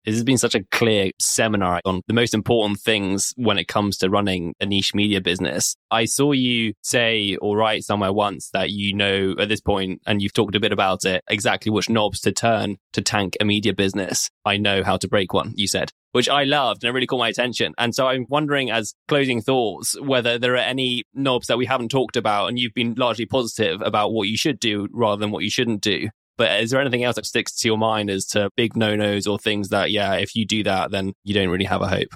This 0.05 0.15
has 0.15 0.23
been 0.25 0.37
such 0.37 0.53
a 0.53 0.63
clear 0.65 1.11
seminar 1.17 1.79
on 1.85 2.01
the 2.07 2.13
most 2.13 2.33
important 2.33 2.79
things 2.79 3.33
when 3.37 3.57
it 3.57 3.69
comes 3.69 3.97
to 3.97 4.09
running 4.09 4.53
a 4.59 4.65
niche 4.65 4.93
media 4.93 5.21
business. 5.21 5.77
I 5.91 6.03
saw 6.05 6.33
you 6.33 6.73
say 6.81 7.37
or 7.37 7.55
write 7.55 7.85
somewhere 7.85 8.11
once 8.11 8.49
that 8.51 8.69
you 8.69 8.93
know 8.93 9.33
at 9.39 9.47
this 9.47 9.61
point, 9.61 10.01
and 10.05 10.21
you've 10.21 10.33
talked 10.33 10.55
a 10.55 10.59
bit 10.59 10.73
about 10.73 11.05
it, 11.05 11.23
exactly 11.29 11.71
which 11.71 11.89
knobs 11.89 12.19
to 12.21 12.33
turn 12.33 12.77
to 12.91 13.01
tank 13.01 13.37
a 13.39 13.45
media 13.45 13.73
business. 13.73 14.29
I 14.43 14.57
know 14.57 14.83
how 14.83 14.97
to 14.97 15.07
break 15.07 15.31
one, 15.31 15.53
you 15.55 15.67
said, 15.67 15.91
which 16.11 16.27
I 16.27 16.43
loved 16.43 16.83
and 16.83 16.89
it 16.89 16.93
really 16.93 17.07
caught 17.07 17.19
my 17.19 17.29
attention. 17.29 17.73
And 17.77 17.95
so 17.95 18.07
I'm 18.07 18.25
wondering, 18.27 18.71
as 18.71 18.93
closing 19.07 19.41
thoughts, 19.41 19.97
whether 20.01 20.37
there 20.37 20.55
are 20.55 20.57
any 20.57 21.05
knobs 21.13 21.47
that 21.47 21.57
we 21.57 21.65
haven't 21.65 21.89
talked 21.89 22.17
about 22.17 22.47
and 22.47 22.59
you've 22.59 22.73
been 22.73 22.93
largely 22.95 23.25
positive 23.25 23.81
about 23.81 24.11
what 24.11 24.27
you 24.27 24.35
should 24.35 24.59
do 24.59 24.89
rather 24.91 25.21
than 25.21 25.31
what 25.31 25.45
you 25.45 25.49
shouldn't 25.49 25.81
do. 25.81 26.09
But 26.37 26.61
is 26.61 26.71
there 26.71 26.81
anything 26.81 27.03
else 27.03 27.15
that 27.15 27.25
sticks 27.25 27.55
to 27.59 27.67
your 27.67 27.77
mind 27.77 28.09
as 28.09 28.25
to 28.27 28.49
big 28.55 28.75
no 28.75 28.95
nos 28.95 29.27
or 29.27 29.37
things 29.37 29.69
that, 29.69 29.91
yeah, 29.91 30.13
if 30.13 30.35
you 30.35 30.45
do 30.45 30.63
that, 30.63 30.91
then 30.91 31.13
you 31.23 31.33
don't 31.33 31.49
really 31.49 31.65
have 31.65 31.81
a 31.81 31.87
hope? 31.87 32.15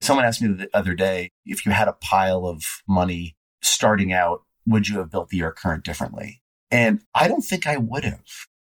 Someone 0.00 0.24
asked 0.24 0.40
me 0.40 0.48
the 0.48 0.70
other 0.72 0.94
day 0.94 1.30
if 1.44 1.66
you 1.66 1.72
had 1.72 1.88
a 1.88 1.92
pile 1.92 2.46
of 2.46 2.62
money 2.88 3.36
starting 3.62 4.12
out, 4.12 4.42
would 4.66 4.88
you 4.88 4.98
have 4.98 5.10
built 5.10 5.28
the 5.28 5.40
Air 5.40 5.52
Current 5.52 5.84
differently? 5.84 6.42
And 6.70 7.00
I 7.14 7.28
don't 7.28 7.42
think 7.42 7.66
I 7.66 7.76
would 7.76 8.04
have. 8.04 8.24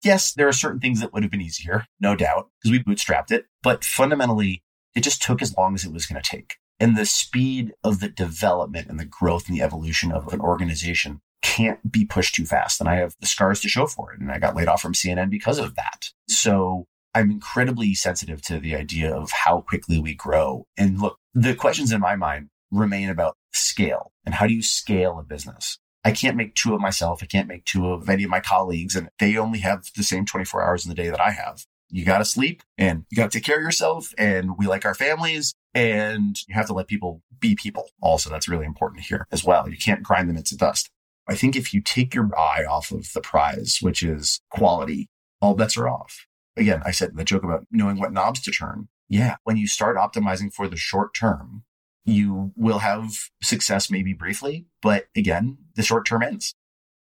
Yes, 0.03 0.31
there 0.31 0.47
are 0.47 0.53
certain 0.53 0.79
things 0.79 1.01
that 1.01 1.11
would 1.11 1.23
have 1.23 1.31
been 1.31 1.41
easier, 1.41 1.85
no 1.99 2.15
doubt, 2.15 2.49
because 2.61 2.71
we 2.71 2.83
bootstrapped 2.83 3.31
it. 3.31 3.45
But 3.63 3.83
fundamentally, 3.83 4.63
it 4.95 5.01
just 5.01 5.21
took 5.21 5.41
as 5.41 5.57
long 5.57 5.73
as 5.73 5.83
it 5.83 5.91
was 5.91 6.05
going 6.05 6.21
to 6.21 6.29
take. 6.29 6.57
And 6.79 6.95
the 6.95 7.05
speed 7.05 7.73
of 7.83 7.99
the 7.99 8.07
development 8.07 8.87
and 8.87 8.99
the 8.99 9.05
growth 9.05 9.47
and 9.47 9.57
the 9.57 9.63
evolution 9.63 10.11
of 10.11 10.31
an 10.31 10.39
organization 10.39 11.21
can't 11.47 11.91
be 11.91 12.03
pushed 12.03 12.35
too 12.35 12.45
fast. 12.45 12.81
And 12.81 12.89
I 12.89 12.95
have 12.95 13.15
the 13.21 13.25
scars 13.25 13.61
to 13.61 13.69
show 13.69 13.87
for 13.87 14.11
it. 14.11 14.19
And 14.19 14.31
I 14.31 14.37
got 14.37 14.55
laid 14.55 14.67
off 14.67 14.81
from 14.81 14.93
CNN 14.93 15.29
because 15.29 15.59
of 15.59 15.75
that. 15.75 16.09
So 16.27 16.85
I'm 17.15 17.31
incredibly 17.31 17.95
sensitive 17.95 18.41
to 18.43 18.59
the 18.59 18.75
idea 18.75 19.15
of 19.15 19.31
how 19.31 19.61
quickly 19.61 19.97
we 19.97 20.13
grow. 20.13 20.65
And 20.77 20.99
look, 20.99 21.17
the 21.33 21.55
questions 21.55 21.93
in 21.93 22.01
my 22.01 22.17
mind 22.17 22.49
remain 22.69 23.09
about 23.09 23.37
scale 23.53 24.11
and 24.25 24.35
how 24.35 24.45
do 24.45 24.53
you 24.53 24.61
scale 24.61 25.17
a 25.19 25.23
business? 25.23 25.79
I 26.03 26.11
can't 26.11 26.35
make 26.35 26.53
two 26.53 26.75
of 26.75 26.81
myself. 26.81 27.23
I 27.23 27.27
can't 27.27 27.47
make 27.47 27.63
two 27.63 27.87
of 27.87 28.09
any 28.09 28.23
of 28.23 28.29
my 28.29 28.41
colleagues. 28.41 28.95
And 28.95 29.09
they 29.19 29.37
only 29.37 29.59
have 29.59 29.89
the 29.95 30.03
same 30.03 30.25
24 30.25 30.63
hours 30.63 30.85
in 30.85 30.89
the 30.89 30.95
day 30.95 31.09
that 31.09 31.21
I 31.21 31.31
have. 31.31 31.65
You 31.89 32.03
got 32.03 32.17
to 32.17 32.25
sleep 32.25 32.61
and 32.77 33.05
you 33.09 33.15
got 33.15 33.31
to 33.31 33.37
take 33.37 33.45
care 33.45 33.57
of 33.57 33.63
yourself. 33.63 34.13
And 34.17 34.57
we 34.57 34.67
like 34.67 34.83
our 34.83 34.93
families 34.93 35.53
and 35.73 36.37
you 36.47 36.55
have 36.55 36.67
to 36.67 36.73
let 36.73 36.87
people 36.87 37.21
be 37.39 37.55
people. 37.55 37.89
Also, 38.01 38.29
that's 38.29 38.49
really 38.49 38.65
important 38.65 39.05
here 39.05 39.25
as 39.31 39.45
well. 39.45 39.69
You 39.69 39.77
can't 39.77 40.03
grind 40.03 40.29
them 40.29 40.37
into 40.37 40.57
dust. 40.57 40.89
I 41.29 41.35
think 41.35 41.55
if 41.55 41.73
you 41.73 41.81
take 41.81 42.13
your 42.13 42.29
eye 42.37 42.63
off 42.63 42.91
of 42.91 43.11
the 43.13 43.21
prize, 43.21 43.79
which 43.81 44.01
is 44.01 44.39
quality, 44.49 45.09
all 45.41 45.55
bets 45.55 45.77
are 45.77 45.89
off. 45.89 46.25
Again, 46.55 46.81
I 46.85 46.91
said 46.91 47.15
the 47.15 47.23
joke 47.23 47.43
about 47.43 47.65
knowing 47.69 47.99
what 47.99 48.13
knobs 48.13 48.41
to 48.41 48.51
turn. 48.51 48.87
Yeah. 49.09 49.35
When 49.43 49.57
you 49.57 49.67
start 49.67 49.97
optimizing 49.97 50.53
for 50.53 50.67
the 50.67 50.77
short 50.77 51.13
term, 51.13 51.63
you 52.05 52.53
will 52.55 52.79
have 52.79 53.11
success 53.41 53.91
maybe 53.91 54.13
briefly, 54.13 54.65
but 54.81 55.07
again, 55.15 55.57
the 55.75 55.83
short 55.83 56.05
term 56.05 56.23
ends. 56.23 56.53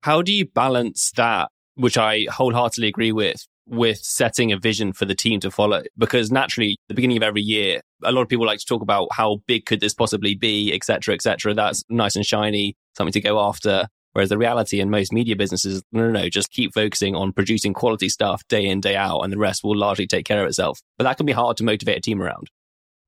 How 0.02 0.22
do 0.22 0.32
you 0.32 0.46
balance 0.46 1.12
that, 1.16 1.48
which 1.74 1.96
I 1.96 2.26
wholeheartedly 2.28 2.88
agree 2.88 3.12
with, 3.12 3.46
with 3.66 3.98
setting 3.98 4.52
a 4.52 4.58
vision 4.58 4.92
for 4.92 5.04
the 5.04 5.14
team 5.14 5.40
to 5.40 5.50
follow? 5.50 5.82
Because 5.96 6.32
naturally, 6.32 6.76
the 6.88 6.94
beginning 6.94 7.16
of 7.16 7.22
every 7.22 7.42
year, 7.42 7.80
a 8.02 8.12
lot 8.12 8.22
of 8.22 8.28
people 8.28 8.46
like 8.46 8.58
to 8.58 8.66
talk 8.66 8.82
about 8.82 9.08
how 9.12 9.38
big 9.46 9.64
could 9.64 9.80
this 9.80 9.94
possibly 9.94 10.34
be, 10.34 10.72
et 10.72 10.84
cetera, 10.84 11.14
et 11.14 11.22
cetera. 11.22 11.54
That's 11.54 11.84
nice 11.88 12.16
and 12.16 12.26
shiny, 12.26 12.74
something 12.96 13.12
to 13.12 13.20
go 13.20 13.40
after. 13.40 13.86
Whereas 14.16 14.30
the 14.30 14.38
reality 14.38 14.80
in 14.80 14.88
most 14.88 15.12
media 15.12 15.36
businesses, 15.36 15.82
no, 15.92 16.06
no, 16.06 16.22
no, 16.22 16.30
just 16.30 16.50
keep 16.50 16.72
focusing 16.72 17.14
on 17.14 17.34
producing 17.34 17.74
quality 17.74 18.08
stuff 18.08 18.48
day 18.48 18.64
in, 18.64 18.80
day 18.80 18.96
out, 18.96 19.20
and 19.20 19.30
the 19.30 19.36
rest 19.36 19.62
will 19.62 19.76
largely 19.76 20.06
take 20.06 20.24
care 20.24 20.40
of 20.40 20.48
itself. 20.48 20.80
But 20.96 21.04
that 21.04 21.18
can 21.18 21.26
be 21.26 21.34
hard 21.34 21.58
to 21.58 21.64
motivate 21.64 21.98
a 21.98 22.00
team 22.00 22.22
around. 22.22 22.48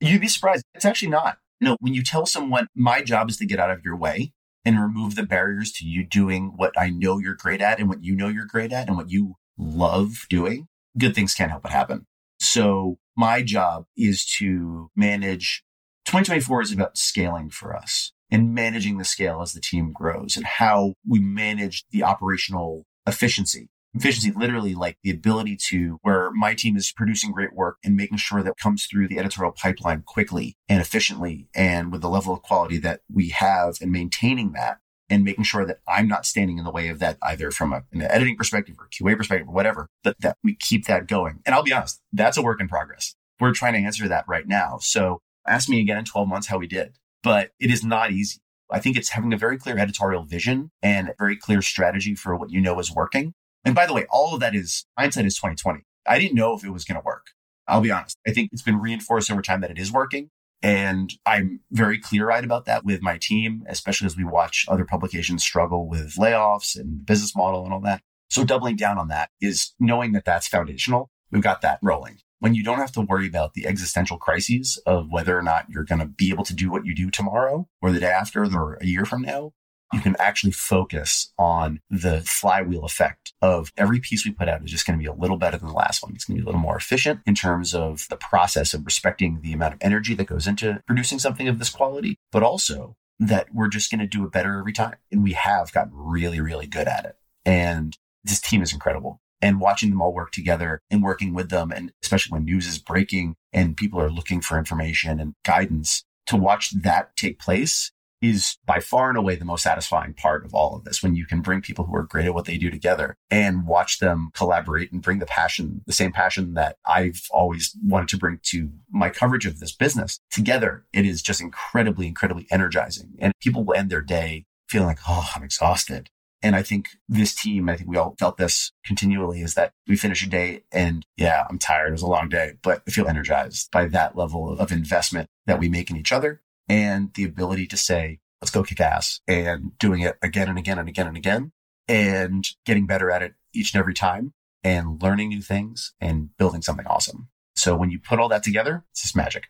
You'd 0.02 0.20
be 0.20 0.28
surprised. 0.28 0.64
It's 0.74 0.84
actually 0.84 1.08
not. 1.08 1.38
No, 1.62 1.78
when 1.80 1.94
you 1.94 2.02
tell 2.02 2.26
someone, 2.26 2.66
my 2.74 3.00
job 3.00 3.30
is 3.30 3.38
to 3.38 3.46
get 3.46 3.58
out 3.58 3.70
of 3.70 3.80
your 3.82 3.96
way 3.96 4.34
and 4.66 4.78
remove 4.78 5.14
the 5.14 5.22
barriers 5.22 5.72
to 5.78 5.86
you 5.86 6.04
doing 6.04 6.52
what 6.56 6.78
I 6.78 6.90
know 6.90 7.18
you're 7.18 7.34
great 7.34 7.62
at 7.62 7.80
and 7.80 7.88
what 7.88 8.04
you 8.04 8.14
know 8.14 8.28
you're 8.28 8.44
great 8.44 8.74
at 8.74 8.86
and 8.86 8.98
what 8.98 9.10
you 9.10 9.36
love 9.56 10.26
doing, 10.28 10.68
good 10.98 11.14
things 11.14 11.32
can't 11.32 11.50
help 11.50 11.62
but 11.62 11.72
happen. 11.72 12.04
So 12.38 12.98
my 13.16 13.40
job 13.40 13.86
is 13.96 14.26
to 14.40 14.90
manage 14.94 15.64
2024 16.04 16.60
is 16.60 16.72
about 16.72 16.98
scaling 16.98 17.48
for 17.48 17.74
us 17.74 18.12
and 18.30 18.54
managing 18.54 18.98
the 18.98 19.04
scale 19.04 19.40
as 19.40 19.52
the 19.52 19.60
team 19.60 19.92
grows 19.92 20.36
and 20.36 20.44
how 20.44 20.94
we 21.06 21.20
manage 21.20 21.84
the 21.90 22.02
operational 22.02 22.84
efficiency 23.06 23.68
efficiency, 23.94 24.32
literally 24.36 24.74
like 24.74 24.98
the 25.02 25.10
ability 25.10 25.56
to 25.56 25.98
where 26.02 26.30
my 26.32 26.54
team 26.54 26.76
is 26.76 26.92
producing 26.92 27.32
great 27.32 27.54
work 27.54 27.78
and 27.84 27.96
making 27.96 28.18
sure 28.18 28.42
that 28.42 28.56
comes 28.58 28.86
through 28.86 29.08
the 29.08 29.18
editorial 29.18 29.52
pipeline 29.52 30.02
quickly 30.02 30.56
and 30.68 30.80
efficiently 30.80 31.48
and 31.54 31.90
with 31.90 32.02
the 32.02 32.08
level 32.08 32.32
of 32.32 32.42
quality 32.42 32.78
that 32.78 33.00
we 33.12 33.30
have 33.30 33.76
and 33.80 33.90
maintaining 33.90 34.52
that 34.52 34.78
and 35.10 35.24
making 35.24 35.44
sure 35.44 35.64
that 35.64 35.78
I'm 35.88 36.06
not 36.06 36.26
standing 36.26 36.58
in 36.58 36.64
the 36.64 36.70
way 36.70 36.88
of 36.88 36.98
that 36.98 37.16
either 37.22 37.50
from 37.50 37.72
a, 37.72 37.82
an 37.92 38.02
editing 38.02 38.36
perspective 38.36 38.76
or 38.78 38.88
QA 38.88 39.16
perspective 39.16 39.48
or 39.48 39.54
whatever, 39.54 39.88
but 40.04 40.16
that 40.20 40.36
we 40.44 40.54
keep 40.54 40.86
that 40.86 41.06
going. 41.06 41.40
And 41.46 41.54
I'll 41.54 41.62
be 41.62 41.72
honest, 41.72 42.00
that's 42.12 42.36
a 42.36 42.42
work 42.42 42.60
in 42.60 42.68
progress. 42.68 43.14
We're 43.40 43.54
trying 43.54 43.72
to 43.74 43.80
answer 43.80 44.06
that 44.08 44.26
right 44.28 44.46
now. 44.46 44.78
So 44.80 45.20
ask 45.46 45.68
me 45.68 45.80
again 45.80 45.98
in 45.98 46.04
12 46.04 46.28
months 46.28 46.48
how 46.48 46.58
we 46.58 46.66
did, 46.66 46.96
but 47.22 47.50
it 47.60 47.70
is 47.70 47.84
not 47.84 48.10
easy. 48.10 48.40
I 48.70 48.80
think 48.80 48.96
it's 48.96 49.10
having 49.10 49.32
a 49.32 49.38
very 49.38 49.56
clear 49.56 49.78
editorial 49.78 50.24
vision 50.24 50.70
and 50.82 51.08
a 51.08 51.14
very 51.18 51.36
clear 51.36 51.62
strategy 51.62 52.14
for 52.14 52.36
what 52.36 52.50
you 52.50 52.60
know 52.60 52.78
is 52.78 52.94
working 52.94 53.34
and 53.64 53.74
by 53.74 53.86
the 53.86 53.92
way, 53.92 54.06
all 54.10 54.34
of 54.34 54.40
that 54.40 54.54
is 54.54 54.86
hindsight 54.96 55.26
is 55.26 55.36
2020. 55.36 55.80
I 56.06 56.18
didn't 56.18 56.34
know 56.34 56.54
if 56.54 56.64
it 56.64 56.70
was 56.70 56.84
going 56.84 56.98
to 56.98 57.04
work. 57.04 57.28
I'll 57.66 57.80
be 57.80 57.90
honest. 57.90 58.16
I 58.26 58.32
think 58.32 58.50
it's 58.52 58.62
been 58.62 58.80
reinforced 58.80 59.30
over 59.30 59.42
time 59.42 59.60
that 59.60 59.70
it 59.70 59.78
is 59.78 59.92
working. 59.92 60.30
And 60.62 61.12
I'm 61.26 61.60
very 61.70 61.98
clear 61.98 62.30
eyed 62.30 62.44
about 62.44 62.64
that 62.64 62.84
with 62.84 63.02
my 63.02 63.18
team, 63.20 63.64
especially 63.68 64.06
as 64.06 64.16
we 64.16 64.24
watch 64.24 64.64
other 64.68 64.84
publications 64.84 65.42
struggle 65.42 65.86
with 65.86 66.14
layoffs 66.16 66.80
and 66.80 67.04
business 67.04 67.36
model 67.36 67.64
and 67.64 67.72
all 67.72 67.80
that. 67.82 68.00
So 68.30 68.44
doubling 68.44 68.76
down 68.76 68.98
on 68.98 69.08
that 69.08 69.30
is 69.40 69.74
knowing 69.78 70.12
that 70.12 70.24
that's 70.24 70.48
foundational. 70.48 71.10
We've 71.30 71.42
got 71.42 71.60
that 71.60 71.78
rolling. 71.82 72.18
When 72.40 72.54
you 72.54 72.62
don't 72.62 72.78
have 72.78 72.92
to 72.92 73.00
worry 73.00 73.26
about 73.26 73.54
the 73.54 73.66
existential 73.66 74.16
crises 74.16 74.80
of 74.86 75.10
whether 75.10 75.36
or 75.36 75.42
not 75.42 75.68
you're 75.68 75.84
going 75.84 76.00
to 76.00 76.06
be 76.06 76.30
able 76.30 76.44
to 76.44 76.54
do 76.54 76.70
what 76.70 76.86
you 76.86 76.94
do 76.94 77.10
tomorrow 77.10 77.68
or 77.82 77.90
the 77.90 78.00
day 78.00 78.10
after 78.10 78.44
or 78.44 78.78
a 78.80 78.86
year 78.86 79.04
from 79.04 79.22
now, 79.22 79.52
you 79.92 80.00
can 80.00 80.14
actually 80.18 80.52
focus 80.52 81.32
on 81.38 81.80
the 81.90 82.20
flywheel 82.20 82.84
effect 82.84 83.32
of 83.40 83.72
every 83.76 83.98
piece 84.00 84.24
we 84.24 84.30
put 84.30 84.48
out 84.48 84.62
is 84.62 84.70
just 84.70 84.86
going 84.86 84.98
to 84.98 85.02
be 85.02 85.08
a 85.08 85.14
little 85.14 85.38
better 85.38 85.56
than 85.56 85.68
the 85.68 85.74
last 85.74 86.02
one. 86.02 86.12
It's 86.14 86.24
going 86.24 86.36
to 86.36 86.42
be 86.42 86.44
a 86.44 86.46
little 86.46 86.60
more 86.60 86.76
efficient 86.76 87.20
in 87.26 87.34
terms 87.34 87.74
of 87.74 88.06
the 88.10 88.16
process 88.16 88.74
of 88.74 88.84
respecting 88.84 89.40
the 89.40 89.52
amount 89.52 89.74
of 89.74 89.80
energy 89.80 90.14
that 90.14 90.26
goes 90.26 90.46
into 90.46 90.82
producing 90.86 91.18
something 91.18 91.48
of 91.48 91.58
this 91.58 91.70
quality, 91.70 92.18
but 92.30 92.42
also 92.42 92.96
that 93.18 93.52
we're 93.52 93.68
just 93.68 93.90
going 93.90 94.00
to 94.00 94.06
do 94.06 94.24
it 94.24 94.32
better 94.32 94.58
every 94.58 94.72
time. 94.72 94.96
And 95.10 95.22
we 95.22 95.32
have 95.32 95.72
gotten 95.72 95.92
really, 95.94 96.40
really 96.40 96.66
good 96.66 96.86
at 96.86 97.04
it. 97.04 97.16
And 97.44 97.96
this 98.22 98.40
team 98.40 98.62
is 98.62 98.72
incredible. 98.72 99.20
And 99.40 99.60
watching 99.60 99.90
them 99.90 100.02
all 100.02 100.12
work 100.12 100.32
together 100.32 100.80
and 100.90 101.02
working 101.02 101.32
with 101.32 101.50
them, 101.50 101.70
and 101.70 101.92
especially 102.02 102.32
when 102.32 102.44
news 102.44 102.66
is 102.66 102.78
breaking 102.78 103.36
and 103.52 103.76
people 103.76 104.00
are 104.00 104.10
looking 104.10 104.40
for 104.40 104.58
information 104.58 105.20
and 105.20 105.34
guidance, 105.44 106.04
to 106.26 106.36
watch 106.36 106.70
that 106.72 107.16
take 107.16 107.38
place 107.38 107.92
is 108.20 108.56
by 108.66 108.80
far 108.80 109.08
and 109.08 109.18
away 109.18 109.36
the 109.36 109.44
most 109.44 109.62
satisfying 109.62 110.12
part 110.12 110.44
of 110.44 110.54
all 110.54 110.74
of 110.74 110.84
this 110.84 111.02
when 111.02 111.14
you 111.14 111.26
can 111.26 111.40
bring 111.40 111.60
people 111.60 111.84
who 111.84 111.94
are 111.94 112.02
great 112.02 112.26
at 112.26 112.34
what 112.34 112.44
they 112.46 112.58
do 112.58 112.70
together 112.70 113.16
and 113.30 113.66
watch 113.66 113.98
them 113.98 114.30
collaborate 114.34 114.90
and 114.92 115.02
bring 115.02 115.18
the 115.18 115.26
passion, 115.26 115.82
the 115.86 115.92
same 115.92 116.12
passion 116.12 116.54
that 116.54 116.76
I've 116.84 117.22
always 117.30 117.76
wanted 117.84 118.08
to 118.08 118.18
bring 118.18 118.40
to 118.44 118.70
my 118.90 119.08
coverage 119.10 119.46
of 119.46 119.60
this 119.60 119.72
business 119.72 120.18
together. 120.30 120.84
It 120.92 121.06
is 121.06 121.22
just 121.22 121.40
incredibly, 121.40 122.06
incredibly 122.06 122.46
energizing. 122.50 123.14
And 123.18 123.32
people 123.40 123.64
will 123.64 123.76
end 123.76 123.90
their 123.90 124.02
day 124.02 124.46
feeling 124.68 124.88
like, 124.88 125.00
oh, 125.08 125.30
I'm 125.34 125.42
exhausted. 125.42 126.10
And 126.42 126.54
I 126.54 126.62
think 126.62 126.90
this 127.08 127.34
team, 127.34 127.68
I 127.68 127.76
think 127.76 127.88
we 127.88 127.96
all 127.96 128.14
felt 128.18 128.36
this 128.36 128.72
continually 128.84 129.42
is 129.42 129.54
that 129.54 129.72
we 129.86 129.96
finish 129.96 130.24
a 130.24 130.28
day 130.28 130.62
and 130.70 131.04
yeah, 131.16 131.44
I'm 131.48 131.58
tired. 131.58 131.88
It 131.88 131.92
was 131.92 132.02
a 132.02 132.06
long 132.06 132.28
day, 132.28 132.52
but 132.62 132.82
I 132.86 132.90
feel 132.90 133.08
energized 133.08 133.70
by 133.72 133.86
that 133.86 134.16
level 134.16 134.58
of 134.58 134.70
investment 134.70 135.28
that 135.46 135.58
we 135.58 135.68
make 135.68 135.90
in 135.90 135.96
each 135.96 136.12
other 136.12 136.40
and 136.68 137.12
the 137.14 137.24
ability 137.24 137.66
to 137.68 137.76
say, 137.76 138.20
let's 138.40 138.52
go 138.52 138.62
kick 138.62 138.80
ass 138.80 139.20
and 139.26 139.76
doing 139.78 140.00
it 140.00 140.16
again 140.22 140.48
and 140.48 140.58
again 140.58 140.78
and 140.78 140.88
again 140.88 141.08
and 141.08 141.16
again 141.16 141.52
and 141.88 142.46
getting 142.64 142.86
better 142.86 143.10
at 143.10 143.22
it 143.22 143.34
each 143.52 143.74
and 143.74 143.80
every 143.80 143.94
time 143.94 144.32
and 144.62 145.02
learning 145.02 145.30
new 145.30 145.42
things 145.42 145.94
and 146.00 146.36
building 146.36 146.62
something 146.62 146.86
awesome. 146.86 147.28
So 147.56 147.74
when 147.76 147.90
you 147.90 147.98
put 147.98 148.20
all 148.20 148.28
that 148.28 148.44
together, 148.44 148.84
it's 148.92 149.02
just 149.02 149.16
magic 149.16 149.48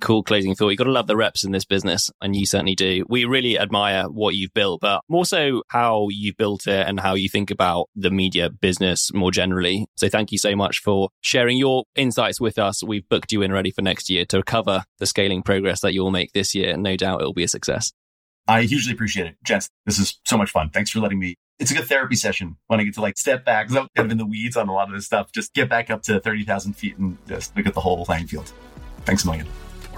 cool 0.00 0.22
closing 0.22 0.54
thought. 0.54 0.70
You've 0.70 0.78
got 0.78 0.84
to 0.84 0.92
love 0.92 1.06
the 1.06 1.16
reps 1.16 1.44
in 1.44 1.52
this 1.52 1.64
business, 1.64 2.10
and 2.20 2.34
you 2.34 2.46
certainly 2.46 2.74
do. 2.74 3.04
We 3.08 3.24
really 3.24 3.58
admire 3.58 4.04
what 4.04 4.34
you've 4.34 4.54
built, 4.54 4.80
but 4.80 5.02
more 5.08 5.24
so 5.24 5.62
how 5.68 6.08
you've 6.10 6.36
built 6.36 6.66
it 6.66 6.86
and 6.86 7.00
how 7.00 7.14
you 7.14 7.28
think 7.28 7.50
about 7.50 7.88
the 7.94 8.10
media 8.10 8.50
business 8.50 9.12
more 9.14 9.30
generally. 9.30 9.86
So 9.96 10.08
thank 10.08 10.32
you 10.32 10.38
so 10.38 10.56
much 10.56 10.78
for 10.78 11.10
sharing 11.20 11.56
your 11.58 11.84
insights 11.94 12.40
with 12.40 12.58
us. 12.58 12.82
We've 12.82 13.08
booked 13.08 13.32
you 13.32 13.42
in 13.42 13.52
ready 13.52 13.70
for 13.70 13.82
next 13.82 14.10
year 14.10 14.24
to 14.26 14.42
cover 14.42 14.84
the 14.98 15.06
scaling 15.06 15.42
progress 15.42 15.80
that 15.80 15.94
you'll 15.94 16.10
make 16.10 16.32
this 16.32 16.54
year. 16.54 16.76
No 16.76 16.96
doubt 16.96 17.20
it'll 17.20 17.32
be 17.32 17.44
a 17.44 17.48
success. 17.48 17.92
I 18.48 18.62
hugely 18.62 18.92
appreciate 18.92 19.26
it. 19.26 19.36
Jens, 19.44 19.68
this 19.86 19.98
is 19.98 20.20
so 20.24 20.38
much 20.38 20.50
fun. 20.50 20.70
Thanks 20.70 20.90
for 20.90 21.00
letting 21.00 21.18
me. 21.18 21.34
It's 21.58 21.70
a 21.70 21.74
good 21.74 21.86
therapy 21.86 22.16
session 22.16 22.56
when 22.66 22.80
I 22.80 22.84
get 22.84 22.94
to 22.94 23.00
like 23.00 23.18
step 23.18 23.44
back 23.44 23.66
because 23.66 23.82
I'm 23.82 23.88
kind 23.96 24.06
of 24.06 24.12
in 24.12 24.18
the 24.18 24.26
weeds 24.26 24.56
on 24.56 24.68
a 24.68 24.72
lot 24.72 24.88
of 24.88 24.94
this 24.94 25.06
stuff. 25.06 25.32
Just 25.32 25.54
get 25.54 25.68
back 25.68 25.90
up 25.90 26.02
to 26.02 26.20
30,000 26.20 26.74
feet 26.74 26.96
and 26.98 27.16
just 27.26 27.56
look 27.56 27.66
at 27.66 27.74
the 27.74 27.80
whole 27.80 28.04
playing 28.04 28.26
field. 28.26 28.52
Thanks 29.04 29.24
a 29.24 29.26
million. 29.26 29.46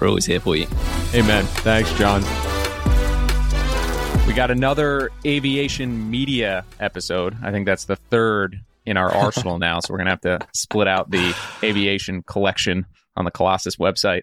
We're 0.00 0.08
always 0.08 0.26
here 0.26 0.40
for 0.40 0.56
you. 0.56 0.66
Amen. 1.14 1.44
Thanks, 1.44 1.92
Jon. 1.94 2.22
We 4.26 4.34
got 4.34 4.50
another 4.50 5.10
aviation 5.24 6.10
media 6.10 6.64
episode. 6.78 7.36
I 7.42 7.50
think 7.50 7.66
that's 7.66 7.86
the 7.86 7.96
third 7.96 8.60
in 8.84 8.96
our 8.96 9.12
arsenal 9.14 9.58
now. 9.58 9.80
So 9.80 9.92
we're 9.92 9.98
going 9.98 10.06
to 10.06 10.12
have 10.12 10.20
to 10.20 10.46
split 10.54 10.86
out 10.86 11.10
the 11.10 11.34
aviation 11.62 12.22
collection 12.22 12.86
on 13.16 13.24
the 13.24 13.30
Colossus 13.30 13.76
website. 13.76 14.22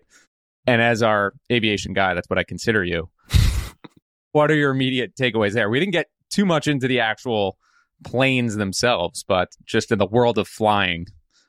And 0.68 0.82
as 0.82 1.04
our 1.04 1.34
aviation 1.52 1.94
guy, 1.94 2.14
that's 2.14 2.30
what 2.30 2.40
I 2.40 2.44
consider 2.44 2.84
you. 2.84 3.10
what 4.32 4.50
are 4.50 4.56
your 4.56 4.72
immediate 4.72 5.16
takeaways 5.16 5.54
there? 5.54 5.70
We 5.70 5.80
didn't 5.80 5.94
get 5.94 6.08
too 6.30 6.46
much 6.46 6.68
into 6.68 6.88
the 6.88 7.00
actual 7.02 7.58
planes 8.04 8.56
themselves, 8.56 9.24
but 9.28 9.50
just 9.66 9.92
in 9.92 9.98
the 9.98 10.06
world 10.06 10.38
of 10.38 10.48
flying, 10.48 11.08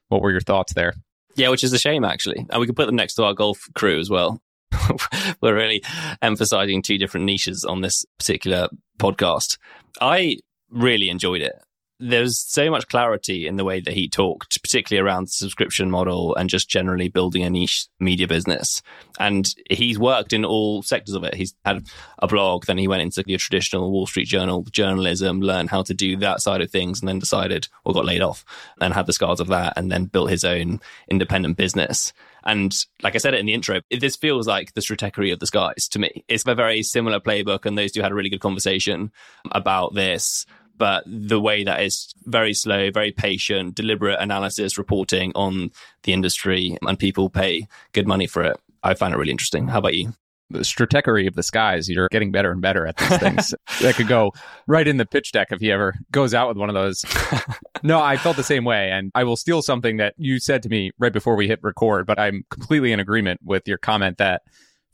what 0.09 0.23
were 0.23 0.31
your 0.31 0.41
thoughts 0.41 0.75
there? 0.75 0.95
Yeah, 1.37 1.51
which 1.51 1.65
is 1.65 1.73
a 1.73 1.79
shame 1.79 2.05
actually. 2.05 2.47
And 2.51 2.61
we 2.61 2.67
could 2.67 2.77
put 2.77 2.87
them 2.87 2.97
next 2.97 3.15
to 3.15 3.25
our 3.25 3.35
golf 3.35 3.69
crew 3.75 3.99
as 3.99 4.11
well. 4.11 4.41
We're 5.41 5.55
really 5.55 5.83
emphasizing 6.21 6.83
two 6.83 6.99
different 6.99 7.27
niches 7.27 7.65
on 7.65 7.83
this 7.83 8.05
particular 8.19 8.69
podcast. 8.99 9.59
I 10.01 10.39
really 10.71 11.09
enjoyed 11.09 11.43
it. 11.43 11.55
There's 11.99 12.39
so 12.39 12.71
much 12.71 12.89
clarity 12.89 13.47
in 13.47 13.57
the 13.57 13.65
way 13.65 13.81
that 13.81 13.95
he 13.95 14.09
talked, 14.09 14.61
particularly 14.63 15.07
around 15.07 15.25
the 15.25 15.31
subscription 15.31 15.91
model 15.91 16.35
and 16.35 16.51
just 16.51 16.69
generally 16.69 17.09
building 17.09 17.43
a 17.43 17.51
niche 17.51 17.87
media 17.99 18.29
business. 18.29 18.83
And 19.19 19.49
he's 19.71 19.99
worked 19.99 20.33
in 20.33 20.45
all 20.45 20.83
sectors 20.83 21.15
of 21.15 21.25
it. 21.25 21.35
He's 21.35 21.55
had 21.65 21.87
a 22.19 22.27
blog, 22.27 22.67
then 22.67 22.79
he 22.79 22.89
went 22.89 23.03
into 23.03 23.23
the 23.23 23.37
traditional 23.39 23.91
Wall 23.91 24.07
Street 24.07 24.27
Journal 24.27 24.65
journalism, 24.71 25.41
learned 25.41 25.71
how 25.71 25.83
to 25.83 25.95
do 25.95 26.17
that 26.19 26.41
side 26.41 26.61
of 26.61 26.71
things, 26.71 27.01
and 27.01 27.09
then 27.09 27.19
decided 27.19 27.69
or 27.85 27.95
got 27.95 28.05
laid 28.05 28.23
off 28.23 28.45
and 28.81 28.93
had 28.93 29.07
the 29.07 29.13
scars 29.13 29.41
of 29.41 29.49
that, 29.49 29.73
and 29.77 29.91
then 29.91 30.05
built 30.05 30.31
his 30.31 30.45
own 30.45 30.81
independent 31.09 31.57
business. 31.57 32.13
And 32.45 32.77
like 33.03 33.15
I 33.15 33.19
said 33.19 33.35
it 33.35 33.41
in 33.41 33.47
the 33.47 33.55
intro, 33.55 33.81
this 33.91 34.17
feels 34.17 34.47
like 34.47 34.75
the 34.75 34.81
stratechery 34.81 35.33
of 35.33 35.41
the 35.41 35.47
skies 35.47 35.89
to 35.89 35.99
me. 35.99 36.25
It's 36.29 36.47
a 36.47 36.55
very 36.55 36.83
similar 36.83 37.21
playbook, 37.21 37.65
and 37.67 37.77
those 37.77 37.93
two 37.93 38.03
had 38.03 38.13
a 38.13 38.15
really 38.15 38.31
good 38.31 38.41
conversation 38.41 39.11
about 39.51 39.95
this 39.95 40.47
but 40.77 41.05
the 41.07 41.41
way 41.41 41.65
that 41.65 41.83
is 41.83 42.13
very 42.25 42.55
slow, 42.55 42.91
very 42.91 43.13
patient, 43.13 43.75
deliberate 43.75 44.21
analysis, 44.21 44.79
reporting 44.79 45.33
on 45.35 45.71
the 46.03 46.13
industry, 46.13 46.77
and 46.87 46.99
people 46.99 47.31
pay 47.31 47.67
good 47.93 48.07
money 48.07 48.27
for 48.27 48.43
it. 48.43 48.57
I 48.83 48.95
find 48.95 49.13
it 49.15 49.17
really 49.17 49.31
interesting. 49.31 49.69
How 49.69 49.79
about 49.79 49.95
you? 49.95 50.13
The 50.51 50.61
stratechery 50.61 51.27
of 51.27 51.35
the 51.35 51.43
skies. 51.43 51.89
You're 51.89 52.09
getting 52.09 52.31
better 52.31 52.53
and 52.53 52.63
better 52.63 52.87
at 52.87 52.97
these 52.99 53.19
things. 53.19 53.55
that 53.81 53.97
could 53.97 54.07
go 54.07 54.33
right 54.69 54.87
in 54.87 54.97
the 54.97 55.07
pitch 55.07 55.33
deck 55.33 55.49
if 55.51 55.61
he 55.61 55.73
ever 55.73 55.95
goes 56.13 56.35
out 56.35 56.47
with 56.49 56.57
one 56.57 56.69
of 56.69 56.75
those. 56.75 57.05
no, 57.83 58.01
I 58.01 58.17
felt 58.17 58.37
the 58.37 58.45
same 58.45 58.65
way. 58.65 58.91
And 58.93 59.11
I 59.15 59.25
will 59.25 59.37
steal 59.37 59.61
something 59.61 59.97
that 59.97 60.15
you 60.19 60.39
said 60.39 60.63
to 60.63 60.69
me 60.69 60.93
right 60.99 61.13
before 61.13 61.35
we 61.35 61.49
hit 61.49 61.59
record, 61.63 62.07
but 62.07 62.21
I'm 62.21 62.45
completely 62.51 62.93
in 62.93 63.01
agreement 63.01 63.41
with 63.45 63.67
your 63.67 63.79
comment 63.79 64.19
that 64.19 64.43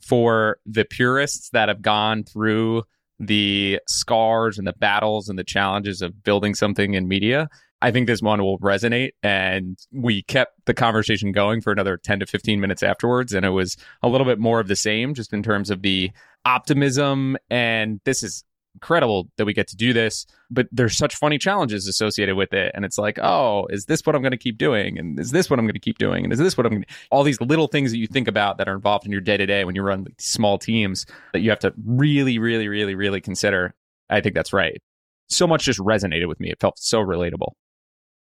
for 0.01 0.57
the 0.65 0.85
purists 0.85 1.49
that 1.49 1.69
have 1.69 1.81
gone 1.81 2.23
through 2.23 2.83
the 3.27 3.79
scars 3.87 4.57
and 4.57 4.67
the 4.67 4.73
battles 4.73 5.29
and 5.29 5.37
the 5.37 5.43
challenges 5.43 6.01
of 6.01 6.23
building 6.23 6.55
something 6.55 6.93
in 6.93 7.07
media, 7.07 7.49
I 7.81 7.91
think 7.91 8.07
this 8.07 8.21
one 8.21 8.41
will 8.41 8.59
resonate. 8.59 9.11
And 9.21 9.77
we 9.91 10.23
kept 10.23 10.53
the 10.65 10.73
conversation 10.73 11.31
going 11.31 11.61
for 11.61 11.71
another 11.73 11.97
10 11.97 12.21
to 12.21 12.25
15 12.25 12.59
minutes 12.59 12.83
afterwards. 12.83 13.33
And 13.33 13.45
it 13.45 13.49
was 13.49 13.75
a 14.01 14.07
little 14.07 14.25
bit 14.25 14.39
more 14.39 14.59
of 14.59 14.67
the 14.67 14.75
same, 14.75 15.13
just 15.13 15.33
in 15.33 15.43
terms 15.43 15.69
of 15.69 15.81
the 15.81 16.11
optimism. 16.45 17.37
And 17.49 17.99
this 18.05 18.23
is 18.23 18.43
incredible 18.75 19.29
that 19.37 19.45
we 19.45 19.53
get 19.53 19.67
to 19.67 19.75
do 19.75 19.93
this, 19.93 20.25
but 20.49 20.67
there's 20.71 20.97
such 20.97 21.15
funny 21.15 21.37
challenges 21.37 21.87
associated 21.87 22.35
with 22.35 22.53
it. 22.53 22.71
And 22.73 22.85
it's 22.85 22.97
like, 22.97 23.19
oh, 23.19 23.67
is 23.69 23.85
this 23.85 24.05
what 24.05 24.15
I'm 24.15 24.21
going 24.21 24.31
to 24.31 24.37
keep 24.37 24.57
doing? 24.57 24.97
And 24.97 25.19
is 25.19 25.31
this 25.31 25.49
what 25.49 25.59
I'm 25.59 25.65
going 25.65 25.73
to 25.73 25.79
keep 25.79 25.97
doing? 25.97 26.23
And 26.23 26.33
is 26.33 26.39
this 26.39 26.57
what 26.57 26.65
I'm 26.65 26.83
all 27.11 27.23
these 27.23 27.39
little 27.41 27.67
things 27.67 27.91
that 27.91 27.97
you 27.97 28.07
think 28.07 28.27
about 28.27 28.57
that 28.57 28.67
are 28.67 28.75
involved 28.75 29.05
in 29.05 29.11
your 29.11 29.21
day 29.21 29.37
to 29.37 29.45
day 29.45 29.65
when 29.65 29.75
you 29.75 29.81
run 29.81 30.07
small 30.17 30.57
teams 30.57 31.05
that 31.33 31.41
you 31.41 31.49
have 31.49 31.59
to 31.59 31.73
really, 31.85 32.39
really, 32.39 32.67
really, 32.67 32.95
really 32.95 33.21
consider. 33.21 33.73
I 34.09 34.21
think 34.21 34.35
that's 34.35 34.53
right. 34.53 34.81
So 35.29 35.47
much 35.47 35.63
just 35.63 35.79
resonated 35.79 36.27
with 36.27 36.39
me. 36.39 36.51
It 36.51 36.59
felt 36.59 36.77
so 36.77 36.99
relatable. 36.99 37.53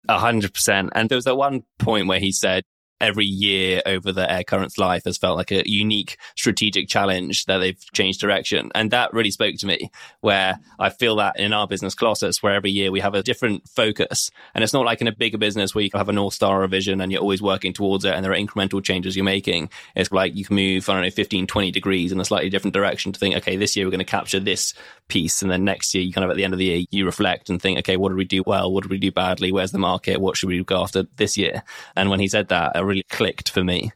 A 0.09 0.19
hundred 0.19 0.55
percent. 0.55 0.91
And 0.95 1.09
there 1.09 1.17
was 1.17 1.25
that 1.25 1.37
one 1.37 1.63
point 1.79 2.09
where 2.09 2.21
he 2.21 2.33
said, 2.33 2.65
every 3.03 3.27
year 3.27 3.83
over 3.85 4.13
the 4.13 4.31
air 4.31 4.45
current's 4.45 4.79
life 4.79 5.05
has 5.05 5.19
felt 5.19 5.37
like 5.37 5.51
a 5.51 5.69
unique 5.69 6.17
strategic 6.37 6.89
challenge 6.89 7.45
that 7.47 7.59
they've 7.59 7.93
changed 7.93 8.21
direction. 8.21 8.71
And 8.75 8.93
that 8.93 9.13
really 9.13 9.33
spoke 9.33 9.57
to 9.57 9.67
me 9.67 9.91
where 10.21 10.61
I 10.79 10.89
feel 10.91 11.17
that 11.17 11.39
in 11.39 11.53
our 11.53 11.67
business 11.67 11.95
Colossus, 11.95 12.43
where 12.43 12.55
every 12.55 12.71
year 12.71 12.93
we 12.93 13.01
have 13.01 13.15
a 13.15 13.23
different 13.23 13.69
focus. 13.69 14.31
And 14.55 14.63
it's 14.63 14.73
not 14.73 14.85
like 14.85 15.01
in 15.01 15.09
a 15.09 15.13
bigger 15.13 15.37
business 15.37 15.75
where 15.75 15.83
you 15.83 15.91
can 15.91 15.99
have 15.99 16.09
a 16.09 16.13
North 16.13 16.35
Star 16.35 16.61
or 16.61 16.65
a 16.65 16.69
vision 16.69 17.01
and 17.01 17.11
you're 17.11 17.21
always 17.21 17.43
working 17.43 17.73
towards 17.73 18.05
it 18.05 18.15
and 18.15 18.25
there 18.25 18.33
are 18.33 18.37
incremental 18.37 18.83
changes 18.83 19.17
you're 19.17 19.25
making. 19.25 19.69
It's 19.97 20.13
like 20.13 20.37
you 20.37 20.45
can 20.45 20.55
move, 20.55 20.89
I 20.89 20.95
don't 20.95 21.03
know, 21.03 21.11
15, 21.11 21.49
20 21.49 21.71
degrees 21.73 22.13
in 22.13 22.21
a 22.21 22.25
slightly 22.25 22.51
different 22.51 22.75
direction 22.75 23.11
to 23.13 23.19
think, 23.19 23.37
okay, 23.37 23.57
this 23.57 23.75
year 23.75 23.85
we're 23.85 23.91
going 23.91 23.99
to 23.99 24.05
capture 24.05 24.39
this 24.39 24.75
piece. 25.09 25.43
And 25.43 25.51
then 25.51 25.65
next 25.65 25.93
year, 25.95 26.05
you 26.05 26.13
kind 26.13 26.25
of 26.25 26.31
at 26.31 26.37
the 26.37 26.45
end 26.45 26.53
of 26.53 26.59
the 26.59 26.67
year, 26.67 26.85
you 26.91 27.05
reflect 27.05 27.51
and 27.51 27.61
think, 27.61 27.81
okay, 27.81 27.97
what 27.97 28.11
did 28.11 28.17
we 28.17 28.25
do 28.25 28.45
well? 28.47 28.73
What 28.73 28.83
did 28.83 28.91
we 28.91 28.99
do 28.99 29.11
badly? 29.11 29.51
Where's 29.51 29.73
the 29.73 29.79
market? 29.79 30.21
What 30.21 30.37
should 30.37 30.49
we 30.49 30.63
go 30.63 30.83
after 30.83 31.05
this 31.17 31.37
year? 31.37 31.63
And 31.97 32.11
when 32.11 32.21
he 32.21 32.29
said 32.29 32.49
that, 32.49 32.77
I 32.77 32.81
really 32.81 32.92
clicked 33.11 33.51
for 33.51 33.65
me. 33.65 33.93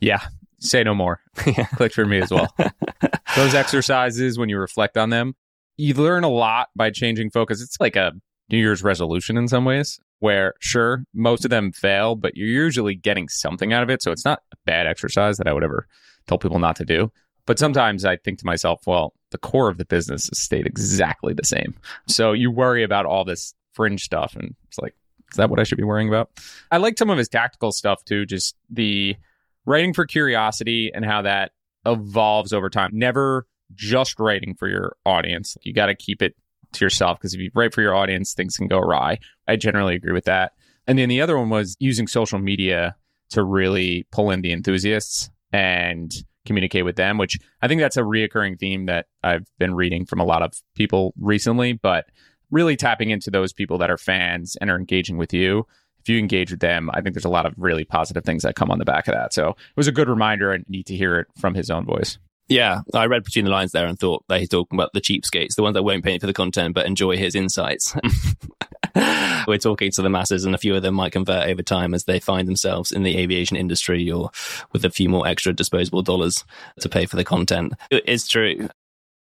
Yeah. 0.00 0.20
Say 0.60 0.84
no 0.84 0.94
more. 0.94 1.20
clicked 1.36 1.94
for 1.94 2.06
me 2.06 2.20
as 2.20 2.30
well. 2.30 2.54
Those 3.36 3.54
exercises, 3.54 4.38
when 4.38 4.48
you 4.48 4.58
reflect 4.58 4.96
on 4.96 5.10
them, 5.10 5.34
you 5.76 5.94
learn 5.94 6.24
a 6.24 6.28
lot 6.28 6.68
by 6.76 6.90
changing 6.90 7.30
focus. 7.30 7.60
It's 7.60 7.80
like 7.80 7.96
a 7.96 8.12
New 8.50 8.58
Year's 8.58 8.82
resolution 8.82 9.36
in 9.36 9.48
some 9.48 9.64
ways, 9.64 9.98
where 10.20 10.54
sure, 10.60 11.04
most 11.14 11.44
of 11.44 11.50
them 11.50 11.72
fail, 11.72 12.14
but 12.14 12.36
you're 12.36 12.48
usually 12.48 12.94
getting 12.94 13.28
something 13.28 13.72
out 13.72 13.82
of 13.82 13.90
it. 13.90 14.02
So 14.02 14.12
it's 14.12 14.24
not 14.24 14.42
a 14.52 14.56
bad 14.66 14.86
exercise 14.86 15.38
that 15.38 15.48
I 15.48 15.52
would 15.52 15.64
ever 15.64 15.86
tell 16.26 16.38
people 16.38 16.58
not 16.58 16.76
to 16.76 16.84
do. 16.84 17.10
But 17.46 17.58
sometimes 17.58 18.04
I 18.04 18.16
think 18.16 18.38
to 18.38 18.46
myself, 18.46 18.82
well, 18.86 19.14
the 19.30 19.38
core 19.38 19.68
of 19.68 19.78
the 19.78 19.84
business 19.84 20.28
has 20.28 20.38
stayed 20.38 20.66
exactly 20.66 21.34
the 21.34 21.44
same. 21.44 21.74
So 22.06 22.32
you 22.32 22.50
worry 22.50 22.84
about 22.84 23.06
all 23.06 23.24
this 23.24 23.54
fringe 23.72 24.02
stuff, 24.02 24.36
and 24.36 24.54
it's 24.68 24.78
like, 24.78 24.94
is 25.32 25.36
that 25.36 25.50
what 25.50 25.58
I 25.58 25.64
should 25.64 25.78
be 25.78 25.84
worrying 25.84 26.08
about? 26.08 26.30
I 26.70 26.76
like 26.76 26.98
some 26.98 27.10
of 27.10 27.18
his 27.18 27.28
tactical 27.28 27.72
stuff 27.72 28.04
too, 28.04 28.26
just 28.26 28.54
the 28.70 29.16
writing 29.64 29.94
for 29.94 30.06
curiosity 30.06 30.90
and 30.94 31.04
how 31.04 31.22
that 31.22 31.52
evolves 31.86 32.52
over 32.52 32.68
time. 32.68 32.90
Never 32.92 33.46
just 33.74 34.20
writing 34.20 34.54
for 34.54 34.68
your 34.68 34.96
audience. 35.06 35.56
You 35.62 35.72
got 35.72 35.86
to 35.86 35.94
keep 35.94 36.22
it 36.22 36.36
to 36.72 36.84
yourself 36.84 37.18
because 37.18 37.34
if 37.34 37.40
you 37.40 37.50
write 37.54 37.74
for 37.74 37.82
your 37.82 37.94
audience, 37.94 38.34
things 38.34 38.56
can 38.56 38.68
go 38.68 38.78
awry. 38.78 39.18
I 39.48 39.56
generally 39.56 39.94
agree 39.94 40.12
with 40.12 40.24
that. 40.24 40.52
And 40.86 40.98
then 40.98 41.08
the 41.08 41.20
other 41.20 41.38
one 41.38 41.48
was 41.48 41.76
using 41.78 42.06
social 42.06 42.38
media 42.38 42.96
to 43.30 43.42
really 43.42 44.06
pull 44.12 44.30
in 44.30 44.42
the 44.42 44.52
enthusiasts 44.52 45.30
and 45.52 46.12
communicate 46.44 46.84
with 46.84 46.96
them, 46.96 47.18
which 47.18 47.38
I 47.60 47.68
think 47.68 47.80
that's 47.80 47.96
a 47.96 48.02
reoccurring 48.02 48.58
theme 48.58 48.86
that 48.86 49.06
I've 49.22 49.46
been 49.58 49.74
reading 49.74 50.06
from 50.06 50.20
a 50.20 50.24
lot 50.24 50.42
of 50.42 50.54
people 50.74 51.14
recently. 51.18 51.72
But 51.72 52.06
really 52.52 52.76
tapping 52.76 53.10
into 53.10 53.30
those 53.30 53.52
people 53.52 53.78
that 53.78 53.90
are 53.90 53.98
fans 53.98 54.56
and 54.60 54.70
are 54.70 54.76
engaging 54.76 55.16
with 55.16 55.32
you. 55.32 55.66
If 56.00 56.08
you 56.08 56.18
engage 56.18 56.50
with 56.50 56.60
them, 56.60 56.90
I 56.92 57.00
think 57.00 57.14
there's 57.14 57.24
a 57.24 57.30
lot 57.30 57.46
of 57.46 57.54
really 57.56 57.84
positive 57.84 58.24
things 58.24 58.42
that 58.42 58.54
come 58.54 58.70
on 58.70 58.78
the 58.78 58.84
back 58.84 59.08
of 59.08 59.14
that. 59.14 59.32
So 59.32 59.50
it 59.50 59.76
was 59.76 59.88
a 59.88 59.92
good 59.92 60.08
reminder 60.08 60.52
and 60.52 60.64
neat 60.68 60.86
to 60.86 60.96
hear 60.96 61.18
it 61.18 61.28
from 61.38 61.54
his 61.54 61.70
own 61.70 61.84
voice. 61.84 62.18
Yeah, 62.48 62.80
I 62.92 63.06
read 63.06 63.24
between 63.24 63.46
the 63.46 63.50
lines 63.50 63.72
there 63.72 63.86
and 63.86 63.98
thought 63.98 64.24
that 64.28 64.40
he's 64.40 64.48
talking 64.48 64.76
about 64.76 64.92
the 64.92 65.00
cheapskates, 65.00 65.54
the 65.54 65.62
ones 65.62 65.74
that 65.74 65.84
won't 65.84 66.04
pay 66.04 66.18
for 66.18 66.26
the 66.26 66.32
content 66.32 66.74
but 66.74 66.86
enjoy 66.86 67.16
his 67.16 67.34
insights. 67.34 67.94
We're 69.46 69.58
talking 69.58 69.90
to 69.92 70.02
the 70.02 70.10
masses, 70.10 70.44
and 70.44 70.54
a 70.54 70.58
few 70.58 70.74
of 70.74 70.82
them 70.82 70.94
might 70.94 71.12
convert 71.12 71.48
over 71.48 71.62
time 71.62 71.94
as 71.94 72.04
they 72.04 72.20
find 72.20 72.46
themselves 72.46 72.92
in 72.92 73.04
the 73.04 73.16
aviation 73.16 73.56
industry 73.56 74.10
or 74.10 74.30
with 74.72 74.84
a 74.84 74.90
few 74.90 75.08
more 75.08 75.26
extra 75.26 75.52
disposable 75.52 76.02
dollars 76.02 76.44
to 76.80 76.88
pay 76.88 77.06
for 77.06 77.16
the 77.16 77.24
content. 77.24 77.72
It's 77.90 78.28
true. 78.28 78.68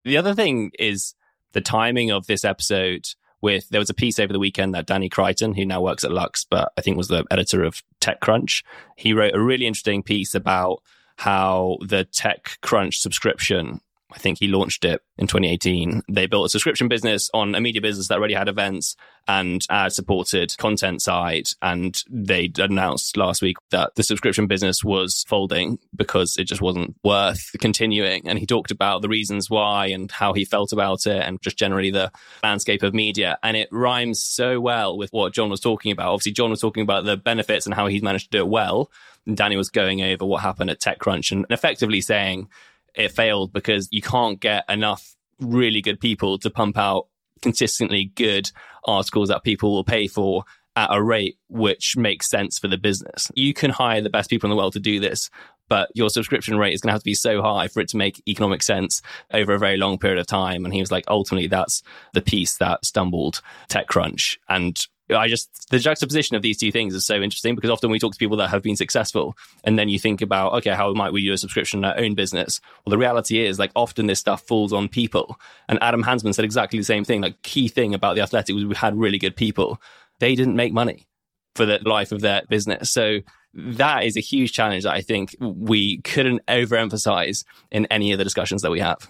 The 0.03 0.17
other 0.17 0.33
thing 0.33 0.71
is 0.77 1.15
the 1.53 1.61
timing 1.61 2.11
of 2.11 2.27
this 2.27 2.43
episode 2.43 3.07
with 3.41 3.69
there 3.69 3.79
was 3.79 3.89
a 3.89 3.95
piece 3.95 4.19
over 4.19 4.31
the 4.31 4.39
weekend 4.39 4.73
that 4.73 4.85
Danny 4.85 5.09
Crichton, 5.09 5.53
who 5.53 5.65
now 5.65 5.81
works 5.81 6.03
at 6.03 6.11
Lux, 6.11 6.45
but 6.45 6.71
I 6.77 6.81
think 6.81 6.97
was 6.97 7.07
the 7.07 7.25
editor 7.31 7.63
of 7.63 7.81
TechCrunch, 7.99 8.63
he 8.95 9.13
wrote 9.13 9.35
a 9.35 9.41
really 9.41 9.65
interesting 9.65 10.03
piece 10.03 10.35
about 10.35 10.81
how 11.17 11.77
the 11.81 12.05
TechCrunch 12.05 12.95
subscription 12.95 13.81
I 14.13 14.17
think 14.17 14.39
he 14.39 14.47
launched 14.47 14.85
it 14.85 15.01
in 15.17 15.27
2018. 15.27 16.03
They 16.09 16.25
built 16.25 16.45
a 16.45 16.49
subscription 16.49 16.87
business 16.87 17.29
on 17.33 17.55
a 17.55 17.61
media 17.61 17.81
business 17.81 18.07
that 18.07 18.17
already 18.17 18.33
had 18.33 18.47
events 18.47 18.95
and 19.27 19.61
ad 19.69 19.93
supported 19.93 20.55
content 20.57 21.01
side. 21.01 21.47
And 21.61 22.01
they 22.09 22.51
announced 22.57 23.17
last 23.17 23.41
week 23.41 23.57
that 23.69 23.95
the 23.95 24.03
subscription 24.03 24.47
business 24.47 24.83
was 24.83 25.23
folding 25.27 25.79
because 25.95 26.37
it 26.37 26.45
just 26.45 26.61
wasn't 26.61 26.95
worth 27.03 27.51
continuing. 27.59 28.27
And 28.27 28.39
he 28.39 28.45
talked 28.45 28.71
about 28.71 29.01
the 29.01 29.09
reasons 29.09 29.49
why 29.49 29.87
and 29.87 30.11
how 30.11 30.33
he 30.33 30.45
felt 30.45 30.73
about 30.73 31.05
it 31.05 31.21
and 31.21 31.41
just 31.41 31.57
generally 31.57 31.91
the 31.91 32.11
landscape 32.43 32.83
of 32.83 32.93
media. 32.93 33.37
And 33.43 33.55
it 33.55 33.69
rhymes 33.71 34.21
so 34.21 34.59
well 34.59 34.97
with 34.97 35.11
what 35.11 35.33
Jon 35.33 35.49
was 35.49 35.59
talking 35.59 35.91
about. 35.91 36.11
Obviously, 36.13 36.33
Jon 36.33 36.49
was 36.49 36.61
talking 36.61 36.83
about 36.83 37.05
the 37.05 37.17
benefits 37.17 37.65
and 37.65 37.75
how 37.75 37.87
he's 37.87 38.03
managed 38.03 38.31
to 38.31 38.37
do 38.37 38.43
it 38.43 38.49
well. 38.49 38.91
And 39.25 39.37
Danny 39.37 39.55
was 39.55 39.69
going 39.69 40.01
over 40.01 40.25
what 40.25 40.41
happened 40.41 40.71
at 40.71 40.79
TechCrunch 40.79 41.31
and 41.31 41.45
effectively 41.49 42.01
saying, 42.01 42.49
it 42.95 43.11
failed 43.11 43.53
because 43.53 43.87
you 43.91 44.01
can't 44.01 44.39
get 44.39 44.63
enough 44.69 45.15
really 45.39 45.81
good 45.81 45.99
people 45.99 46.37
to 46.39 46.49
pump 46.49 46.77
out 46.77 47.07
consistently 47.41 48.11
good 48.15 48.51
articles 48.85 49.29
that 49.29 49.43
people 49.43 49.71
will 49.71 49.83
pay 49.83 50.07
for 50.07 50.43
at 50.75 50.89
a 50.91 51.01
rate 51.01 51.37
which 51.49 51.97
makes 51.97 52.29
sense 52.29 52.57
for 52.57 52.67
the 52.67 52.77
business. 52.77 53.29
You 53.35 53.53
can 53.53 53.71
hire 53.71 54.01
the 54.01 54.09
best 54.09 54.29
people 54.29 54.47
in 54.47 54.51
the 54.51 54.57
world 54.57 54.73
to 54.73 54.79
do 54.79 54.99
this, 54.99 55.29
but 55.67 55.89
your 55.93 56.09
subscription 56.09 56.57
rate 56.57 56.73
is 56.73 56.81
going 56.81 56.89
to 56.89 56.93
have 56.93 57.01
to 57.01 57.05
be 57.05 57.13
so 57.13 57.41
high 57.41 57.67
for 57.67 57.81
it 57.81 57.89
to 57.89 57.97
make 57.97 58.21
economic 58.27 58.63
sense 58.63 59.01
over 59.33 59.53
a 59.53 59.59
very 59.59 59.77
long 59.77 59.97
period 59.97 60.19
of 60.19 60.27
time. 60.27 60.65
And 60.65 60.73
he 60.73 60.79
was 60.79 60.91
like, 60.91 61.05
ultimately, 61.07 61.47
that's 61.47 61.81
the 62.13 62.21
piece 62.21 62.57
that 62.57 62.85
stumbled 62.85 63.41
TechCrunch. 63.69 64.37
And 64.47 64.85
I 65.11 65.27
just 65.27 65.69
the 65.69 65.79
juxtaposition 65.79 66.35
of 66.35 66.41
these 66.41 66.57
two 66.57 66.71
things 66.71 66.93
is 66.93 67.05
so 67.05 67.21
interesting 67.21 67.55
because 67.55 67.69
often 67.69 67.91
we 67.91 67.99
talk 67.99 68.13
to 68.13 68.17
people 68.17 68.37
that 68.37 68.49
have 68.49 68.63
been 68.63 68.75
successful, 68.75 69.37
and 69.63 69.77
then 69.77 69.89
you 69.89 69.99
think 69.99 70.21
about 70.21 70.53
okay, 70.53 70.71
how 70.71 70.93
might 70.93 71.13
we 71.13 71.23
do 71.23 71.33
a 71.33 71.37
subscription 71.37 71.79
in 71.79 71.85
our 71.85 71.97
own 71.97 72.15
business? 72.15 72.61
Well, 72.85 72.91
the 72.91 72.97
reality 72.97 73.45
is 73.45 73.59
like 73.59 73.71
often 73.75 74.07
this 74.07 74.19
stuff 74.19 74.41
falls 74.43 74.73
on 74.73 74.87
people, 74.87 75.39
and 75.67 75.79
Adam 75.81 76.03
Hansmann 76.03 76.33
said 76.33 76.45
exactly 76.45 76.79
the 76.79 76.85
same 76.85 77.03
thing. 77.03 77.21
Like 77.21 77.41
key 77.41 77.67
thing 77.67 77.93
about 77.93 78.15
the 78.15 78.21
Athletic 78.21 78.55
was 78.55 78.65
we 78.65 78.75
had 78.75 78.97
really 78.97 79.17
good 79.17 79.35
people, 79.35 79.81
they 80.19 80.35
didn't 80.35 80.55
make 80.55 80.73
money 80.73 81.07
for 81.55 81.65
the 81.65 81.79
life 81.83 82.11
of 82.11 82.21
their 82.21 82.43
business, 82.49 82.91
so 82.91 83.19
that 83.53 84.03
is 84.05 84.15
a 84.15 84.21
huge 84.21 84.53
challenge 84.53 84.83
that 84.83 84.93
I 84.93 85.01
think 85.01 85.35
we 85.39 86.01
couldn't 86.01 86.45
overemphasize 86.45 87.43
in 87.71 87.85
any 87.87 88.11
of 88.13 88.17
the 88.17 88.23
discussions 88.23 88.61
that 88.61 88.71
we 88.71 88.79
have. 88.79 89.09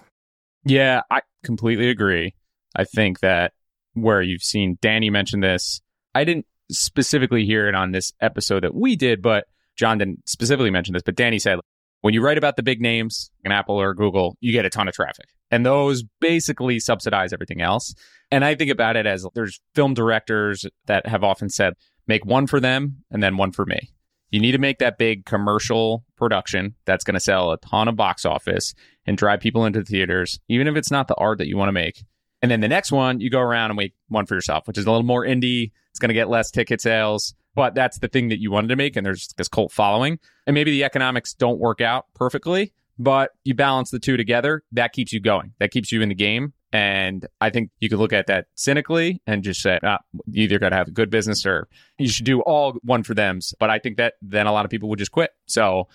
Yeah, 0.64 1.02
I 1.10 1.22
completely 1.44 1.88
agree. 1.90 2.34
I 2.74 2.84
think 2.84 3.20
that 3.20 3.52
where 3.94 4.22
you've 4.22 4.42
seen 4.42 4.78
Danny 4.80 5.10
mention 5.10 5.40
this. 5.40 5.80
I 6.14 6.24
didn't 6.24 6.46
specifically 6.70 7.44
hear 7.44 7.68
it 7.68 7.74
on 7.74 7.92
this 7.92 8.12
episode 8.20 8.64
that 8.64 8.74
we 8.74 8.96
did, 8.96 9.22
but 9.22 9.46
Jon 9.76 9.98
didn't 9.98 10.28
specifically 10.28 10.70
mention 10.70 10.94
this, 10.94 11.02
but 11.02 11.16
Danny 11.16 11.38
said 11.38 11.58
when 12.02 12.14
you 12.14 12.22
write 12.22 12.38
about 12.38 12.56
the 12.56 12.62
big 12.62 12.80
names, 12.80 13.30
an 13.44 13.52
Apple 13.52 13.80
or 13.80 13.94
Google, 13.94 14.36
you 14.40 14.52
get 14.52 14.64
a 14.64 14.70
ton 14.70 14.88
of 14.88 14.94
traffic. 14.94 15.26
And 15.50 15.64
those 15.64 16.02
basically 16.20 16.80
subsidize 16.80 17.32
everything 17.32 17.60
else. 17.60 17.94
And 18.30 18.44
I 18.44 18.54
think 18.54 18.70
about 18.70 18.96
it 18.96 19.06
as 19.06 19.24
there's 19.34 19.60
film 19.74 19.94
directors 19.94 20.66
that 20.86 21.06
have 21.06 21.22
often 21.22 21.48
said, 21.48 21.74
make 22.06 22.24
one 22.26 22.46
for 22.46 22.58
them 22.58 23.04
and 23.10 23.22
then 23.22 23.36
one 23.36 23.52
for 23.52 23.64
me. 23.64 23.90
You 24.30 24.40
need 24.40 24.52
to 24.52 24.58
make 24.58 24.78
that 24.78 24.98
big 24.98 25.26
commercial 25.26 26.04
production 26.16 26.74
that's 26.86 27.04
going 27.04 27.14
to 27.14 27.20
sell 27.20 27.52
a 27.52 27.58
ton 27.58 27.86
of 27.86 27.96
box 27.96 28.24
office 28.24 28.74
and 29.06 29.16
drive 29.16 29.40
people 29.40 29.66
into 29.66 29.80
the 29.80 29.84
theaters, 29.84 30.40
even 30.48 30.66
if 30.66 30.74
it's 30.74 30.90
not 30.90 31.06
the 31.06 31.14
art 31.16 31.38
that 31.38 31.48
you 31.48 31.56
want 31.56 31.68
to 31.68 31.72
make. 31.72 32.02
And 32.40 32.50
then 32.50 32.60
the 32.60 32.68
next 32.68 32.90
one, 32.90 33.20
you 33.20 33.30
go 33.30 33.40
around 33.40 33.70
and 33.70 33.76
make 33.76 33.94
one 34.08 34.26
for 34.26 34.34
yourself, 34.34 34.66
which 34.66 34.78
is 34.78 34.86
a 34.86 34.90
little 34.90 35.06
more 35.06 35.24
indie. 35.24 35.70
It's 35.92 35.98
going 35.98 36.08
to 36.08 36.14
get 36.14 36.28
less 36.28 36.50
ticket 36.50 36.80
sales, 36.80 37.34
but 37.54 37.74
that's 37.74 37.98
the 37.98 38.08
thing 38.08 38.28
that 38.28 38.40
you 38.40 38.50
wanted 38.50 38.68
to 38.68 38.76
make. 38.76 38.96
And 38.96 39.04
there's 39.04 39.28
this 39.36 39.48
cult 39.48 39.72
following. 39.72 40.18
And 40.46 40.54
maybe 40.54 40.70
the 40.70 40.84
economics 40.84 41.34
don't 41.34 41.60
work 41.60 41.80
out 41.80 42.06
perfectly, 42.14 42.72
but 42.98 43.30
you 43.44 43.54
balance 43.54 43.90
the 43.90 43.98
two 43.98 44.16
together. 44.16 44.62
That 44.72 44.92
keeps 44.92 45.12
you 45.12 45.20
going. 45.20 45.52
That 45.60 45.70
keeps 45.70 45.92
you 45.92 46.02
in 46.02 46.08
the 46.08 46.14
game. 46.14 46.54
And 46.72 47.26
I 47.42 47.50
think 47.50 47.70
you 47.80 47.90
could 47.90 47.98
look 47.98 48.14
at 48.14 48.26
that 48.28 48.46
cynically 48.54 49.20
and 49.26 49.42
just 49.42 49.60
say, 49.60 49.78
ah, 49.82 49.98
you 50.26 50.44
either 50.44 50.58
got 50.58 50.70
to 50.70 50.76
have 50.76 50.88
a 50.88 50.92
good 50.92 51.10
business 51.10 51.44
or 51.44 51.68
you 51.98 52.08
should 52.08 52.24
do 52.24 52.40
all 52.40 52.78
one 52.82 53.02
for 53.02 53.12
them's. 53.12 53.52
But 53.60 53.68
I 53.68 53.78
think 53.78 53.98
that 53.98 54.14
then 54.22 54.46
a 54.46 54.52
lot 54.52 54.64
of 54.64 54.70
people 54.70 54.88
would 54.88 54.98
just 54.98 55.12
quit. 55.12 55.32
So 55.46 55.88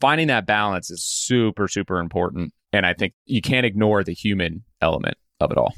finding 0.00 0.28
that 0.28 0.46
balance 0.46 0.90
is 0.90 1.02
super, 1.02 1.66
super 1.66 1.98
important. 1.98 2.54
And 2.72 2.86
I 2.86 2.94
think 2.94 3.14
you 3.26 3.42
can't 3.42 3.66
ignore 3.66 4.04
the 4.04 4.14
human 4.14 4.62
element 4.80 5.18
of 5.40 5.50
it 5.50 5.58
all. 5.58 5.74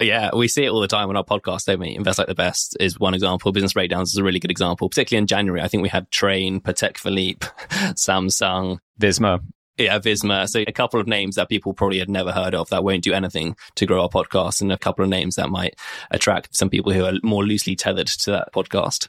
Yeah, 0.00 0.30
we 0.34 0.48
see 0.48 0.64
it 0.64 0.70
all 0.70 0.80
the 0.80 0.88
time 0.88 1.10
on 1.10 1.16
our 1.16 1.24
podcast, 1.24 1.66
don't 1.66 1.80
we? 1.80 1.94
Invest 1.94 2.18
Like 2.18 2.28
the 2.28 2.34
Best 2.34 2.76
is 2.80 2.98
one 2.98 3.14
example. 3.14 3.52
Business 3.52 3.74
Breakdowns 3.74 4.10
is 4.10 4.16
a 4.16 4.24
really 4.24 4.40
good 4.40 4.50
example, 4.50 4.88
particularly 4.88 5.20
in 5.20 5.26
January. 5.26 5.60
I 5.60 5.68
think 5.68 5.82
we 5.82 5.88
had 5.88 6.10
Trane, 6.10 6.60
Patek 6.60 6.96
Philippe, 6.96 7.46
Samsung, 7.94 8.78
Visma. 9.00 9.40
Yeah, 9.76 9.98
Visma. 9.98 10.48
So 10.48 10.64
a 10.66 10.72
couple 10.72 11.00
of 11.00 11.06
names 11.06 11.36
that 11.36 11.48
people 11.48 11.74
probably 11.74 11.98
had 11.98 12.10
never 12.10 12.32
heard 12.32 12.54
of 12.54 12.68
that 12.70 12.84
won't 12.84 13.04
do 13.04 13.12
anything 13.12 13.56
to 13.76 13.86
grow 13.86 14.02
our 14.02 14.08
podcast, 14.08 14.60
and 14.60 14.72
a 14.72 14.78
couple 14.78 15.02
of 15.02 15.10
names 15.10 15.36
that 15.36 15.50
might 15.50 15.74
attract 16.10 16.56
some 16.56 16.70
people 16.70 16.92
who 16.92 17.04
are 17.04 17.14
more 17.22 17.44
loosely 17.44 17.76
tethered 17.76 18.06
to 18.06 18.30
that 18.30 18.52
podcast. 18.54 19.08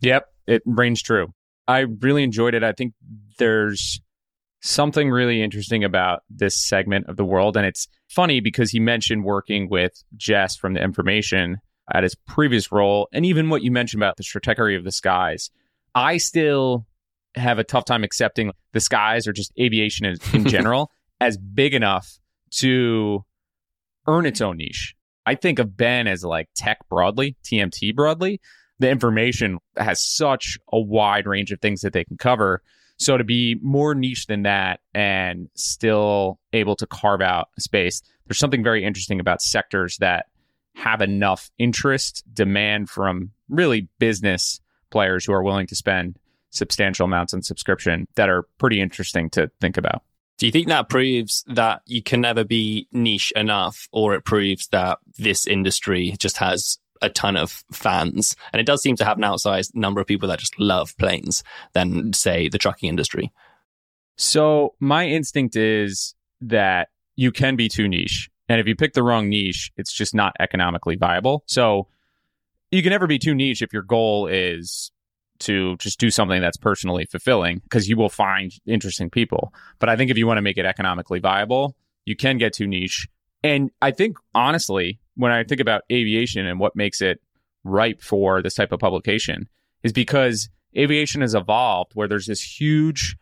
Yep, 0.00 0.26
it 0.46 0.62
rings 0.66 1.02
true. 1.02 1.32
I 1.68 1.80
really 1.80 2.22
enjoyed 2.22 2.54
it. 2.54 2.62
I 2.62 2.72
think 2.72 2.94
there's 3.38 4.00
something 4.66 5.10
really 5.10 5.42
interesting 5.42 5.84
about 5.84 6.22
this 6.28 6.58
segment 6.58 7.06
of 7.08 7.16
the 7.16 7.24
world. 7.24 7.56
And 7.56 7.64
it's 7.64 7.88
funny 8.08 8.40
because 8.40 8.70
he 8.70 8.80
mentioned 8.80 9.24
working 9.24 9.68
with 9.70 10.02
Jess 10.16 10.56
from 10.56 10.74
the 10.74 10.82
information 10.82 11.58
at 11.92 12.02
his 12.02 12.14
previous 12.14 12.72
role. 12.72 13.08
And 13.12 13.24
even 13.24 13.48
what 13.48 13.62
you 13.62 13.70
mentioned 13.70 14.02
about 14.02 14.16
the 14.16 14.24
stratechery 14.24 14.76
of 14.76 14.84
the 14.84 14.92
skies. 14.92 15.50
I 15.94 16.16
still 16.16 16.86
have 17.36 17.58
a 17.58 17.64
tough 17.64 17.84
time 17.84 18.02
accepting 18.02 18.50
the 18.72 18.80
skies 18.80 19.26
or 19.26 19.32
just 19.32 19.52
aviation 19.58 20.04
in, 20.06 20.16
in 20.32 20.44
general 20.48 20.90
as 21.20 21.38
big 21.38 21.72
enough 21.72 22.18
to 22.50 23.24
earn 24.06 24.26
its 24.26 24.40
own 24.40 24.56
niche. 24.58 24.94
I 25.24 25.34
think 25.34 25.58
of 25.58 25.76
Ben 25.76 26.06
as 26.06 26.24
like 26.24 26.48
tech 26.54 26.78
broadly, 26.88 27.36
TMT 27.44 27.94
broadly. 27.94 28.40
The 28.78 28.90
information 28.90 29.58
has 29.76 30.02
such 30.02 30.58
a 30.72 30.78
wide 30.78 31.26
range 31.26 31.50
of 31.50 31.60
things 31.60 31.80
that 31.80 31.92
they 31.92 32.04
can 32.04 32.16
cover. 32.16 32.62
So 32.98 33.16
to 33.18 33.24
be 33.24 33.56
more 33.62 33.94
niche 33.94 34.26
than 34.26 34.42
that 34.42 34.80
and 34.94 35.48
still 35.54 36.38
able 36.52 36.76
to 36.76 36.86
carve 36.86 37.20
out 37.20 37.48
space, 37.58 38.02
there's 38.26 38.38
something 38.38 38.64
very 38.64 38.84
interesting 38.84 39.20
about 39.20 39.42
sectors 39.42 39.98
that 39.98 40.26
have 40.74 41.00
enough 41.00 41.50
interest, 41.58 42.24
demand 42.32 42.90
from 42.90 43.30
really 43.48 43.88
business 43.98 44.60
players 44.90 45.24
who 45.24 45.32
are 45.32 45.42
willing 45.42 45.66
to 45.66 45.74
spend 45.76 46.18
substantial 46.50 47.04
amounts 47.04 47.34
on 47.34 47.42
subscription 47.42 48.06
that 48.14 48.28
are 48.28 48.44
pretty 48.58 48.80
interesting 48.80 49.28
to 49.30 49.50
think 49.60 49.76
about. 49.76 50.02
Do 50.38 50.46
you 50.46 50.52
think 50.52 50.68
that 50.68 50.88
proves 50.88 51.44
that 51.48 51.80
you 51.86 52.02
can 52.02 52.20
never 52.20 52.44
be 52.44 52.88
niche 52.92 53.32
enough, 53.34 53.88
or 53.90 54.14
it 54.14 54.24
proves 54.24 54.68
that 54.68 54.98
this 55.18 55.46
industry 55.46 56.14
just 56.18 56.36
has 56.38 56.78
a 57.02 57.08
ton 57.08 57.36
of 57.36 57.64
fans? 57.72 58.36
And 58.52 58.60
it 58.60 58.66
does 58.66 58.82
seem 58.82 58.96
to 58.96 59.04
have 59.04 59.18
an 59.18 59.24
outsized 59.24 59.74
number 59.74 60.00
of 60.00 60.06
people 60.06 60.28
that 60.28 60.38
just 60.38 60.58
love 60.58 60.96
planes 60.98 61.42
than, 61.72 62.12
say, 62.12 62.48
the 62.48 62.58
trucking 62.58 62.88
industry. 62.88 63.32
So, 64.16 64.74
my 64.80 65.06
instinct 65.06 65.56
is 65.56 66.14
that 66.40 66.88
you 67.16 67.32
can 67.32 67.56
be 67.56 67.68
too 67.68 67.88
niche. 67.88 68.30
And 68.48 68.60
if 68.60 68.66
you 68.66 68.76
pick 68.76 68.94
the 68.94 69.02
wrong 69.02 69.28
niche, 69.28 69.72
it's 69.76 69.92
just 69.92 70.14
not 70.14 70.34
economically 70.40 70.96
viable. 70.96 71.42
So, 71.46 71.88
you 72.70 72.82
can 72.82 72.90
never 72.90 73.06
be 73.06 73.18
too 73.18 73.34
niche 73.34 73.62
if 73.62 73.72
your 73.72 73.82
goal 73.82 74.26
is 74.26 74.90
to 75.40 75.76
just 75.76 76.00
do 76.00 76.10
something 76.10 76.40
that's 76.40 76.56
personally 76.56 77.04
fulfilling 77.04 77.58
because 77.58 77.88
you 77.88 77.96
will 77.96 78.08
find 78.08 78.52
interesting 78.66 79.10
people. 79.10 79.52
But 79.78 79.88
I 79.88 79.96
think 79.96 80.10
if 80.10 80.18
you 80.18 80.26
want 80.26 80.38
to 80.38 80.42
make 80.42 80.58
it 80.58 80.64
economically 80.64 81.20
viable, 81.20 81.76
you 82.04 82.16
can 82.16 82.38
get 82.38 82.54
too 82.54 82.66
niche. 82.66 83.08
And 83.42 83.70
I 83.82 83.90
think 83.90 84.16
honestly, 84.34 84.98
when 85.16 85.32
I 85.32 85.44
think 85.44 85.60
about 85.60 85.82
aviation 85.90 86.46
and 86.46 86.60
what 86.60 86.76
makes 86.76 87.00
it 87.00 87.20
ripe 87.64 88.00
for 88.00 88.42
this 88.42 88.54
type 88.54 88.72
of 88.72 88.78
publication 88.78 89.48
is 89.82 89.92
because 89.92 90.48
aviation 90.76 91.20
has 91.20 91.34
evolved 91.34 91.92
where 91.94 92.06
there's 92.06 92.26
this 92.26 92.60
huge 92.60 93.16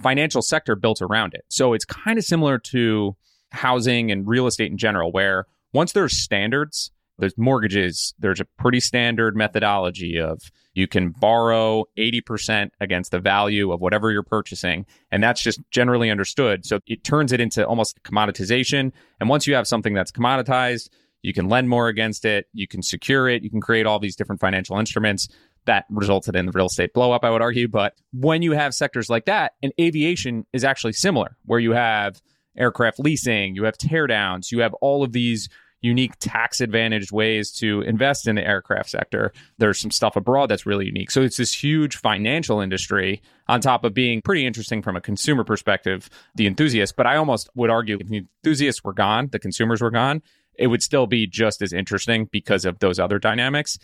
financial 0.00 0.42
sector 0.42 0.76
built 0.76 1.02
around 1.02 1.34
it. 1.34 1.44
So 1.48 1.72
it's 1.72 1.84
kind 1.84 2.18
of 2.18 2.24
similar 2.24 2.58
to 2.58 3.16
housing 3.50 4.10
and 4.10 4.26
real 4.28 4.46
estate 4.46 4.70
in 4.70 4.78
general, 4.78 5.10
where 5.10 5.46
once 5.72 5.92
there's 5.92 6.16
standards, 6.16 6.90
there's 7.18 7.36
mortgages, 7.36 8.14
there's 8.18 8.40
a 8.40 8.44
pretty 8.58 8.80
standard 8.80 9.36
methodology 9.36 10.20
of 10.20 10.40
you 10.74 10.86
can 10.86 11.10
borrow 11.10 11.84
80% 11.98 12.70
against 12.80 13.10
the 13.10 13.18
value 13.18 13.72
of 13.72 13.80
whatever 13.80 14.12
you're 14.12 14.22
purchasing. 14.22 14.86
And 15.10 15.22
that's 15.22 15.42
just 15.42 15.60
generally 15.72 16.08
understood. 16.10 16.64
So 16.64 16.78
it 16.86 17.02
turns 17.02 17.32
it 17.32 17.40
into 17.40 17.66
almost 17.66 18.00
commoditization. 18.04 18.92
And 19.18 19.28
once 19.28 19.46
you 19.46 19.54
have 19.56 19.66
something 19.66 19.94
that's 19.94 20.12
commoditized, 20.12 20.90
you 21.22 21.32
can 21.32 21.48
lend 21.48 21.68
more 21.68 21.88
against 21.88 22.24
it, 22.24 22.46
you 22.52 22.66
can 22.66 22.82
secure 22.82 23.28
it, 23.28 23.42
you 23.42 23.50
can 23.50 23.60
create 23.60 23.86
all 23.86 23.98
these 23.98 24.16
different 24.16 24.40
financial 24.40 24.78
instruments 24.78 25.28
that 25.64 25.84
resulted 25.90 26.34
in 26.34 26.46
the 26.46 26.52
real 26.52 26.66
estate 26.66 26.94
blowup, 26.94 27.20
I 27.22 27.30
would 27.30 27.42
argue. 27.42 27.68
But 27.68 27.94
when 28.12 28.42
you 28.42 28.52
have 28.52 28.74
sectors 28.74 29.10
like 29.10 29.26
that, 29.26 29.52
and 29.62 29.72
aviation 29.78 30.46
is 30.52 30.64
actually 30.64 30.94
similar, 30.94 31.36
where 31.44 31.60
you 31.60 31.72
have 31.72 32.20
aircraft 32.56 32.98
leasing, 32.98 33.54
you 33.54 33.64
have 33.64 33.76
teardowns, 33.76 34.50
you 34.50 34.60
have 34.60 34.74
all 34.74 35.04
of 35.04 35.12
these 35.12 35.48
unique 35.80 36.18
tax 36.18 36.60
advantaged 36.60 37.12
ways 37.12 37.52
to 37.52 37.82
invest 37.82 38.26
in 38.26 38.34
the 38.34 38.44
aircraft 38.44 38.90
sector. 38.90 39.32
There's 39.58 39.78
some 39.78 39.90
stuff 39.90 40.16
abroad 40.16 40.50
that's 40.50 40.66
really 40.66 40.86
unique. 40.86 41.10
So 41.10 41.22
it's 41.22 41.36
this 41.36 41.52
huge 41.52 41.96
financial 41.96 42.60
industry 42.60 43.22
on 43.46 43.60
top 43.60 43.84
of 43.84 43.94
being 43.94 44.20
pretty 44.20 44.44
interesting 44.44 44.82
from 44.82 44.96
a 44.96 45.00
consumer 45.00 45.44
perspective, 45.44 46.10
the 46.34 46.46
enthusiasts. 46.46 46.94
But 46.96 47.06
I 47.06 47.16
almost 47.16 47.48
would 47.54 47.70
argue 47.70 47.96
if 48.00 48.08
the 48.08 48.18
enthusiasts 48.18 48.82
were 48.82 48.92
gone, 48.92 49.28
the 49.30 49.38
consumers 49.38 49.80
were 49.80 49.90
gone, 49.92 50.22
it 50.58 50.66
would 50.66 50.82
still 50.82 51.06
be 51.06 51.26
just 51.26 51.62
as 51.62 51.72
interesting 51.72 52.28
because 52.30 52.64
of 52.64 52.78
those 52.80 52.98
other 52.98 53.18
dynamics. 53.18 53.78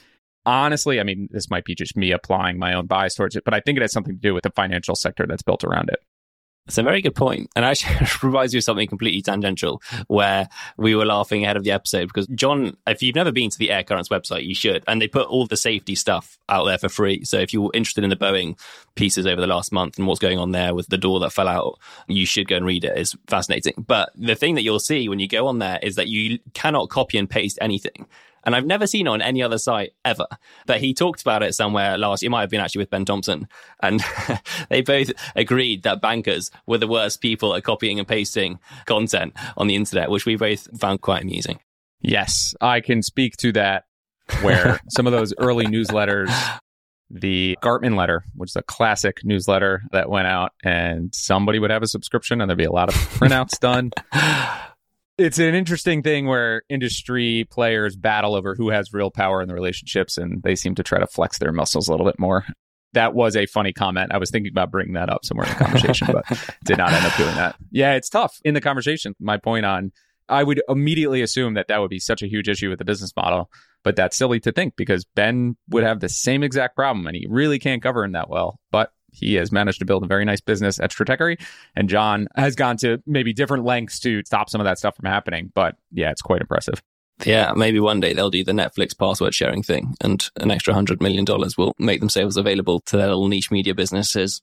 Honestly, 0.46 1.00
I 1.00 1.04
mean, 1.04 1.28
this 1.30 1.48
might 1.48 1.64
be 1.64 1.74
just 1.74 1.96
me 1.96 2.10
applying 2.10 2.58
my 2.58 2.74
own 2.74 2.86
bias 2.86 3.14
towards 3.14 3.36
it, 3.36 3.44
but 3.44 3.54
I 3.54 3.60
think 3.60 3.78
it 3.78 3.82
has 3.82 3.92
something 3.92 4.14
to 4.14 4.20
do 4.20 4.34
with 4.34 4.42
the 4.42 4.50
financial 4.50 4.94
sector 4.94 5.26
that's 5.26 5.42
built 5.42 5.64
around 5.64 5.88
it. 5.88 6.00
It's 6.66 6.78
a 6.78 6.82
very 6.82 7.02
good 7.02 7.14
point. 7.14 7.50
And 7.54 7.64
actually 7.64 8.06
reminds 8.22 8.54
me 8.54 8.58
of 8.58 8.64
something 8.64 8.88
completely 8.88 9.20
tangential 9.20 9.82
where 10.06 10.48
we 10.78 10.94
were 10.94 11.04
laughing 11.04 11.44
ahead 11.44 11.58
of 11.58 11.64
the 11.64 11.72
episode 11.72 12.06
because 12.06 12.26
Jon, 12.28 12.76
if 12.86 13.02
you've 13.02 13.14
never 13.14 13.32
been 13.32 13.50
to 13.50 13.58
the 13.58 13.70
Air 13.70 13.84
Current's 13.84 14.08
website, 14.08 14.46
you 14.46 14.54
should. 14.54 14.82
And 14.88 15.00
they 15.00 15.08
put 15.08 15.28
all 15.28 15.46
the 15.46 15.58
safety 15.58 15.94
stuff 15.94 16.38
out 16.48 16.64
there 16.64 16.78
for 16.78 16.88
free. 16.88 17.22
So 17.24 17.38
if 17.38 17.52
you're 17.52 17.70
interested 17.74 18.02
in 18.02 18.10
the 18.10 18.16
Boeing 18.16 18.58
pieces 18.94 19.26
over 19.26 19.40
the 19.40 19.46
last 19.46 19.72
month 19.72 19.98
and 19.98 20.06
what's 20.06 20.20
going 20.20 20.38
on 20.38 20.52
there 20.52 20.74
with 20.74 20.88
the 20.88 20.96
door 20.96 21.20
that 21.20 21.34
fell 21.34 21.48
out, 21.48 21.78
you 22.06 22.24
should 22.24 22.48
go 22.48 22.56
and 22.56 22.64
read 22.64 22.84
it. 22.84 22.96
It's 22.96 23.14
fascinating. 23.26 23.84
But 23.86 24.10
the 24.14 24.34
thing 24.34 24.54
that 24.54 24.62
you'll 24.62 24.80
see 24.80 25.08
when 25.08 25.18
you 25.18 25.28
go 25.28 25.46
on 25.46 25.58
there 25.58 25.78
is 25.82 25.96
that 25.96 26.08
you 26.08 26.38
cannot 26.54 26.88
copy 26.88 27.18
and 27.18 27.28
paste 27.28 27.58
anything 27.60 28.06
and 28.44 28.54
I've 28.54 28.66
never 28.66 28.86
seen 28.86 29.08
on 29.08 29.22
any 29.22 29.42
other 29.42 29.58
site 29.58 29.92
ever. 30.04 30.26
But 30.66 30.80
he 30.80 30.94
talked 30.94 31.22
about 31.22 31.42
it 31.42 31.54
somewhere 31.54 31.98
last. 31.98 32.22
It 32.22 32.30
might 32.30 32.42
have 32.42 32.50
been 32.50 32.60
actually 32.60 32.80
with 32.80 32.90
Ben 32.90 33.04
Thompson, 33.04 33.48
and 33.82 34.02
they 34.68 34.82
both 34.82 35.12
agreed 35.36 35.82
that 35.82 36.00
bankers 36.00 36.50
were 36.66 36.78
the 36.78 36.88
worst 36.88 37.20
people 37.20 37.54
at 37.54 37.64
copying 37.64 37.98
and 37.98 38.08
pasting 38.08 38.58
content 38.86 39.34
on 39.56 39.66
the 39.66 39.74
internet, 39.74 40.10
which 40.10 40.26
we 40.26 40.36
both 40.36 40.68
found 40.78 41.00
quite 41.00 41.22
amusing. 41.22 41.60
Yes, 42.00 42.54
I 42.60 42.80
can 42.80 43.02
speak 43.02 43.36
to 43.38 43.52
that. 43.52 43.84
Where 44.40 44.80
some 44.88 45.06
of 45.06 45.12
those 45.12 45.34
early 45.38 45.66
newsletters 45.66 46.32
the 47.10 47.56
Gartman 47.62 47.96
letter, 47.96 48.24
which 48.34 48.50
is 48.50 48.56
a 48.56 48.62
classic 48.62 49.24
newsletter 49.24 49.82
that 49.92 50.08
went 50.08 50.26
out, 50.26 50.52
and 50.64 51.14
somebody 51.14 51.58
would 51.58 51.70
have 51.70 51.82
a 51.82 51.86
subscription 51.86 52.40
and 52.40 52.48
there'd 52.48 52.58
be 52.58 52.64
a 52.64 52.72
lot 52.72 52.88
of 52.88 52.94
printouts 52.94 53.58
done 53.60 53.92
it's 55.18 55.38
an 55.38 55.54
interesting 55.54 56.02
thing 56.02 56.26
where 56.26 56.62
industry 56.68 57.46
players 57.50 57.96
battle 57.96 58.34
over 58.34 58.54
who 58.54 58.70
has 58.70 58.92
real 58.92 59.10
power 59.10 59.40
in 59.40 59.48
the 59.48 59.54
relationships 59.54 60.18
and 60.18 60.42
they 60.42 60.56
seem 60.56 60.74
to 60.74 60.82
try 60.82 60.98
to 60.98 61.06
flex 61.06 61.38
their 61.38 61.52
muscles 61.52 61.88
a 61.88 61.90
little 61.90 62.06
bit 62.06 62.18
more. 62.18 62.44
That 62.94 63.14
was 63.14 63.36
a 63.36 63.46
funny 63.46 63.72
comment. 63.72 64.12
I 64.12 64.18
was 64.18 64.30
thinking 64.30 64.52
about 64.52 64.70
bringing 64.70 64.94
that 64.94 65.10
up 65.10 65.24
somewhere 65.24 65.46
in 65.46 65.52
the 65.52 65.64
conversation, 65.64 66.08
but 66.12 66.24
did 66.64 66.78
not 66.78 66.92
end 66.92 67.06
up 67.06 67.16
doing 67.16 67.34
that. 67.34 67.56
Yeah, 67.70 67.94
it's 67.94 68.08
tough 68.08 68.38
in 68.44 68.54
the 68.54 68.60
conversation. 68.60 69.14
My 69.18 69.36
point 69.36 69.66
on 69.66 69.92
I 70.28 70.42
would 70.42 70.62
immediately 70.68 71.22
assume 71.22 71.54
that 71.54 71.68
that 71.68 71.80
would 71.80 71.90
be 71.90 71.98
such 71.98 72.22
a 72.22 72.28
huge 72.28 72.48
issue 72.48 72.70
with 72.70 72.78
the 72.78 72.84
business 72.84 73.12
model. 73.16 73.50
But 73.82 73.96
that's 73.96 74.16
silly 74.16 74.40
to 74.40 74.52
think 74.52 74.76
because 74.76 75.04
Ben 75.04 75.56
would 75.68 75.84
have 75.84 76.00
the 76.00 76.08
same 76.08 76.42
exact 76.42 76.74
problem 76.74 77.06
and 77.06 77.14
he 77.14 77.26
really 77.28 77.58
can't 77.58 77.82
govern 77.82 78.12
that 78.12 78.30
well. 78.30 78.58
But 78.70 78.90
he 79.14 79.34
has 79.34 79.52
managed 79.52 79.78
to 79.78 79.84
build 79.84 80.04
a 80.04 80.06
very 80.06 80.24
nice 80.24 80.40
business 80.40 80.80
at 80.80 80.90
Stratechery. 80.90 81.40
And 81.74 81.88
Jon 81.88 82.26
has 82.36 82.54
gone 82.54 82.76
to 82.78 83.02
maybe 83.06 83.32
different 83.32 83.64
lengths 83.64 84.00
to 84.00 84.22
stop 84.24 84.50
some 84.50 84.60
of 84.60 84.64
that 84.64 84.78
stuff 84.78 84.96
from 84.96 85.06
happening. 85.08 85.52
But 85.54 85.76
yeah, 85.92 86.10
it's 86.10 86.22
quite 86.22 86.40
impressive. 86.40 86.82
Yeah, 87.24 87.52
maybe 87.54 87.78
one 87.78 88.00
day 88.00 88.12
they'll 88.12 88.30
do 88.30 88.42
the 88.42 88.52
Netflix 88.52 88.96
password 88.98 89.34
sharing 89.34 89.62
thing 89.62 89.94
and 90.00 90.28
an 90.40 90.50
extra 90.50 90.74
$100 90.74 91.00
million 91.00 91.24
will 91.56 91.72
make 91.78 92.00
themselves 92.00 92.36
available 92.36 92.80
to 92.86 92.96
their 92.96 93.06
little 93.06 93.28
niche 93.28 93.52
media 93.52 93.74
businesses. 93.74 94.42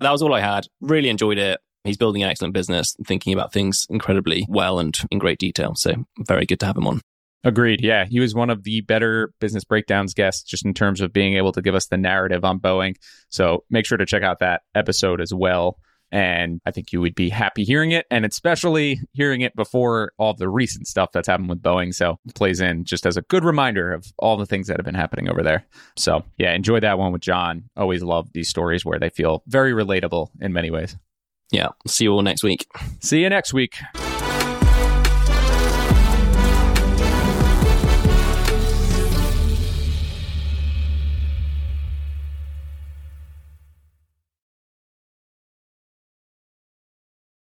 That 0.00 0.12
was 0.12 0.22
all 0.22 0.34
I 0.34 0.40
had. 0.40 0.66
Really 0.80 1.10
enjoyed 1.10 1.38
it. 1.38 1.60
He's 1.84 1.98
building 1.98 2.22
an 2.22 2.30
excellent 2.30 2.54
business, 2.54 2.96
thinking 3.06 3.32
about 3.32 3.52
things 3.52 3.86
incredibly 3.88 4.46
well 4.48 4.78
and 4.78 4.98
in 5.10 5.18
great 5.18 5.38
detail. 5.38 5.74
So 5.76 6.06
very 6.26 6.46
good 6.46 6.58
to 6.60 6.66
have 6.66 6.76
him 6.76 6.86
on. 6.86 7.00
Agreed. 7.44 7.80
Yeah. 7.80 8.06
He 8.06 8.18
was 8.18 8.34
one 8.34 8.50
of 8.50 8.64
the 8.64 8.80
better 8.80 9.32
business 9.40 9.64
breakdowns 9.64 10.14
guests 10.14 10.42
just 10.42 10.64
in 10.64 10.74
terms 10.74 11.00
of 11.00 11.12
being 11.12 11.36
able 11.36 11.52
to 11.52 11.62
give 11.62 11.74
us 11.74 11.86
the 11.86 11.96
narrative 11.96 12.44
on 12.44 12.58
Boeing. 12.58 12.96
So 13.28 13.64
make 13.70 13.86
sure 13.86 13.98
to 13.98 14.06
check 14.06 14.22
out 14.22 14.40
that 14.40 14.62
episode 14.74 15.20
as 15.20 15.32
well. 15.32 15.78
And 16.12 16.60
I 16.64 16.70
think 16.70 16.92
you 16.92 17.00
would 17.00 17.16
be 17.16 17.28
happy 17.28 17.64
hearing 17.64 17.90
it, 17.90 18.06
and 18.12 18.24
especially 18.24 19.00
hearing 19.12 19.40
it 19.40 19.56
before 19.56 20.12
all 20.18 20.34
the 20.34 20.48
recent 20.48 20.86
stuff 20.86 21.10
that's 21.12 21.26
happened 21.26 21.48
with 21.48 21.60
Boeing. 21.62 21.92
So 21.92 22.20
it 22.26 22.34
plays 22.36 22.60
in 22.60 22.84
just 22.84 23.06
as 23.06 23.16
a 23.16 23.22
good 23.22 23.44
reminder 23.44 23.92
of 23.92 24.06
all 24.18 24.36
the 24.36 24.46
things 24.46 24.68
that 24.68 24.76
have 24.76 24.86
been 24.86 24.94
happening 24.94 25.28
over 25.28 25.42
there. 25.42 25.66
So 25.96 26.24
yeah, 26.38 26.52
enjoy 26.52 26.78
that 26.80 26.98
one 26.98 27.12
with 27.12 27.22
Jon. 27.22 27.64
Always 27.76 28.04
love 28.04 28.32
these 28.32 28.48
stories 28.48 28.84
where 28.84 29.00
they 29.00 29.10
feel 29.10 29.42
very 29.48 29.72
relatable 29.72 30.28
in 30.40 30.52
many 30.52 30.70
ways. 30.70 30.96
Yeah. 31.50 31.70
See 31.88 32.04
you 32.04 32.12
all 32.12 32.22
next 32.22 32.44
week. 32.44 32.66
See 33.00 33.22
you 33.22 33.28
next 33.28 33.52
week. 33.52 33.76